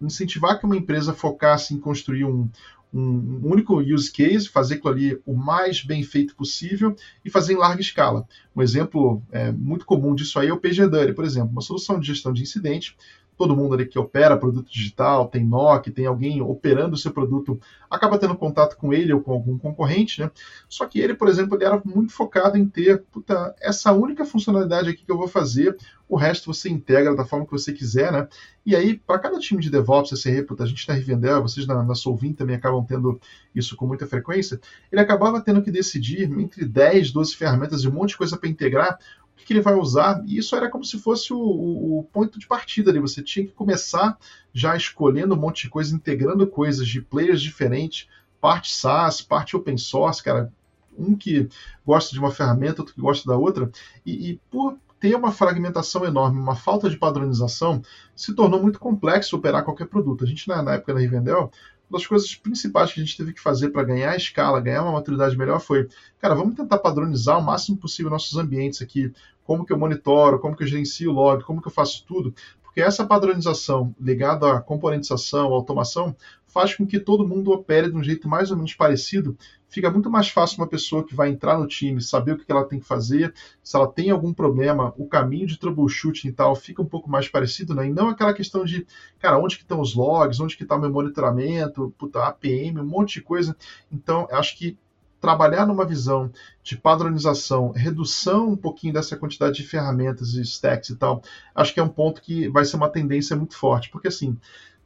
incentivar 0.00 0.58
que 0.58 0.64
uma 0.64 0.76
empresa 0.76 1.12
focasse 1.12 1.74
em 1.74 1.78
construir 1.78 2.24
um, 2.24 2.48
um 2.92 3.40
único 3.44 3.80
use 3.80 4.10
case, 4.10 4.48
fazer 4.48 4.76
aquilo 4.76 4.92
ali 4.92 5.22
o 5.26 5.34
mais 5.34 5.84
bem 5.84 6.02
feito 6.02 6.34
possível 6.34 6.96
e 7.22 7.30
fazer 7.30 7.52
em 7.52 7.58
larga 7.58 7.82
escala. 7.82 8.26
Um 8.56 8.62
exemplo 8.62 9.22
é, 9.30 9.52
muito 9.52 9.84
comum 9.84 10.14
disso 10.14 10.38
aí 10.38 10.48
é 10.48 10.52
o 10.52 10.58
PagerDuty, 10.58 11.12
por 11.12 11.24
exemplo, 11.24 11.50
uma 11.50 11.60
solução 11.60 12.00
de 12.00 12.06
gestão 12.06 12.32
de 12.32 12.42
incidente 12.42 12.96
todo 13.38 13.56
mundo 13.56 13.74
ali 13.74 13.86
que 13.86 13.98
opera 13.98 14.36
produto 14.36 14.68
digital, 14.68 15.28
tem 15.28 15.44
NOC, 15.44 15.92
tem 15.92 16.06
alguém 16.06 16.42
operando 16.42 16.96
o 16.96 16.98
seu 16.98 17.12
produto, 17.12 17.58
acaba 17.88 18.18
tendo 18.18 18.34
contato 18.34 18.76
com 18.76 18.92
ele 18.92 19.12
ou 19.12 19.20
com 19.20 19.32
algum 19.32 19.56
concorrente, 19.56 20.20
né? 20.20 20.30
Só 20.68 20.84
que 20.86 20.98
ele, 20.98 21.14
por 21.14 21.28
exemplo, 21.28 21.56
ele 21.56 21.64
era 21.64 21.80
muito 21.84 22.12
focado 22.12 22.58
em 22.58 22.68
ter 22.68 23.04
puta, 23.12 23.54
essa 23.60 23.92
única 23.92 24.24
funcionalidade 24.24 24.90
aqui 24.90 25.04
que 25.04 25.12
eu 25.12 25.16
vou 25.16 25.28
fazer, 25.28 25.76
o 26.08 26.16
resto 26.16 26.52
você 26.52 26.68
integra 26.68 27.14
da 27.14 27.24
forma 27.24 27.46
que 27.46 27.52
você 27.52 27.72
quiser, 27.72 28.10
né? 28.10 28.26
E 28.66 28.74
aí, 28.74 28.98
para 28.98 29.20
cada 29.20 29.38
time 29.38 29.62
de 29.62 29.70
DevOps, 29.70 30.10
SRE, 30.18 30.42
puta, 30.42 30.64
a 30.64 30.66
gente 30.66 30.88
na 30.88 30.94
Rivendell, 30.94 31.42
vocês 31.42 31.66
na, 31.66 31.82
na 31.84 31.94
Solvin 31.94 32.32
também 32.32 32.56
acabam 32.56 32.84
tendo 32.84 33.20
isso 33.54 33.76
com 33.76 33.86
muita 33.86 34.06
frequência, 34.06 34.60
ele 34.90 35.00
acabava 35.00 35.40
tendo 35.40 35.62
que 35.62 35.70
decidir 35.70 36.24
entre 36.38 36.64
10, 36.64 37.12
12 37.12 37.36
ferramentas 37.36 37.82
e 37.82 37.88
um 37.88 37.92
monte 37.92 38.10
de 38.10 38.16
coisa 38.16 38.36
para 38.36 38.48
integrar, 38.48 38.98
o 39.42 39.46
que 39.46 39.52
ele 39.52 39.60
vai 39.60 39.74
usar, 39.74 40.22
e 40.26 40.38
isso 40.38 40.54
era 40.54 40.68
como 40.68 40.84
se 40.84 40.98
fosse 40.98 41.32
o, 41.32 41.38
o, 41.38 41.98
o, 42.00 42.04
ponto 42.04 42.38
de 42.38 42.46
partida 42.46 42.90
ali. 42.90 42.98
Você 42.98 43.22
tinha 43.22 43.46
que 43.46 43.52
começar 43.52 44.18
já 44.52 44.76
escolhendo 44.76 45.34
um 45.34 45.38
monte 45.38 45.62
de 45.62 45.70
coisa, 45.70 45.94
integrando 45.94 46.46
coisas 46.46 46.86
de 46.86 47.00
players 47.00 47.40
diferentes, 47.40 48.08
parte 48.40 48.72
SaaS, 48.74 49.22
parte 49.22 49.56
open 49.56 49.76
source, 49.76 50.22
cara. 50.22 50.52
Um 50.98 51.14
que 51.14 51.48
gosta 51.86 52.12
de 52.12 52.18
uma 52.18 52.32
ferramenta, 52.32 52.82
outro 52.82 52.94
que 52.94 53.00
gosta 53.00 53.28
da 53.28 53.36
outra, 53.36 53.70
e, 54.04 54.30
e 54.30 54.40
por 54.50 54.76
ter 54.98 55.14
uma 55.14 55.30
fragmentação 55.30 56.04
enorme, 56.04 56.40
uma 56.40 56.56
falta 56.56 56.90
de 56.90 56.96
padronização, 56.96 57.82
se 58.16 58.34
tornou 58.34 58.60
muito 58.60 58.80
complexo 58.80 59.36
operar 59.36 59.64
qualquer 59.64 59.86
produto. 59.86 60.24
A 60.24 60.26
gente, 60.26 60.48
na, 60.48 60.60
na 60.60 60.74
época 60.74 60.92
da 60.92 61.00
Rivendell, 61.00 61.52
uma 61.88 61.98
das 61.98 62.06
coisas 62.06 62.34
principais 62.34 62.92
que 62.92 63.00
a 63.00 63.04
gente 63.04 63.16
teve 63.16 63.32
que 63.32 63.40
fazer 63.40 63.70
para 63.70 63.82
ganhar 63.82 64.14
escala, 64.16 64.60
ganhar 64.60 64.82
uma 64.82 64.92
maturidade 64.92 65.36
melhor 65.36 65.60
foi, 65.60 65.88
cara, 66.18 66.34
vamos 66.34 66.54
tentar 66.54 66.78
padronizar 66.78 67.38
o 67.38 67.42
máximo 67.42 67.76
possível 67.78 68.10
nossos 68.10 68.36
ambientes 68.36 68.82
aqui, 68.82 69.12
como 69.44 69.64
que 69.64 69.72
eu 69.72 69.78
monitoro, 69.78 70.38
como 70.38 70.54
que 70.54 70.62
eu 70.62 70.66
gerencio 70.66 71.10
o 71.10 71.14
log, 71.14 71.42
como 71.44 71.62
que 71.62 71.68
eu 71.68 71.72
faço 71.72 72.04
tudo, 72.06 72.34
porque 72.62 72.82
essa 72.82 73.06
padronização 73.06 73.94
ligada 73.98 74.52
à 74.52 74.60
componentização, 74.60 75.52
à 75.52 75.54
automação, 75.54 76.14
faz 76.46 76.74
com 76.74 76.86
que 76.86 77.00
todo 77.00 77.26
mundo 77.26 77.50
opere 77.50 77.90
de 77.90 77.96
um 77.96 78.02
jeito 78.02 78.28
mais 78.28 78.50
ou 78.50 78.56
menos 78.56 78.74
parecido. 78.74 79.36
Fica 79.68 79.90
muito 79.90 80.10
mais 80.10 80.28
fácil 80.28 80.58
uma 80.58 80.66
pessoa 80.66 81.04
que 81.04 81.14
vai 81.14 81.28
entrar 81.28 81.58
no 81.58 81.66
time 81.66 82.00
saber 82.00 82.32
o 82.32 82.38
que 82.38 82.50
ela 82.50 82.64
tem 82.64 82.80
que 82.80 82.86
fazer, 82.86 83.34
se 83.62 83.76
ela 83.76 83.86
tem 83.86 84.10
algum 84.10 84.32
problema, 84.32 84.94
o 84.96 85.06
caminho 85.06 85.46
de 85.46 85.58
troubleshooting 85.58 86.28
e 86.28 86.32
tal 86.32 86.56
fica 86.56 86.80
um 86.80 86.86
pouco 86.86 87.10
mais 87.10 87.28
parecido, 87.28 87.74
né? 87.74 87.86
E 87.86 87.92
não 87.92 88.08
aquela 88.08 88.32
questão 88.32 88.64
de, 88.64 88.86
cara, 89.18 89.38
onde 89.38 89.56
que 89.56 89.62
estão 89.62 89.80
os 89.80 89.94
logs, 89.94 90.40
onde 90.40 90.56
que 90.56 90.62
está 90.62 90.76
o 90.76 90.80
meu 90.80 90.90
monitoramento, 90.90 91.94
puta, 91.98 92.24
APM, 92.24 92.80
um 92.80 92.86
monte 92.86 93.14
de 93.14 93.22
coisa. 93.22 93.54
Então, 93.92 94.26
acho 94.30 94.56
que 94.56 94.78
trabalhar 95.20 95.66
numa 95.66 95.84
visão 95.84 96.30
de 96.62 96.76
padronização, 96.76 97.72
redução 97.72 98.50
um 98.50 98.56
pouquinho 98.56 98.92
dessa 98.92 99.16
quantidade 99.16 99.56
de 99.56 99.64
ferramentas 99.64 100.34
e 100.34 100.42
stacks 100.42 100.90
e 100.90 100.96
tal, 100.96 101.22
acho 101.54 101.74
que 101.74 101.80
é 101.80 101.82
um 101.82 101.88
ponto 101.88 102.22
que 102.22 102.48
vai 102.48 102.64
ser 102.64 102.76
uma 102.76 102.88
tendência 102.88 103.36
muito 103.36 103.56
forte, 103.56 103.90
porque 103.90 104.08
assim, 104.08 104.38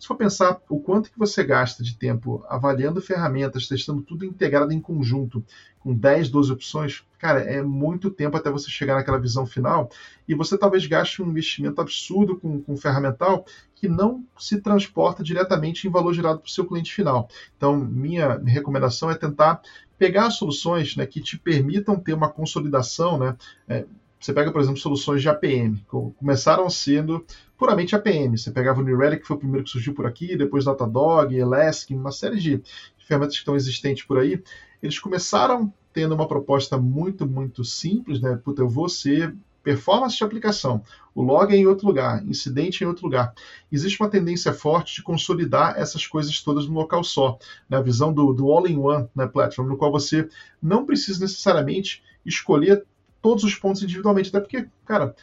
se 0.02 0.08
for 0.08 0.16
pensar 0.16 0.60
o 0.68 0.80
quanto 0.80 1.12
que 1.12 1.18
você 1.18 1.44
gasta 1.44 1.80
de 1.80 1.96
tempo 1.96 2.44
avaliando 2.48 3.00
ferramentas, 3.00 3.68
testando 3.68 4.02
tudo 4.02 4.24
integrado 4.24 4.72
em 4.72 4.80
conjunto, 4.80 5.44
com 5.78 5.94
10, 5.94 6.28
12 6.28 6.50
opções, 6.50 7.04
cara, 7.20 7.38
é 7.38 7.62
muito 7.62 8.10
tempo 8.10 8.36
até 8.36 8.50
você 8.50 8.68
chegar 8.68 8.96
naquela 8.96 9.20
visão 9.20 9.46
final 9.46 9.88
e 10.26 10.34
você 10.34 10.58
talvez 10.58 10.84
gaste 10.88 11.22
um 11.22 11.30
investimento 11.30 11.80
absurdo 11.80 12.36
com, 12.36 12.60
com 12.60 12.76
ferramental 12.76 13.46
que 13.76 13.88
não 13.88 14.26
se 14.36 14.60
transporta 14.60 15.22
diretamente 15.22 15.86
em 15.86 15.90
valor 15.90 16.12
gerado 16.12 16.40
para 16.40 16.48
o 16.48 16.50
seu 16.50 16.66
cliente 16.66 16.92
final. 16.92 17.28
Então, 17.56 17.76
minha 17.76 18.38
recomendação 18.44 19.08
é 19.08 19.14
tentar 19.14 19.62
pegar 19.96 20.30
soluções 20.30 20.96
né, 20.96 21.06
que 21.06 21.20
te 21.20 21.38
permitam 21.38 21.94
ter 21.94 22.12
uma 22.12 22.28
consolidação, 22.28 23.18
né, 23.18 23.36
é, 23.68 23.86
você 24.22 24.32
pega, 24.32 24.52
por 24.52 24.60
exemplo, 24.60 24.78
soluções 24.78 25.20
de 25.20 25.28
APM, 25.28 25.84
começaram 26.16 26.70
sendo 26.70 27.26
puramente 27.58 27.96
APM. 27.96 28.38
Você 28.38 28.52
pegava 28.52 28.80
o 28.80 28.84
New 28.84 28.96
Relic, 28.96 29.22
que 29.22 29.26
foi 29.26 29.36
o 29.36 29.40
primeiro 29.40 29.64
que 29.64 29.70
surgiu 29.70 29.94
por 29.94 30.06
aqui, 30.06 30.36
depois 30.36 30.64
Datadog, 30.64 31.34
Elastic, 31.34 31.96
uma 31.96 32.12
série 32.12 32.38
de 32.38 32.62
ferramentas 33.06 33.34
que 33.34 33.40
estão 33.40 33.56
existentes 33.56 34.04
por 34.04 34.18
aí. 34.18 34.40
Eles 34.80 35.00
começaram 35.00 35.74
tendo 35.92 36.14
uma 36.14 36.28
proposta 36.28 36.78
muito, 36.78 37.26
muito 37.26 37.64
simples, 37.64 38.20
né? 38.20 38.38
Puta, 38.42 38.62
eu 38.62 38.68
vou 38.68 38.88
ser 38.88 39.34
performance 39.62 40.16
de 40.16 40.24
aplicação, 40.24 40.82
o 41.14 41.22
log 41.22 41.52
é 41.52 41.56
em 41.56 41.66
outro 41.66 41.86
lugar, 41.86 42.24
incidente 42.26 42.82
em 42.82 42.86
outro 42.86 43.04
lugar. 43.04 43.32
Existe 43.70 44.00
uma 44.00 44.08
tendência 44.08 44.52
forte 44.52 44.96
de 44.96 45.02
consolidar 45.02 45.74
essas 45.76 46.06
coisas 46.06 46.40
todas 46.40 46.66
num 46.66 46.74
local 46.74 47.04
só, 47.04 47.38
na 47.68 47.78
né? 47.78 47.84
visão 47.84 48.12
do, 48.12 48.32
do 48.32 48.50
all-in-one 48.50 49.08
né, 49.14 49.26
platform, 49.26 49.68
no 49.68 49.76
qual 49.76 49.92
você 49.92 50.28
não 50.60 50.84
precisa 50.84 51.20
necessariamente 51.20 52.02
escolher 52.24 52.84
todos 53.22 53.44
os 53.44 53.54
pontos 53.54 53.82
individualmente, 53.82 54.28
até 54.28 54.40
porque, 54.40 54.68
cara, 54.84 55.14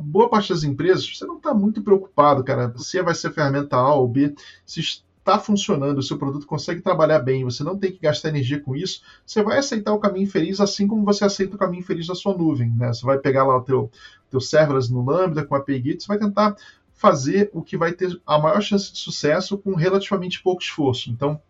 boa 0.00 0.28
parte 0.28 0.50
das 0.50 0.62
empresas, 0.62 1.06
você 1.06 1.26
não 1.26 1.36
está 1.36 1.52
muito 1.52 1.82
preocupado, 1.82 2.44
cara, 2.44 2.72
se 2.78 3.02
vai 3.02 3.14
ser 3.14 3.32
ferramenta 3.32 3.76
A 3.76 3.94
ou 3.94 4.06
B, 4.06 4.34
se 4.64 4.80
está 4.80 5.38
funcionando, 5.38 5.98
o 5.98 6.02
seu 6.02 6.18
produto 6.18 6.46
consegue 6.46 6.80
trabalhar 6.80 7.18
bem, 7.18 7.44
você 7.44 7.62
não 7.62 7.78
tem 7.78 7.92
que 7.92 7.98
gastar 8.00 8.30
energia 8.30 8.60
com 8.60 8.74
isso, 8.74 9.02
você 9.24 9.42
vai 9.42 9.58
aceitar 9.58 9.92
o 9.92 9.98
caminho 9.98 10.26
feliz 10.26 10.60
assim 10.60 10.86
como 10.86 11.04
você 11.04 11.24
aceita 11.24 11.56
o 11.56 11.58
caminho 11.58 11.84
feliz 11.84 12.06
da 12.06 12.14
sua 12.14 12.36
nuvem, 12.36 12.70
né? 12.70 12.88
Você 12.88 13.04
vai 13.04 13.18
pegar 13.18 13.44
lá 13.44 13.56
o 13.56 13.62
teu, 13.62 13.90
teu 14.30 14.40
serverless 14.40 14.92
no 14.92 15.04
Lambda 15.04 15.44
com 15.44 15.54
API 15.54 15.82
Git, 15.82 16.02
você 16.02 16.08
vai 16.08 16.18
tentar 16.18 16.56
fazer 16.94 17.50
o 17.52 17.62
que 17.62 17.76
vai 17.76 17.92
ter 17.92 18.20
a 18.26 18.38
maior 18.38 18.60
chance 18.60 18.92
de 18.92 18.98
sucesso 18.98 19.56
com 19.56 19.74
relativamente 19.74 20.42
pouco 20.42 20.62
esforço. 20.62 21.10
Então, 21.10 21.40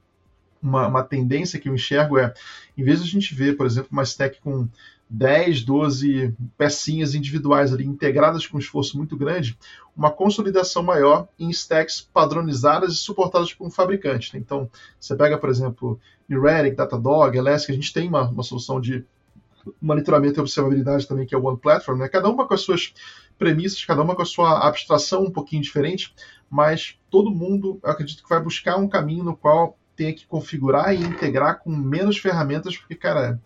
uma, 0.62 0.86
uma 0.86 1.02
tendência 1.02 1.58
que 1.58 1.68
eu 1.68 1.74
enxergo 1.74 2.18
é, 2.18 2.32
em 2.76 2.84
vez 2.84 3.02
de 3.02 3.08
a 3.08 3.10
gente 3.10 3.34
ver, 3.34 3.56
por 3.56 3.66
exemplo, 3.66 3.88
uma 3.90 4.02
stack 4.02 4.40
com 4.40 4.68
10, 5.10 5.64
12 5.64 6.34
pecinhas 6.56 7.16
individuais 7.16 7.72
ali 7.72 7.84
integradas 7.84 8.46
com 8.46 8.56
um 8.56 8.60
esforço 8.60 8.96
muito 8.96 9.16
grande, 9.16 9.58
uma 9.96 10.10
consolidação 10.10 10.84
maior 10.84 11.28
em 11.36 11.50
stacks 11.50 12.00
padronizadas 12.00 12.92
e 12.92 12.96
suportadas 12.96 13.52
por 13.52 13.66
um 13.66 13.70
fabricante. 13.70 14.36
Então, 14.36 14.70
você 14.98 15.16
pega, 15.16 15.36
por 15.36 15.50
exemplo, 15.50 15.98
New 16.28 16.40
Datadog, 16.76 17.36
Elastic, 17.36 17.70
a 17.70 17.74
gente 17.74 17.92
tem 17.92 18.08
uma, 18.08 18.28
uma 18.28 18.44
solução 18.44 18.80
de 18.80 19.04
monitoramento 19.82 20.38
e 20.38 20.40
observabilidade 20.40 21.06
também, 21.08 21.26
que 21.26 21.34
é 21.34 21.38
o 21.38 21.44
One 21.44 21.58
Platform, 21.58 21.98
né? 21.98 22.08
cada 22.08 22.28
uma 22.30 22.46
com 22.46 22.54
as 22.54 22.60
suas 22.60 22.94
premissas, 23.36 23.84
cada 23.84 24.02
uma 24.02 24.14
com 24.14 24.22
a 24.22 24.26
sua 24.26 24.66
abstração 24.66 25.24
um 25.24 25.30
pouquinho 25.30 25.60
diferente, 25.60 26.14
mas 26.48 26.98
todo 27.10 27.30
mundo, 27.30 27.80
acredito 27.82 28.22
que 28.22 28.28
vai 28.28 28.40
buscar 28.40 28.76
um 28.76 28.88
caminho 28.88 29.24
no 29.24 29.36
qual 29.36 29.76
tenha 29.96 30.14
que 30.14 30.26
configurar 30.26 30.94
e 30.94 31.02
integrar 31.02 31.58
com 31.58 31.70
menos 31.70 32.16
ferramentas, 32.16 32.76
porque, 32.76 32.94
cara, 32.94 33.40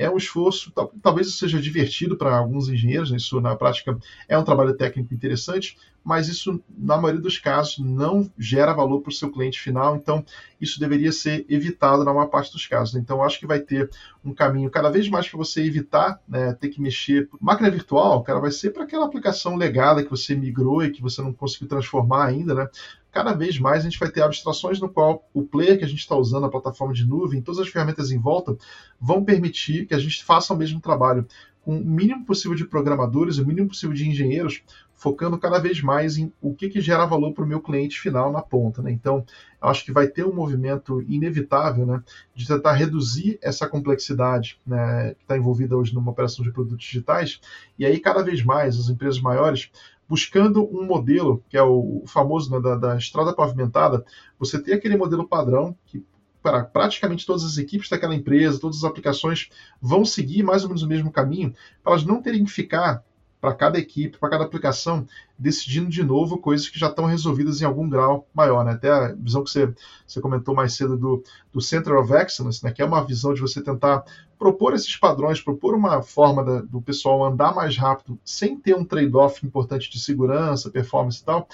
é 0.00 0.10
um 0.10 0.16
esforço, 0.16 0.72
talvez 1.02 1.34
seja 1.34 1.60
divertido 1.60 2.16
para 2.16 2.34
alguns 2.34 2.70
engenheiros, 2.70 3.10
né? 3.10 3.18
isso 3.18 3.38
na 3.38 3.54
prática 3.54 3.98
é 4.26 4.38
um 4.38 4.42
trabalho 4.42 4.74
técnico 4.74 5.12
interessante, 5.12 5.76
mas 6.02 6.28
isso, 6.28 6.62
na 6.76 6.96
maioria 6.96 7.20
dos 7.20 7.38
casos, 7.38 7.78
não 7.78 8.30
gera 8.38 8.72
valor 8.72 9.00
para 9.00 9.10
o 9.10 9.14
seu 9.14 9.30
cliente 9.30 9.60
final, 9.60 9.96
então 9.96 10.24
isso 10.60 10.80
deveria 10.80 11.12
ser 11.12 11.44
evitado 11.48 12.04
na 12.04 12.12
maior 12.12 12.26
parte 12.26 12.52
dos 12.52 12.66
casos. 12.66 12.94
Então, 12.94 13.22
acho 13.22 13.38
que 13.38 13.46
vai 13.46 13.60
ter 13.60 13.90
um 14.24 14.34
caminho 14.34 14.70
cada 14.70 14.90
vez 14.90 15.08
mais 15.08 15.28
para 15.28 15.38
você 15.38 15.62
evitar 15.62 16.20
né, 16.28 16.52
ter 16.54 16.68
que 16.68 16.80
mexer. 16.80 17.28
Máquina 17.40 17.70
virtual, 17.70 18.22
cara, 18.22 18.40
vai 18.40 18.50
ser 18.50 18.70
para 18.70 18.84
aquela 18.84 19.06
aplicação 19.06 19.56
legada 19.56 20.02
que 20.02 20.10
você 20.10 20.34
migrou 20.34 20.82
e 20.82 20.90
que 20.90 21.02
você 21.02 21.22
não 21.22 21.32
conseguiu 21.32 21.68
transformar 21.68 22.26
ainda, 22.26 22.54
né? 22.54 22.68
cada 23.10 23.32
vez 23.32 23.58
mais 23.58 23.80
a 23.80 23.88
gente 23.88 23.98
vai 23.98 24.10
ter 24.10 24.22
abstrações 24.22 24.80
no 24.80 24.88
qual 24.88 25.28
o 25.34 25.42
player 25.42 25.78
que 25.78 25.84
a 25.84 25.88
gente 25.88 25.98
está 25.98 26.16
usando, 26.16 26.46
a 26.46 26.50
plataforma 26.50 26.94
de 26.94 27.04
nuvem, 27.04 27.42
todas 27.42 27.60
as 27.60 27.68
ferramentas 27.68 28.10
em 28.10 28.18
volta, 28.18 28.56
vão 29.00 29.24
permitir 29.24 29.86
que 29.86 29.94
a 29.94 29.98
gente 29.98 30.24
faça 30.24 30.54
o 30.54 30.56
mesmo 30.56 30.80
trabalho 30.80 31.26
com 31.62 31.76
o 31.76 31.84
mínimo 31.84 32.24
possível 32.24 32.56
de 32.56 32.64
programadores, 32.64 33.38
o 33.38 33.46
mínimo 33.46 33.68
possível 33.68 33.94
de 33.94 34.08
engenheiros, 34.08 34.62
focando 35.00 35.38
cada 35.38 35.58
vez 35.58 35.80
mais 35.80 36.18
em 36.18 36.30
o 36.42 36.54
que, 36.54 36.68
que 36.68 36.78
gera 36.78 37.06
valor 37.06 37.32
para 37.32 37.42
o 37.42 37.46
meu 37.46 37.58
cliente 37.58 37.98
final 37.98 38.30
na 38.30 38.42
ponta. 38.42 38.82
Né? 38.82 38.92
Então, 38.92 39.24
acho 39.58 39.82
que 39.82 39.92
vai 39.92 40.06
ter 40.06 40.26
um 40.26 40.34
movimento 40.34 41.02
inevitável 41.08 41.86
né, 41.86 42.02
de 42.34 42.46
tentar 42.46 42.74
reduzir 42.74 43.38
essa 43.40 43.66
complexidade 43.66 44.60
né, 44.66 45.14
que 45.14 45.22
está 45.22 45.38
envolvida 45.38 45.74
hoje 45.74 45.94
numa 45.94 46.10
operação 46.10 46.44
de 46.44 46.52
produtos 46.52 46.84
digitais, 46.84 47.40
e 47.78 47.86
aí 47.86 47.98
cada 47.98 48.22
vez 48.22 48.44
mais 48.44 48.78
as 48.78 48.90
empresas 48.90 49.18
maiores 49.22 49.70
buscando 50.06 50.68
um 50.70 50.84
modelo, 50.84 51.42
que 51.48 51.56
é 51.56 51.62
o 51.62 52.02
famoso 52.06 52.50
né, 52.50 52.60
da, 52.60 52.76
da 52.76 52.96
estrada 52.98 53.32
pavimentada, 53.32 54.04
você 54.38 54.60
tem 54.60 54.74
aquele 54.74 54.98
modelo 54.98 55.26
padrão 55.26 55.74
que 55.86 56.04
para 56.42 56.62
praticamente 56.62 57.24
todas 57.24 57.44
as 57.44 57.56
equipes 57.56 57.88
daquela 57.88 58.14
empresa, 58.14 58.60
todas 58.60 58.78
as 58.78 58.84
aplicações 58.84 59.48
vão 59.80 60.04
seguir 60.04 60.42
mais 60.42 60.62
ou 60.62 60.68
menos 60.68 60.82
o 60.82 60.88
mesmo 60.88 61.10
caminho, 61.10 61.54
para 61.82 61.92
elas 61.92 62.04
não 62.04 62.20
terem 62.20 62.44
que 62.44 62.50
ficar 62.50 63.02
para 63.40 63.54
cada 63.54 63.78
equipe, 63.78 64.18
para 64.18 64.28
cada 64.28 64.44
aplicação, 64.44 65.06
decidindo 65.38 65.88
de 65.88 66.02
novo 66.02 66.38
coisas 66.38 66.68
que 66.68 66.78
já 66.78 66.88
estão 66.88 67.06
resolvidas 67.06 67.60
em 67.60 67.64
algum 67.64 67.88
grau 67.88 68.28
maior. 68.34 68.64
Né? 68.64 68.72
Até 68.72 68.90
a 68.90 69.12
visão 69.14 69.42
que 69.42 69.50
você, 69.50 69.72
você 70.06 70.20
comentou 70.20 70.54
mais 70.54 70.74
cedo 70.74 70.96
do, 70.96 71.22
do 71.52 71.60
Center 71.60 71.94
of 71.94 72.12
Excellence, 72.12 72.62
né? 72.62 72.70
que 72.70 72.82
é 72.82 72.84
uma 72.84 73.04
visão 73.04 73.32
de 73.32 73.40
você 73.40 73.62
tentar 73.62 74.04
propor 74.38 74.74
esses 74.74 74.96
padrões, 74.96 75.40
propor 75.40 75.74
uma 75.74 76.02
forma 76.02 76.44
da, 76.44 76.60
do 76.60 76.82
pessoal 76.82 77.24
andar 77.24 77.54
mais 77.54 77.76
rápido 77.76 78.18
sem 78.24 78.58
ter 78.58 78.74
um 78.76 78.84
trade-off 78.84 79.44
importante 79.44 79.90
de 79.90 79.98
segurança, 79.98 80.70
performance 80.70 81.20
e 81.20 81.24
tal, 81.24 81.48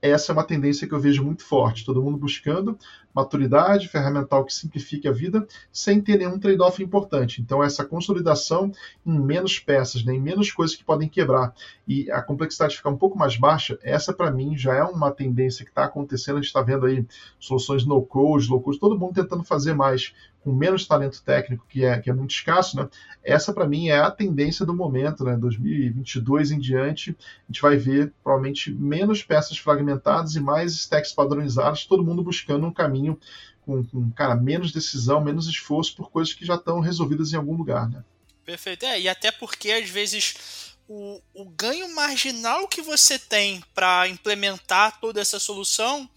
essa 0.00 0.30
é 0.30 0.32
uma 0.32 0.44
tendência 0.44 0.86
que 0.86 0.94
eu 0.94 1.00
vejo 1.00 1.24
muito 1.24 1.44
forte. 1.44 1.84
Todo 1.84 2.02
mundo 2.02 2.16
buscando 2.16 2.78
maturidade 3.18 3.88
ferramental 3.88 4.44
que 4.44 4.54
simplifique 4.54 5.08
a 5.08 5.12
vida, 5.12 5.46
sem 5.72 6.00
ter 6.00 6.18
nenhum 6.18 6.38
trade-off 6.38 6.82
importante. 6.82 7.42
Então, 7.42 7.62
essa 7.62 7.84
consolidação 7.84 8.70
em 9.04 9.18
menos 9.18 9.58
peças, 9.58 10.04
né, 10.04 10.14
em 10.14 10.20
menos 10.20 10.52
coisas 10.52 10.76
que 10.76 10.84
podem 10.84 11.08
quebrar, 11.08 11.52
e 11.86 12.10
a 12.12 12.22
complexidade 12.22 12.76
ficar 12.76 12.90
um 12.90 12.96
pouco 12.96 13.18
mais 13.18 13.36
baixa, 13.36 13.78
essa 13.82 14.12
para 14.12 14.30
mim 14.30 14.56
já 14.56 14.74
é 14.74 14.82
uma 14.84 15.10
tendência 15.10 15.64
que 15.64 15.70
está 15.70 15.84
acontecendo. 15.84 16.36
A 16.36 16.40
gente 16.40 16.46
está 16.46 16.62
vendo 16.62 16.86
aí 16.86 17.04
soluções 17.40 17.84
no-code, 17.84 18.48
low-code, 18.48 18.78
todo 18.78 18.98
mundo 18.98 19.14
tentando 19.14 19.42
fazer 19.42 19.74
mais 19.74 20.14
com 20.42 20.52
menos 20.52 20.86
talento 20.86 21.22
técnico, 21.22 21.66
que 21.68 21.84
é, 21.84 21.98
que 21.98 22.08
é 22.08 22.12
muito 22.12 22.30
escasso, 22.30 22.76
né? 22.76 22.88
Essa, 23.22 23.52
para 23.52 23.66
mim, 23.66 23.88
é 23.88 23.98
a 23.98 24.10
tendência 24.10 24.64
do 24.64 24.74
momento, 24.74 25.24
né? 25.24 25.36
2022 25.36 26.52
em 26.52 26.58
diante, 26.58 27.16
a 27.20 27.52
gente 27.52 27.60
vai 27.60 27.76
ver 27.76 28.12
provavelmente 28.22 28.70
menos 28.72 29.22
peças 29.22 29.58
fragmentadas 29.58 30.36
e 30.36 30.40
mais 30.40 30.72
stacks 30.74 31.12
padronizados, 31.12 31.86
todo 31.86 32.04
mundo 32.04 32.22
buscando 32.22 32.66
um 32.66 32.72
caminho 32.72 33.18
com, 33.62 33.84
com 33.84 34.10
cara, 34.12 34.34
menos 34.34 34.72
decisão, 34.72 35.22
menos 35.22 35.46
esforço 35.46 35.94
por 35.94 36.10
coisas 36.10 36.32
que 36.32 36.46
já 36.46 36.54
estão 36.54 36.80
resolvidas 36.80 37.32
em 37.32 37.36
algum 37.36 37.56
lugar, 37.56 37.88
né? 37.88 38.02
Perfeito. 38.44 38.86
É, 38.86 38.98
e 38.98 39.08
até 39.08 39.30
porque 39.30 39.70
às 39.70 39.90
vezes 39.90 40.76
o, 40.88 41.20
o 41.34 41.44
ganho 41.44 41.94
marginal 41.94 42.66
que 42.66 42.80
você 42.80 43.18
tem 43.18 43.62
para 43.74 44.08
implementar 44.08 44.98
toda 45.00 45.20
essa 45.20 45.38
solução 45.38 46.08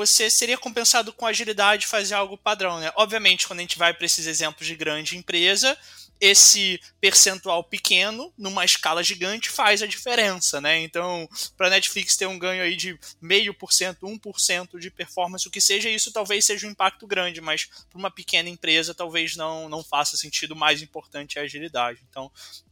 você 0.00 0.30
seria 0.30 0.56
compensado 0.56 1.12
com 1.12 1.26
agilidade 1.26 1.86
fazer 1.86 2.14
algo 2.14 2.38
padrão, 2.38 2.80
né? 2.80 2.90
Obviamente, 2.96 3.46
quando 3.46 3.58
a 3.58 3.62
gente 3.62 3.76
vai 3.76 3.92
para 3.92 4.06
esses 4.06 4.26
exemplos 4.26 4.66
de 4.66 4.74
grande 4.74 5.14
empresa, 5.14 5.76
esse 6.18 6.80
percentual 7.00 7.62
pequeno, 7.64 8.32
numa 8.36 8.64
escala 8.64 9.02
gigante, 9.02 9.50
faz 9.50 9.82
a 9.82 9.86
diferença, 9.86 10.60
né? 10.60 10.78
Então, 10.80 11.28
para 11.56 11.66
a 11.66 11.70
Netflix 11.70 12.16
ter 12.16 12.26
um 12.26 12.38
ganho 12.38 12.62
aí 12.62 12.76
de 12.76 12.98
meio 13.20 13.52
por 13.52 13.72
cento, 13.72 14.06
um 14.06 14.18
por 14.18 14.40
cento 14.40 14.78
de 14.78 14.90
performance, 14.90 15.46
o 15.46 15.50
que 15.50 15.60
seja, 15.60 15.88
isso 15.90 16.12
talvez 16.12 16.46
seja 16.46 16.66
um 16.66 16.70
impacto 16.70 17.06
grande, 17.06 17.40
mas 17.40 17.68
para 17.90 17.98
uma 17.98 18.10
pequena 18.10 18.48
empresa 18.48 18.94
talvez 18.94 19.36
não, 19.36 19.68
não 19.68 19.84
faça 19.84 20.16
sentido. 20.16 20.52
O 20.52 20.56
mais 20.56 20.80
importante 20.82 21.38
é 21.38 21.42
a 21.42 21.44
agilidade. 21.44 22.00
Então, 22.08 22.30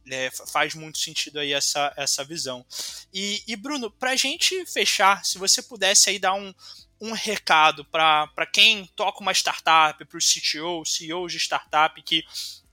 é, 0.09 0.31
faz 0.51 0.73
muito 0.73 0.97
sentido 0.97 1.39
aí 1.39 1.53
essa, 1.53 1.93
essa 1.95 2.23
visão. 2.23 2.65
E, 3.13 3.43
e 3.47 3.55
Bruno, 3.55 3.91
para 3.91 4.11
a 4.11 4.15
gente 4.15 4.65
fechar, 4.65 5.23
se 5.25 5.37
você 5.37 5.61
pudesse 5.61 6.09
aí 6.09 6.19
dar 6.19 6.33
um, 6.33 6.53
um 7.01 7.11
recado 7.13 7.85
para 7.85 8.45
quem 8.51 8.85
toca 8.95 9.21
uma 9.21 9.31
startup, 9.31 10.03
para 10.03 10.17
os 10.17 10.33
CTO, 10.33 10.85
CEOs 10.85 11.31
de 11.31 11.37
startup 11.39 12.01
que 12.03 12.23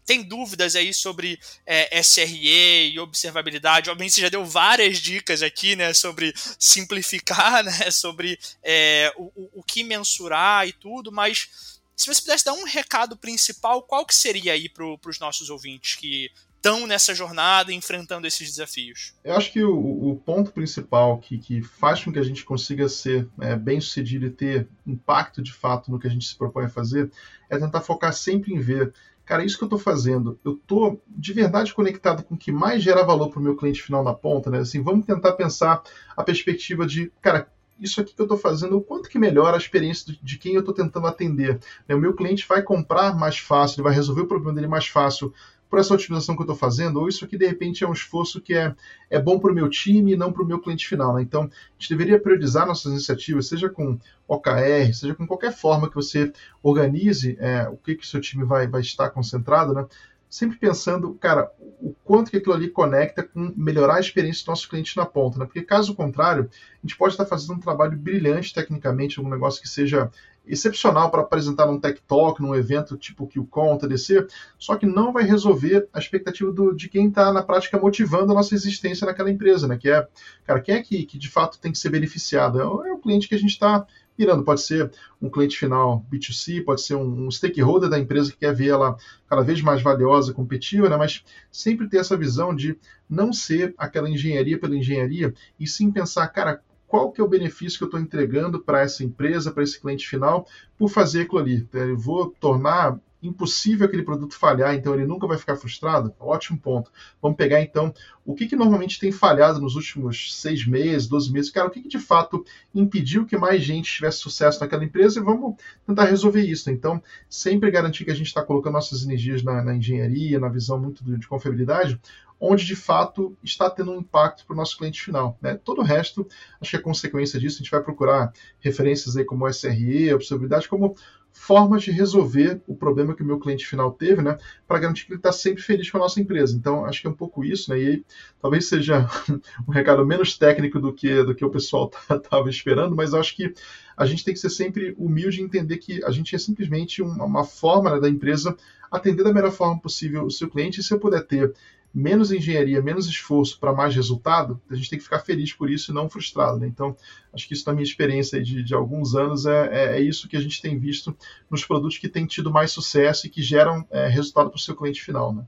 tem 0.05 0.23
dúvidas 0.23 0.77
aí 0.77 0.95
sobre 0.95 1.39
é, 1.67 2.01
SRE 2.01 2.93
e 2.93 2.99
observabilidade, 3.01 3.91
obviamente 3.91 4.15
você 4.15 4.21
já 4.21 4.29
deu 4.29 4.45
várias 4.45 4.99
dicas 4.99 5.43
aqui, 5.43 5.75
né, 5.75 5.93
sobre 5.93 6.33
simplificar, 6.59 7.65
né, 7.67 7.91
sobre 7.91 8.39
é, 8.63 9.13
o, 9.17 9.51
o 9.55 9.63
que 9.65 9.83
mensurar 9.83 10.67
e 10.69 10.73
tudo, 10.73 11.11
mas 11.11 11.77
se 11.97 12.07
você 12.07 12.21
pudesse 12.21 12.45
dar 12.45 12.53
um 12.53 12.65
recado 12.65 13.17
principal, 13.17 13.83
qual 13.83 14.07
que 14.07 14.15
seria 14.15 14.53
aí 14.53 14.69
para 14.69 14.85
os 14.85 15.19
nossos 15.19 15.51
ouvintes 15.51 15.97
que 15.97 16.31
estão 16.67 16.87
nessa 16.87 17.15
jornada 17.15 17.73
enfrentando 17.73 18.27
esses 18.27 18.51
desafios? 18.51 19.15
Eu 19.23 19.37
acho 19.37 19.53
que 19.53 19.63
o, 19.63 20.11
o 20.11 20.17
ponto 20.17 20.51
principal 20.51 21.19
que, 21.19 21.39
que, 21.39 21.63
faz 21.63 22.03
com 22.03 22.13
que 22.13 22.19
a 22.19 22.25
gente 22.25 22.45
consiga 22.45 22.89
ser 22.89 23.29
é, 23.41 23.55
bem 23.55 23.81
sucedido 23.81 24.27
e 24.27 24.31
ter 24.31 24.69
impacto 24.87 25.41
de 25.41 25.53
fato 25.53 25.91
no 25.91 25.99
que 25.99 26.07
a 26.07 26.11
gente 26.11 26.27
se 26.27 26.37
propõe 26.37 26.65
a 26.65 26.69
fazer 26.69 27.11
é 27.49 27.57
tentar 27.57 27.81
focar 27.81 28.13
sempre 28.13 28.53
em 28.53 28.59
ver 28.59 28.93
cara, 29.25 29.45
isso 29.45 29.59
que 29.59 29.65
eu 29.65 29.67
estou 29.67 29.79
fazendo, 29.79 30.39
eu 30.45 30.53
estou 30.53 31.03
de 31.09 31.33
verdade 31.33 31.75
conectado 31.75 32.23
com 32.23 32.37
o 32.37 32.39
que 32.39 32.53
mais 32.53 32.81
gera 32.81 33.03
valor 33.05 33.29
para 33.29 33.41
o 33.41 33.43
meu 33.43 33.57
cliente 33.57 33.83
final 33.83 34.05
na 34.05 34.15
ponta, 34.15 34.51
né? 34.51 34.61
Assim, 34.61 34.81
vamos 34.81 35.05
tentar 35.05 35.33
pensar 35.33 35.83
a 36.17 36.23
perspectiva 36.23 36.87
de, 36.87 37.11
cara, 37.21 37.49
isso 37.81 38.01
aqui 38.01 38.15
que 38.15 38.21
eu 38.21 38.25
estou 38.25 38.39
fazendo, 38.39 38.77
o 38.77 38.81
quanto 38.81 39.09
que 39.09 39.19
melhora 39.19 39.57
a 39.57 39.59
experiência 39.59 40.17
de 40.23 40.39
quem 40.39 40.55
eu 40.55 40.61
estou 40.61 40.73
tentando 40.73 41.07
atender. 41.09 41.59
Né? 41.89 41.95
O 41.95 41.99
meu 41.99 42.15
cliente 42.15 42.47
vai 42.49 42.63
comprar 42.63 43.17
mais 43.17 43.37
fácil, 43.39 43.77
ele 43.77 43.85
vai 43.85 43.95
resolver 43.95 44.23
o 44.23 44.29
problema 44.29 44.55
dele 44.55 44.69
mais 44.69 44.87
fácil 44.87 45.35
por 45.69 45.79
essa 45.79 45.95
otimização 45.95 46.35
que 46.35 46.43
eu 46.43 46.45
estou 46.45 46.57
fazendo, 46.57 47.01
ou 47.01 47.09
isso 47.09 47.25
aqui 47.25 47.37
de 47.37 47.47
repente 47.47 47.83
é 47.83 47.89
um 47.89 47.93
esforço 47.93 48.41
que 48.41 48.55
é, 48.55 48.75
é 49.11 49.21
bom 49.21 49.39
para 49.39 49.51
o 49.51 49.55
meu 49.55 49.69
time 49.69 50.13
e 50.13 50.17
não 50.17 50.33
para 50.33 50.43
o 50.43 50.47
meu 50.47 50.61
cliente 50.61 50.87
final. 50.87 51.15
Né? 51.15 51.23
Então, 51.23 51.43
a 51.43 51.49
gente 51.79 51.91
deveria 51.91 52.21
priorizar 52.21 52.67
nossas 52.67 52.93
iniciativas, 52.93 53.49
seja 53.49 53.69
com 53.69 53.99
OKR, 54.29 54.95
seja 54.95 55.15
com 55.15 55.27
qualquer 55.27 55.53
forma 55.53 55.89
que 55.89 55.95
você 55.95 56.33
organize 56.63 57.37
é, 57.41 57.69
o 57.69 57.77
que, 57.77 57.93
o 57.95 58.07
seu 58.07 58.21
time 58.21 58.45
vai, 58.45 58.67
vai 58.67 58.81
estar 58.81 59.11
concentrado, 59.11 59.75
né? 59.75 59.87
sempre 60.29 60.59
pensando, 60.59 61.15
cara, 61.15 61.51
o 61.81 61.95
quanto 62.05 62.31
que 62.31 62.37
aquilo 62.37 62.55
ali 62.55 62.69
conecta 62.69 63.23
com 63.23 63.53
melhorar 63.57 63.97
a 63.97 64.01
experiência 64.01 64.45
do 64.45 64.49
nosso 64.49 64.69
cliente 64.69 64.97
na 64.97 65.07
ponta, 65.07 65.39
né? 65.39 65.45
Porque 65.45 65.63
caso 65.63 65.95
contrário, 65.95 66.51
a 66.53 66.87
gente 66.87 66.97
pode 66.97 67.15
estar 67.15 67.25
fazendo 67.25 67.55
um 67.55 67.61
trabalho 67.61 67.97
brilhante 67.97 68.53
tecnicamente, 68.53 69.19
algum 69.19 69.31
negócio 69.31 69.63
que 69.63 69.69
seja 69.69 70.11
excepcional 70.47 71.11
para 71.11 71.23
apresentar 71.23 71.67
num 71.67 71.81
Tech 71.81 72.01
Talk, 72.07 72.41
num 72.41 72.55
evento 72.55 72.97
tipo 72.97 73.27
que 73.27 73.39
o 73.39 73.47
Conta 73.47 73.89
TDC, 73.89 74.27
só 74.59 74.77
que 74.77 74.87
não 74.87 75.13
vai 75.13 75.25
resolver 75.25 75.89
a 75.93 75.99
expectativa 75.99 76.53
do, 76.53 76.73
de 76.73 76.89
quem 76.89 77.09
está 77.09 77.33
na 77.33 77.43
prática 77.43 77.79
motivando 77.79 78.33
a 78.33 78.35
nossa 78.35 78.55
existência 78.55 79.07
naquela 79.07 79.31
empresa, 79.31 79.67
né? 79.67 79.77
Que 79.77 79.91
é, 79.91 80.07
cara, 80.45 80.61
quem 80.61 80.75
é 80.75 80.83
que, 80.83 81.05
que 81.05 81.19
de 81.19 81.29
fato 81.29 81.59
tem 81.59 81.73
que 81.73 81.79
ser 81.79 81.91
beneficiado? 81.91 82.61
É, 82.61 82.89
é 82.89 82.93
o 82.93 82.99
cliente 82.99 83.29
que 83.29 83.35
a 83.35 83.39
gente 83.39 83.51
está 83.51 83.87
mirando. 84.19 84.45
Pode 84.45 84.63
ser 84.63 84.91
um 85.21 85.29
cliente 85.29 85.59
final 85.59 86.05
B2C, 86.11 86.65
pode 86.65 86.83
ser 86.83 86.95
um, 86.95 87.27
um, 87.27 87.31
stakeholder 87.31 87.89
da 87.89 87.99
empresa 87.99 88.31
que 88.31 88.39
quer 88.39 88.55
ver 88.55 88.69
ela 88.69 88.97
cada 89.29 89.43
vez 89.43 89.61
mais 89.61 89.83
valiosa, 89.83 90.33
competitiva, 90.33 90.89
né? 90.89 90.97
mas 90.97 91.25
sempre 91.51 91.89
ter 91.89 91.99
essa 91.99 92.17
visão 92.17 92.55
de 92.55 92.79
não 93.09 93.33
ser 93.33 93.75
aquela 93.79 94.09
engenharia 94.09 94.59
pela 94.59 94.77
engenharia 94.77 95.35
e 95.59 95.67
sim 95.67 95.91
pensar, 95.91 96.27
cara, 96.29 96.63
qual 96.87 97.11
que 97.11 97.21
é 97.21 97.25
o 97.25 97.29
benefício 97.29 97.79
que 97.79 97.85
eu 97.85 97.89
estou 97.89 98.01
entregando 98.01 98.61
para 98.61 98.83
essa 98.83 99.05
empresa, 99.05 99.51
para 99.51 99.63
esse 99.63 99.81
cliente 99.81 100.09
final, 100.09 100.47
por 100.79 100.89
fazer 100.89 101.23
aquilo 101.23 101.39
ali. 101.39 101.69
Eu 101.73 101.97
vou 101.97 102.31
tornar 102.41 102.99
impossível 103.23 103.87
aquele 103.87 104.03
produto 104.03 104.35
falhar, 104.35 104.75
então 104.75 104.95
ele 104.95 105.07
nunca 105.07 105.27
vai 105.27 105.39
ficar 105.39 105.57
frustrado? 105.57 106.15
Ótimo 106.19 106.59
ponto. 106.59 106.91
Vamos 107.21 107.37
pegar 107.37 107.61
então 107.61 107.93
o 108.25 108.35
que, 108.35 108.47
que 108.47 108.57
normalmente 108.57 108.99
tem 108.99 109.13
falhado 109.13 109.61
nos 109.61 109.75
últimos 109.75 110.35
seis 110.35 110.67
meses, 110.67 111.07
12 111.07 111.33
meses. 111.33 111.51
Cara, 111.51 111.69
o 111.69 111.71
que, 111.71 111.81
que 111.81 111.89
de 111.89 111.99
fato 111.99 112.45
impediu 112.75 113.25
que 113.25 113.37
mais 113.37 113.63
gente 113.63 113.93
tivesse 113.93 114.19
sucesso 114.19 114.61
naquela 114.61 114.85
empresa 114.85 115.19
e 115.19 115.23
vamos 115.23 115.57
tentar 115.87 116.05
resolver 116.05 116.43
isso. 116.43 116.71
Então, 116.71 117.03
sempre 117.29 117.71
garantir 117.71 118.05
que 118.05 118.11
a 118.11 118.15
gente 118.15 118.27
está 118.27 118.43
colocando 118.43 118.75
nossas 118.75 119.05
energias 119.05 119.43
na, 119.43 119.63
na, 119.63 119.75
engenharia, 119.75 120.39
na 120.39 120.49
visão 120.49 120.79
muito 120.79 121.05
de, 121.05 121.19
de 121.19 121.29
confiabilidade, 121.29 122.01
onde 122.41 122.65
de 122.65 122.77
fato 122.77 123.37
está 123.43 123.71
tendo 123.71 123.93
um 123.93 124.01
impacto 124.01 124.45
para 124.47 124.55
o 124.55 124.57
nosso 124.57 124.77
cliente 124.77 125.03
final. 125.03 125.39
Né? 125.41 125.59
Todo 125.63 125.81
o 125.81 125.85
resto, 125.85 126.27
acho 126.61 126.71
que 126.71 126.77
é 126.77 126.81
consequência 126.81 127.41
disso. 127.41 127.57
A 127.57 127.63
gente 127.63 127.71
vai 127.71 127.83
procurar 127.83 128.33
referências 128.61 129.17
aí 129.17 129.25
como 129.25 129.49
SRE, 129.49 130.13
observabilidade, 130.13 130.69
como 130.69 130.97
formas 131.37 131.83
de 131.83 131.91
resolver 131.91 132.63
o 132.67 132.75
problema 132.75 133.15
que 133.15 133.23
o 133.23 133.27
meu 133.27 133.39
cliente 133.39 133.67
final 133.67 133.93
teve, 133.93 134.23
né, 134.23 134.39
para 134.67 134.79
garantir 134.79 135.05
que 135.05 135.13
ele 135.13 135.19
está 135.19 135.31
sempre 135.31 135.63
feliz 135.63 135.91
com 135.91 135.99
a 135.99 136.01
nossa 136.01 136.19
empresa. 136.19 136.57
Então, 136.57 136.87
acho 136.87 137.03
que 137.03 137.07
é 137.07 137.11
um 137.11 137.15
pouco 137.15 137.45
isso, 137.45 137.71
né, 137.71 137.79
e 137.79 137.87
aí, 137.87 138.05
talvez 138.41 138.67
seja 138.67 139.07
um 139.69 139.71
recado 139.71 140.05
menos 140.05 140.37
técnico 140.37 140.81
do 140.81 140.93
que, 140.95 141.23
do 141.23 141.35
que 141.35 141.45
o 141.45 141.51
pessoal 141.51 141.91
estava 141.93 142.19
tá, 142.45 142.51
esperando, 142.51 142.97
mas 142.97 143.13
acho 143.13 143.37
que 143.37 143.53
a 143.97 144.07
gente 144.07 144.25
tem 144.25 144.33
que 144.33 144.41
ser 144.41 144.51
sempre 144.51 144.95
humilde 144.99 145.41
e 145.41 145.45
entender 145.45 145.77
que 145.77 146.03
a 146.05 146.11
gente 146.11 146.35
é 146.35 146.39
simplesmente 146.39 147.03
uma, 147.03 147.25
uma 147.25 147.45
forma 147.45 147.91
né, 147.91 148.01
da 148.01 148.09
empresa 148.09 148.57
atender 148.91 149.23
da 149.23 149.33
melhor 149.33 149.53
forma 149.53 149.79
possível 149.79 150.25
o 150.25 150.31
seu 150.31 150.49
cliente, 150.49 150.81
e 150.81 150.83
se 150.83 150.93
eu 150.93 150.99
puder 150.99 151.23
ter 151.27 151.53
menos 151.97 152.31
engenharia, 152.31 152.83
menos 152.83 153.07
esforço 153.07 153.59
para 153.59 153.73
mais 153.73 153.97
resultado, 153.97 154.61
a 154.69 154.75
gente 154.75 154.91
tem 154.91 154.99
que 154.99 155.05
ficar 155.05 155.21
feliz 155.21 155.55
por 155.55 155.71
isso 155.71 155.91
e 155.91 155.95
não 155.95 156.11
frustrado. 156.11 156.59
Né? 156.59 156.67
Então, 156.67 156.95
acho 157.33 157.49
que 157.49 157.55
isso, 157.55 157.67
na 157.67 157.73
minha 157.73 157.85
experiência 157.85 158.43
de, 158.43 158.63
de 158.63 158.75
alguns 158.75 159.15
anos, 159.15 159.47
é, 159.47 159.69
é, 159.73 159.97
é, 159.97 160.01
isso 160.03 160.29
que 160.29 160.37
a 160.37 160.41
gente 160.41 160.61
tem 160.61 160.79
visto 160.79 161.17
nos 161.51 161.65
produtos 161.65 161.97
que 161.97 162.07
têm 162.07 162.27
tido 162.27 162.51
mais 162.51 162.71
sucesso 162.71 163.27
e 163.27 163.31
que 163.31 163.43
geram 163.43 163.87
é, 163.91 164.09
resultado 164.09 164.51
para 164.51 164.59
o 164.59 164.61
seu 164.61 164.77
cliente 164.77 165.03
final. 165.03 165.35
Né? 165.35 165.43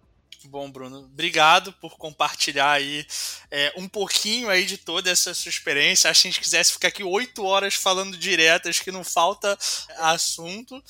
Bom, 0.45 0.70
Bruno, 0.70 0.99
obrigado 1.01 1.72
por 1.74 1.99
compartilhar 1.99 2.70
aí 2.70 3.05
é, 3.51 3.72
um 3.76 3.89
pouquinho 3.89 4.49
aí 4.49 4.64
de 4.64 4.78
toda 4.78 5.11
essa 5.11 5.34
sua 5.34 5.49
experiência. 5.49 6.09
Acho 6.09 6.22
que 6.22 6.28
a 6.28 6.30
gente 6.30 6.41
quisesse 6.41 6.72
ficar 6.72 6.89
aqui 6.89 7.03
oito 7.03 7.45
horas 7.45 7.74
falando 7.74 8.16
direto, 8.16 8.68
acho 8.68 8.84
que 8.84 8.93
não 8.93 9.03
falta 9.03 9.59
assunto, 9.97 10.82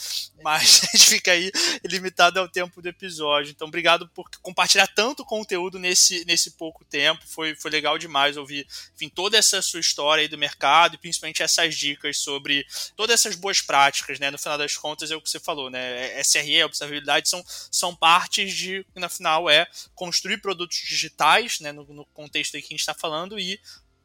mas 0.42 0.82
a 0.92 0.96
gente 0.96 1.08
fica 1.08 1.32
aí 1.32 1.50
limitado 1.82 2.38
ao 2.38 2.48
tempo 2.48 2.82
do 2.82 2.88
episódio. 2.88 3.50
Então, 3.50 3.68
obrigado 3.68 4.06
por 4.08 4.28
compartilhar 4.42 4.86
tanto 4.88 5.24
conteúdo 5.24 5.78
nesse, 5.78 6.26
nesse 6.26 6.50
pouco 6.50 6.84
tempo. 6.84 7.26
Foi, 7.26 7.54
foi 7.54 7.70
legal 7.70 7.96
demais 7.96 8.36
ouvir 8.36 8.66
enfim, 8.94 9.08
toda 9.08 9.38
essa 9.38 9.62
sua 9.62 9.80
história 9.80 10.20
aí 10.20 10.28
do 10.28 10.36
mercado 10.36 10.94
e 10.94 10.98
principalmente 10.98 11.42
essas 11.42 11.74
dicas 11.74 12.18
sobre 12.18 12.66
todas 12.94 13.14
essas 13.14 13.34
boas 13.34 13.62
práticas, 13.62 14.18
né? 14.18 14.30
No 14.30 14.38
final 14.38 14.58
das 14.58 14.76
contas, 14.76 15.10
é 15.10 15.16
o 15.16 15.22
que 15.22 15.30
você 15.30 15.40
falou, 15.40 15.70
né? 15.70 16.22
SRE, 16.22 16.64
observabilidade 16.64 17.30
são, 17.30 17.42
são 17.70 17.96
partes 17.96 18.52
de, 18.52 18.84
na 18.94 19.08
final, 19.08 19.37
é 19.46 19.66
construir 19.94 20.38
produtos 20.38 20.78
digitais, 20.78 21.60
né, 21.60 21.70
no, 21.70 21.84
no 21.84 22.06
contexto 22.14 22.54
aí 22.54 22.62
que 22.62 22.68
a 22.68 22.74
gente 22.74 22.80
está 22.80 22.94
falando, 22.94 23.38
e 23.38 23.60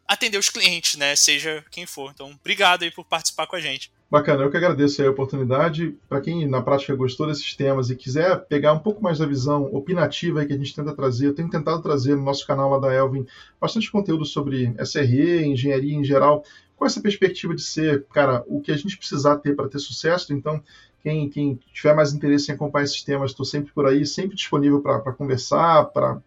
atender 0.05 0.37
os 0.37 0.49
clientes, 0.49 0.95
né, 0.95 1.15
seja 1.15 1.63
quem 1.71 1.85
for. 1.85 2.11
Então, 2.13 2.31
obrigado 2.31 2.83
aí 2.83 2.91
por 2.91 3.05
participar 3.05 3.47
com 3.47 3.55
a 3.55 3.61
gente. 3.61 3.89
Bacana, 4.11 4.43
eu 4.43 4.51
que 4.51 4.57
agradeço 4.57 5.01
a 5.01 5.09
oportunidade. 5.09 5.95
Para 6.07 6.21
quem 6.21 6.47
na 6.47 6.61
prática 6.61 6.95
gostou 6.95 7.25
desses 7.25 7.55
temas 7.55 7.89
e 7.89 7.95
quiser 7.95 8.45
pegar 8.45 8.71
um 8.73 8.77
pouco 8.77 9.01
mais 9.01 9.17
da 9.17 9.25
visão 9.25 9.63
opinativa 9.73 10.45
que 10.45 10.53
a 10.53 10.57
gente 10.57 10.75
tenta 10.75 10.93
trazer, 10.93 11.27
eu 11.27 11.33
tenho 11.33 11.49
tentado 11.49 11.81
trazer 11.81 12.15
no 12.15 12.23
nosso 12.23 12.45
canal 12.45 12.69
lá 12.69 12.77
da 12.77 12.93
Elvin 12.93 13.25
bastante 13.59 13.89
conteúdo 13.89 14.23
sobre 14.23 14.71
SRE, 14.85 15.45
engenharia 15.45 15.95
em 15.95 16.03
geral, 16.03 16.43
com 16.83 16.87
essa 16.87 16.99
perspectiva 16.99 17.55
de 17.55 17.61
ser, 17.61 18.05
cara, 18.11 18.43
o 18.45 18.59
que 18.59 18.69
a 18.69 18.75
gente 18.75 18.97
precisar 18.97 19.37
ter 19.37 19.55
para 19.55 19.69
ter 19.69 19.79
sucesso. 19.79 20.33
Então, 20.33 20.61
quem, 21.01 21.29
quem, 21.29 21.57
tiver 21.73 21.95
mais 21.95 22.11
interesse 22.11 22.51
em 22.51 22.55
acompanhar 22.55 22.83
esses 22.83 23.01
temas, 23.01 23.31
estou 23.31 23.45
sempre 23.45 23.71
por 23.71 23.87
aí, 23.87 24.05
sempre 24.05 24.35
disponível 24.35 24.81
para 24.81 25.13
conversar, 25.13 25.85
para 25.85 26.19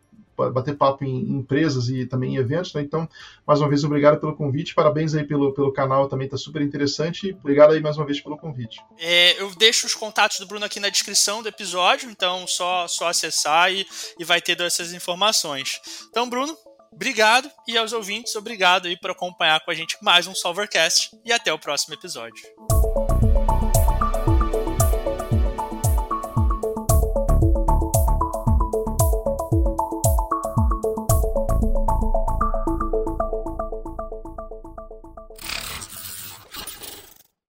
bater 0.51 0.75
papo 0.75 1.05
em, 1.05 1.15
em, 1.15 1.37
empresas 1.37 1.91
e 1.91 2.07
também 2.07 2.37
em 2.37 2.39
eventos. 2.39 2.73
Né? 2.73 2.81
Então, 2.81 3.07
mais 3.47 3.61
uma 3.61 3.69
vez, 3.69 3.85
obrigado 3.85 4.19
pelo 4.19 4.35
convite. 4.35 4.75
Parabéns 4.75 5.15
aí 5.15 5.25
pelo, 5.25 5.53
pelo 5.53 5.71
canal, 5.75 6.09
também 6.09 6.25
está 6.25 6.39
super 6.39 6.63
interessante. 6.63 7.37
Obrigado 7.39 7.75
aí 7.75 7.81
mais 7.81 7.99
uma 7.99 8.07
vez 8.07 8.19
pelo 8.19 8.39
convite. 8.39 8.81
É, 8.99 9.39
eu 9.39 9.55
deixo 9.57 9.87
os 9.87 9.95
contatos 9.95 10.41
do 10.41 10.47
Bruno 10.47 10.65
aqui 10.65 10.81
na 10.81 10.89
descrição 10.89 11.43
do 11.43 11.51
episódio, 11.51 12.11
então 12.11 12.47
só, 12.47 12.89
só 12.89 13.09
acessar 13.09 13.71
e, 13.71 13.87
e 14.19 14.25
vai 14.25 14.41
ter 14.41 14.59
essas 14.63 14.95
informações. 14.95 15.83
Então, 16.09 16.31
Bruno, 16.31 16.57
obrigado 16.97 17.51
e 17.69 17.77
aos 17.77 17.93
ouvintes, 17.93 18.35
obrigado 18.35 18.89
aí 18.89 18.99
por 18.99 19.11
acompanhar 19.11 19.65
com 19.65 19.71
a 19.71 19.75
gente 19.75 19.97
mais 20.03 20.27
um 20.27 20.35
Solvercast 20.35 21.11
e 21.25 21.33
até 21.33 21.53
o 21.53 21.59
próximo 21.59 21.95
episódio. 21.95 22.43